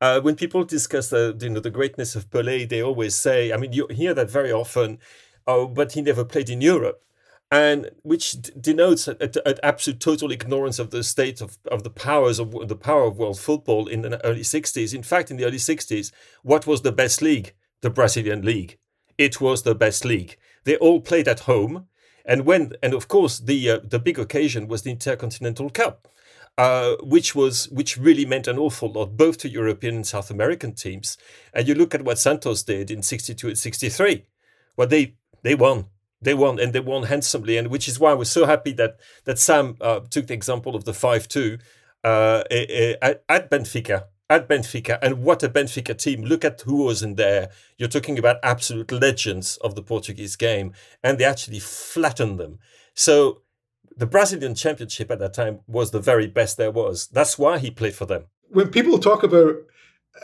Uh, 0.00 0.20
when 0.20 0.36
people 0.36 0.64
discuss 0.64 1.08
the 1.10 1.36
you 1.40 1.50
know 1.50 1.60
the 1.60 1.76
greatness 1.78 2.14
of 2.14 2.30
Pelé, 2.30 2.68
they 2.68 2.80
always 2.80 3.14
say, 3.16 3.52
I 3.52 3.56
mean, 3.56 3.72
you 3.72 3.88
hear 3.90 4.14
that 4.14 4.30
very 4.30 4.52
often. 4.52 4.98
Oh, 5.44 5.66
but 5.66 5.92
he 5.92 6.02
never 6.02 6.24
played 6.24 6.48
in 6.48 6.60
Europe 6.60 7.02
and 7.52 7.90
which 8.02 8.32
denotes 8.58 9.06
an 9.08 9.18
absolute 9.62 10.00
total 10.00 10.32
ignorance 10.32 10.78
of 10.78 10.88
the 10.88 11.04
state 11.04 11.42
of, 11.42 11.58
of 11.70 11.84
the 11.84 11.90
powers 11.90 12.38
of 12.38 12.50
the 12.66 12.74
power 12.74 13.04
of 13.04 13.18
world 13.18 13.38
football 13.38 13.88
in 13.88 14.00
the 14.00 14.24
early 14.26 14.40
60s. 14.40 14.94
In 14.94 15.02
fact, 15.02 15.30
in 15.30 15.36
the 15.36 15.44
early 15.44 15.58
60s, 15.58 16.12
what 16.42 16.66
was 16.66 16.80
the 16.80 16.92
best 16.92 17.20
league? 17.20 17.52
The 17.82 17.90
Brazilian 17.90 18.40
league. 18.40 18.78
It 19.18 19.38
was 19.38 19.64
the 19.64 19.74
best 19.74 20.02
league. 20.06 20.38
They 20.64 20.76
all 20.78 21.02
played 21.02 21.28
at 21.28 21.40
home, 21.40 21.88
And 22.24 22.46
when, 22.46 22.72
and 22.82 22.94
of 22.94 23.08
course, 23.08 23.38
the 23.40 23.70
uh, 23.70 23.80
the 23.84 23.98
big 23.98 24.18
occasion 24.18 24.68
was 24.68 24.82
the 24.82 24.92
Intercontinental 24.92 25.70
Cup, 25.70 26.08
uh, 26.56 26.96
which 27.02 27.34
was 27.34 27.68
which 27.70 27.98
really 27.98 28.24
meant 28.24 28.46
an 28.48 28.58
awful 28.58 28.90
lot 28.92 29.16
both 29.16 29.36
to 29.38 29.48
European 29.48 29.96
and 29.96 30.06
South 30.06 30.30
American 30.30 30.74
teams. 30.74 31.18
And 31.52 31.68
you 31.68 31.74
look 31.74 31.94
at 31.94 32.04
what 32.04 32.18
Santos 32.18 32.62
did 32.64 32.90
in 32.90 33.02
'62 33.02 33.48
and 33.48 33.56
@63. 33.58 34.24
Well, 34.76 34.88
they 34.88 35.16
they 35.42 35.54
won 35.56 35.86
they 36.22 36.34
won 36.34 36.58
and 36.58 36.72
they 36.72 36.80
won 36.80 37.04
handsomely 37.04 37.56
and 37.56 37.68
which 37.68 37.88
is 37.88 38.00
why 38.00 38.14
we're 38.14 38.24
so 38.24 38.46
happy 38.46 38.72
that 38.72 38.98
that 39.24 39.38
sam 39.38 39.76
uh, 39.80 40.00
took 40.10 40.26
the 40.28 40.34
example 40.34 40.74
of 40.74 40.84
the 40.84 40.92
5-2 40.92 41.60
uh, 42.04 42.42
at, 42.50 43.24
at 43.28 43.50
benfica 43.50 44.04
at 44.32 44.48
benfica 44.48 44.98
and 45.02 45.22
what 45.22 45.42
a 45.42 45.48
benfica 45.48 45.96
team. 45.96 46.22
Look 46.22 46.42
at 46.42 46.62
who 46.62 46.84
was 46.84 47.02
in 47.02 47.16
there. 47.16 47.50
You're 47.76 47.90
talking 47.90 48.18
about 48.18 48.38
absolute 48.42 48.90
legends 48.90 49.58
of 49.58 49.74
the 49.74 49.82
portuguese 49.82 50.36
game 50.36 50.72
and 51.02 51.18
they 51.18 51.24
actually 51.24 51.58
flattened 51.58 52.40
them. 52.40 52.58
So 52.94 53.42
the 53.94 54.06
brazilian 54.06 54.54
championship 54.54 55.10
at 55.10 55.18
that 55.18 55.34
time 55.34 55.60
was 55.66 55.90
the 55.90 56.00
very 56.00 56.26
best 56.26 56.56
there 56.56 56.70
was. 56.70 57.08
That's 57.08 57.38
why 57.38 57.58
he 57.58 57.70
played 57.70 57.94
for 57.94 58.06
them. 58.06 58.24
When 58.48 58.68
people 58.68 58.98
talk 58.98 59.22
about 59.22 59.56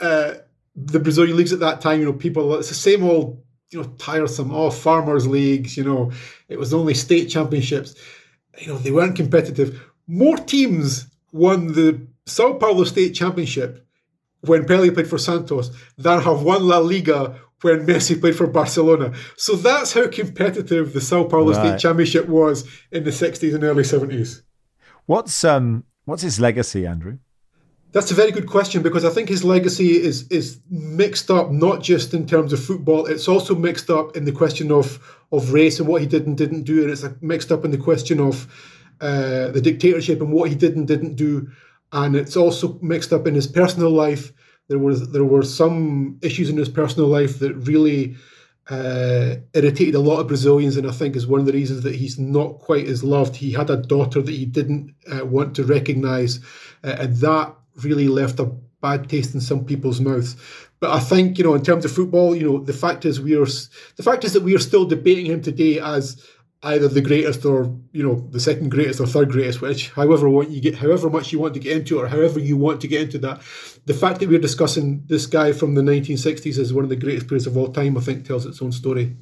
uh, 0.01 0.35
the 0.75 1.01
brazilian 1.01 1.37
leagues 1.37 1.53
at 1.53 1.61
that 1.61 1.81
time 1.81 1.99
you 1.99 2.07
know 2.07 2.13
people 2.13 2.55
it's 2.57 2.69
the 2.69 2.75
same 2.75 3.03
old 3.03 3.43
you 3.71 3.81
know 3.81 3.89
tiresome. 3.99 4.51
Oh, 4.53 4.71
farmers 4.71 5.27
leagues. 5.27 5.77
You 5.77 5.85
know, 5.85 6.13
it 6.49 6.59
was 6.59 6.73
only 6.75 6.95
state 6.95 7.27
championships. 7.27 7.95
You 8.59 8.69
know, 8.69 8.79
they 8.79 8.91
weren't 8.91 9.17
competitive. 9.17 9.81
More 10.07 10.37
teams 10.37 11.07
won 11.33 11.69
the 11.69 12.07
Sao 12.27 12.55
Paulo 12.55 12.85
State 12.85 13.13
Championship 13.13 13.87
when 14.43 14.65
Pele 14.65 14.91
played 14.91 15.09
for 15.09 15.19
Santos 15.19 15.71
than 15.97 16.23
have 16.23 16.43
won 16.43 16.67
La 16.67 16.79
Liga 16.79 17.41
when 17.63 17.87
Messi 17.87 18.21
played 18.21 18.37
for 18.37 18.47
Barcelona. 18.47 19.13
So 19.37 19.57
that's 19.57 19.93
how 19.93 20.09
competitive 20.09 20.93
the 20.93 21.01
Sao 21.01 21.25
Paulo 21.25 21.53
right. 21.53 21.79
State 21.79 21.81
Championship 21.81 22.29
was 22.29 22.69
in 22.93 23.05
the 23.05 23.11
60s 23.11 23.55
and 23.55 23.65
early 23.65 23.83
70s. 23.83 24.43
What's 25.07 25.43
um 25.45 25.85
what's 26.05 26.23
his 26.23 26.39
legacy, 26.39 26.87
Andrew? 26.87 27.19
That's 27.93 28.11
a 28.11 28.15
very 28.15 28.33
good 28.33 28.47
question 28.47 28.83
because 28.83 29.05
I 29.05 29.11
think 29.11 29.29
his 29.29 29.45
legacy 29.45 29.97
is 29.97 30.29
is 30.29 30.61
mixed 30.71 31.31
up 31.31 31.51
not 31.51 31.83
just 31.83 32.13
in 32.13 32.27
terms 32.27 32.53
of 32.53 32.63
football. 32.63 33.07
It's 33.07 33.29
also 33.29 33.55
mixed 33.55 33.89
up 33.89 34.17
in 34.17 34.25
the 34.25 34.33
question 34.33 34.71
of 34.71 34.99
of 35.33 35.53
race 35.53 35.81
and 35.81 35.89
what 35.89 36.03
he 36.03 36.07
did 36.07 36.27
and 36.27 36.37
didn't 36.37 36.65
do, 36.65 36.83
and 36.83 36.91
it's 36.91 37.05
mixed 37.23 37.51
up 37.51 37.65
in 37.65 37.71
the 37.71 37.79
question 37.79 38.21
of 38.21 38.47
uh, 39.01 39.49
the 39.49 39.61
dictatorship 39.63 40.21
and 40.21 40.33
what 40.33 40.51
he 40.51 40.55
did 40.55 40.77
and 40.77 40.87
didn't 40.87 41.15
do, 41.15 41.49
and 41.93 42.15
it's 42.15 42.37
also 42.37 42.79
mixed 42.83 43.13
up 43.13 43.27
in 43.27 43.35
his 43.35 43.47
personal 43.47 43.91
life. 43.91 44.33
There 44.69 44.79
was 44.79 45.11
there 45.13 45.25
were 45.25 45.43
some 45.43 46.19
issues 46.21 46.51
in 46.51 46.59
his 46.59 46.69
personal 46.69 47.09
life 47.09 47.39
that 47.39 47.55
really 47.55 48.17
uh, 48.69 49.37
irritated 49.55 49.95
a 49.95 50.01
lot 50.01 50.21
of 50.21 50.29
Brazilians, 50.29 50.77
and 50.77 50.87
I 50.87 50.93
think 50.93 51.17
is 51.17 51.27
one 51.27 51.41
of 51.41 51.47
the 51.47 51.53
reasons 51.53 51.85
that 51.85 51.95
he's 51.95 52.19
not 52.19 52.59
quite 52.59 52.87
as 52.87 53.03
loved. 53.03 53.37
He 53.37 53.53
had 53.53 53.71
a 53.71 53.79
daughter 53.79 54.21
that 54.21 54.31
he 54.35 54.45
didn't 54.45 54.95
uh, 55.11 55.25
want 55.25 55.57
to 55.57 55.65
recognise, 55.65 56.41
uh, 56.85 56.97
and 56.99 57.17
that 57.17 57.55
really 57.85 58.09
left 58.09 58.41
a 58.41 58.53
bad 58.81 59.09
taste 59.09 59.35
in 59.35 59.41
some 59.41 59.65
people's 59.65 60.01
mouths. 60.01 60.37
But 60.81 60.91
I 60.91 61.01
think 61.01 61.39
you 61.39 61.45
know, 61.45 61.55
in 61.55 61.63
terms 61.63 61.85
of 61.85 61.93
football, 61.93 62.35
you 62.35 62.45
know, 62.45 62.59
the 62.59 62.73
fact 62.73 63.05
is 63.05 63.21
we 63.21 63.37
are 63.37 63.47
the 63.97 64.03
fact 64.03 64.25
is 64.25 64.33
that 64.33 64.43
we 64.43 64.55
are 64.55 64.61
still 64.61 64.85
debating 64.85 65.27
him 65.27 65.43
today 65.43 65.81
as 65.81 66.25
either 66.65 66.89
the 66.89 67.01
greatest 67.01 67.45
or 67.45 67.73
you 67.93 68.03
know 68.03 68.27
the 68.31 68.41
second 68.41 68.71
greatest 68.71 69.01
or 69.01 69.07
third 69.07 69.31
greatest, 69.31 69.61
which 69.61 69.91
however 69.91 70.29
what 70.29 70.51
you 70.51 70.61
get, 70.61 70.77
however 70.77 71.11
much 71.11 71.33
you 71.33 71.39
want 71.39 71.55
to 71.55 71.61
get 71.61 71.77
into, 71.77 71.99
or 71.99 72.09
however 72.09 72.39
you 72.39 72.57
want 72.57 72.81
to 72.81 72.89
get 72.89 73.03
into 73.03 73.19
that. 73.19 73.41
The 73.87 73.95
fact 73.95 74.21
that 74.21 74.29
we're 74.29 74.39
discussing 74.39 75.03
this 75.07 75.27
guy 75.27 75.53
from 75.53 75.75
the 75.75 75.83
1960s 75.83 76.59
as 76.59 76.73
one 76.73 76.85
of 76.85 76.91
the 76.91 76.97
greatest 76.97 77.29
players 77.29 77.47
of 77.47 77.57
all 77.57 77.73
time, 77.73 77.97
I 77.97 78.01
think, 78.01 78.25
tells 78.25 78.47
its 78.47 78.63
own 78.63 78.73
story. 78.73 79.17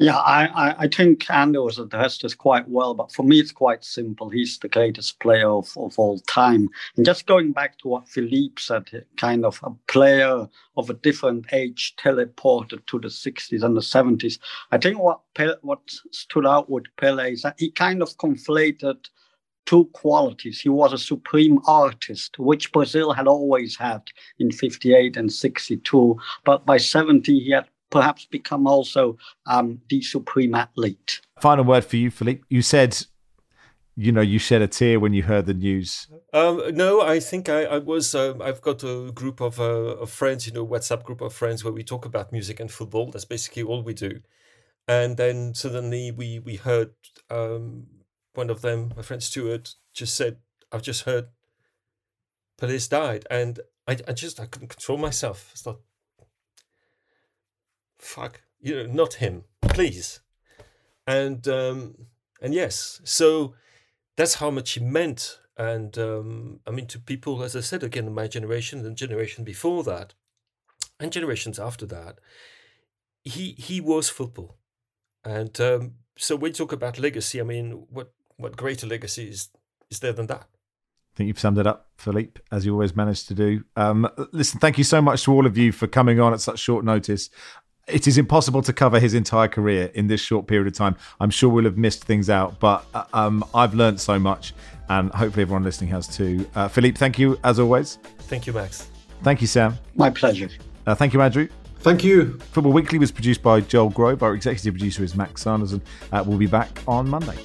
Yeah, 0.00 0.16
I, 0.16 0.84
I 0.84 0.88
think 0.88 1.28
Andrew's 1.28 1.80
addressed 1.80 2.22
this 2.22 2.34
quite 2.34 2.68
well, 2.68 2.94
but 2.94 3.10
for 3.10 3.24
me 3.24 3.40
it's 3.40 3.50
quite 3.50 3.84
simple. 3.84 4.28
He's 4.28 4.56
the 4.58 4.68
greatest 4.68 5.18
player 5.18 5.50
of, 5.50 5.76
of 5.76 5.98
all 5.98 6.20
time. 6.20 6.70
And 6.96 7.04
just 7.04 7.26
going 7.26 7.50
back 7.50 7.78
to 7.78 7.88
what 7.88 8.08
Philippe 8.08 8.60
said, 8.60 9.04
kind 9.16 9.44
of 9.44 9.58
a 9.64 9.70
player 9.88 10.46
of 10.76 10.88
a 10.88 10.94
different 10.94 11.46
age 11.52 11.96
teleported 11.96 12.86
to 12.86 13.00
the 13.00 13.08
60s 13.08 13.64
and 13.64 13.76
the 13.76 13.80
70s. 13.80 14.38
I 14.70 14.78
think 14.78 15.00
what 15.00 15.20
what 15.62 15.80
stood 16.12 16.46
out 16.46 16.70
with 16.70 16.84
Pele 16.96 17.32
is 17.32 17.42
that 17.42 17.56
he 17.58 17.70
kind 17.72 18.00
of 18.00 18.16
conflated 18.18 18.98
two 19.66 19.86
qualities. 19.92 20.60
He 20.60 20.68
was 20.68 20.92
a 20.92 20.98
supreme 20.98 21.58
artist, 21.66 22.38
which 22.38 22.72
Brazil 22.72 23.12
had 23.12 23.26
always 23.26 23.76
had 23.76 24.02
in 24.38 24.52
58 24.52 25.16
and 25.16 25.32
62. 25.32 26.16
But 26.44 26.64
by 26.64 26.78
70, 26.78 27.40
he 27.40 27.50
had 27.50 27.66
perhaps 27.90 28.26
become 28.26 28.66
also 28.66 29.16
um, 29.46 29.80
the 29.88 30.02
supreme 30.02 30.54
athlete. 30.54 31.20
Final 31.40 31.64
word 31.64 31.84
for 31.84 31.96
you, 31.96 32.10
Philippe. 32.10 32.42
You 32.48 32.62
said, 32.62 32.98
you 33.96 34.12
know, 34.12 34.20
you 34.20 34.38
shed 34.38 34.62
a 34.62 34.68
tear 34.68 35.00
when 35.00 35.12
you 35.12 35.24
heard 35.24 35.46
the 35.46 35.54
news. 35.54 36.06
Um, 36.32 36.62
no, 36.74 37.00
I 37.00 37.18
think 37.18 37.48
I, 37.48 37.64
I 37.64 37.78
was. 37.78 38.14
Um, 38.14 38.40
I've 38.40 38.60
got 38.60 38.84
a 38.84 39.10
group 39.12 39.40
of, 39.40 39.58
uh, 39.58 39.96
of 39.96 40.10
friends, 40.10 40.46
you 40.46 40.52
know, 40.52 40.66
WhatsApp 40.66 41.02
group 41.02 41.20
of 41.20 41.32
friends 41.32 41.64
where 41.64 41.72
we 41.72 41.82
talk 41.82 42.04
about 42.04 42.30
music 42.30 42.60
and 42.60 42.70
football. 42.70 43.10
That's 43.10 43.24
basically 43.24 43.64
all 43.64 43.82
we 43.82 43.94
do. 43.94 44.20
And 44.86 45.16
then 45.16 45.52
suddenly 45.54 46.12
we 46.12 46.38
we 46.38 46.56
heard 46.56 46.92
um, 47.28 47.86
one 48.34 48.50
of 48.50 48.62
them, 48.62 48.92
my 48.96 49.02
friend 49.02 49.22
Stuart, 49.22 49.74
just 49.92 50.16
said, 50.16 50.38
"I've 50.70 50.82
just 50.82 51.02
heard 51.02 51.26
Pelé's 52.56 52.88
died," 52.88 53.26
and 53.30 53.60
I, 53.88 53.98
I 54.06 54.12
just 54.12 54.38
I 54.38 54.46
couldn't 54.46 54.68
control 54.68 54.96
myself. 54.96 55.52
I 55.54 55.58
thought, 55.58 55.80
fuck, 57.98 58.42
you 58.60 58.74
know, 58.74 58.86
not 58.86 59.14
him, 59.14 59.44
please. 59.62 60.20
And 61.06 61.46
um, 61.48 62.06
and 62.40 62.54
yes, 62.54 63.00
so 63.04 63.54
that's 64.16 64.34
how 64.34 64.50
much 64.50 64.72
he 64.72 64.80
meant. 64.80 65.38
And 65.56 65.98
um, 65.98 66.60
I 66.66 66.70
mean, 66.70 66.86
to 66.88 66.98
people, 66.98 67.42
as 67.42 67.56
I 67.56 67.60
said 67.60 67.82
again, 67.82 68.12
my 68.12 68.28
generation 68.28 68.84
and 68.86 68.96
generation 68.96 69.44
before 69.44 69.82
that, 69.84 70.14
and 71.00 71.12
generations 71.12 71.58
after 71.58 71.86
that, 71.86 72.18
he 73.24 73.52
he 73.52 73.80
was 73.80 74.08
football. 74.08 74.56
And 75.24 75.60
um, 75.60 75.94
so 76.16 76.36
when 76.36 76.50
you 76.50 76.54
talk 76.54 76.72
about 76.72 76.98
legacy, 76.98 77.40
I 77.40 77.44
mean, 77.44 77.86
what 77.90 78.12
what 78.36 78.56
greater 78.56 78.86
legacy 78.86 79.28
is 79.28 79.48
is 79.90 80.00
there 80.00 80.12
than 80.12 80.26
that? 80.26 80.46
I 81.14 81.16
think 81.16 81.26
you've 81.28 81.40
summed 81.40 81.58
it 81.58 81.66
up, 81.66 81.88
Philippe, 81.96 82.40
as 82.52 82.64
you 82.64 82.72
always 82.72 82.94
manage 82.94 83.26
to 83.26 83.34
do. 83.34 83.64
Um, 83.74 84.08
listen, 84.30 84.60
thank 84.60 84.78
you 84.78 84.84
so 84.84 85.02
much 85.02 85.24
to 85.24 85.32
all 85.32 85.46
of 85.46 85.58
you 85.58 85.72
for 85.72 85.88
coming 85.88 86.20
on 86.20 86.32
at 86.32 86.40
such 86.40 86.60
short 86.60 86.84
notice 86.84 87.28
it 87.88 88.06
is 88.06 88.18
impossible 88.18 88.62
to 88.62 88.72
cover 88.72 89.00
his 89.00 89.14
entire 89.14 89.48
career 89.48 89.90
in 89.94 90.06
this 90.06 90.20
short 90.20 90.46
period 90.46 90.66
of 90.66 90.74
time. 90.74 90.96
I'm 91.20 91.30
sure 91.30 91.48
we'll 91.48 91.64
have 91.64 91.78
missed 91.78 92.04
things 92.04 92.30
out, 92.30 92.58
but 92.60 92.84
uh, 92.94 93.04
um, 93.12 93.44
I've 93.54 93.74
learned 93.74 94.00
so 94.00 94.18
much, 94.18 94.54
and 94.88 95.10
hopefully 95.10 95.42
everyone 95.42 95.64
listening 95.64 95.90
has 95.90 96.06
too. 96.06 96.48
Uh, 96.54 96.68
Philippe, 96.68 96.98
thank 96.98 97.18
you 97.18 97.38
as 97.44 97.58
always. 97.58 97.98
Thank 98.20 98.46
you, 98.46 98.52
Max. 98.52 98.90
Thank 99.22 99.40
you, 99.40 99.46
Sam. 99.46 99.78
My 99.96 100.10
pleasure. 100.10 100.48
Uh, 100.86 100.94
thank 100.94 101.12
you, 101.12 101.22
Andrew. 101.22 101.48
Thank 101.80 102.02
you. 102.04 102.38
Football 102.52 102.72
Weekly 102.72 102.98
was 102.98 103.12
produced 103.12 103.42
by 103.42 103.60
Joel 103.60 103.90
Grove. 103.90 104.22
Our 104.22 104.34
executive 104.34 104.74
producer 104.74 105.04
is 105.04 105.14
Max 105.14 105.42
Sanders, 105.42 105.72
and 105.72 105.82
uh, 106.12 106.24
we'll 106.26 106.38
be 106.38 106.46
back 106.46 106.82
on 106.86 107.08
Monday. 107.08 107.36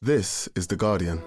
This 0.00 0.48
is 0.56 0.66
The 0.66 0.76
Guardian. 0.76 1.22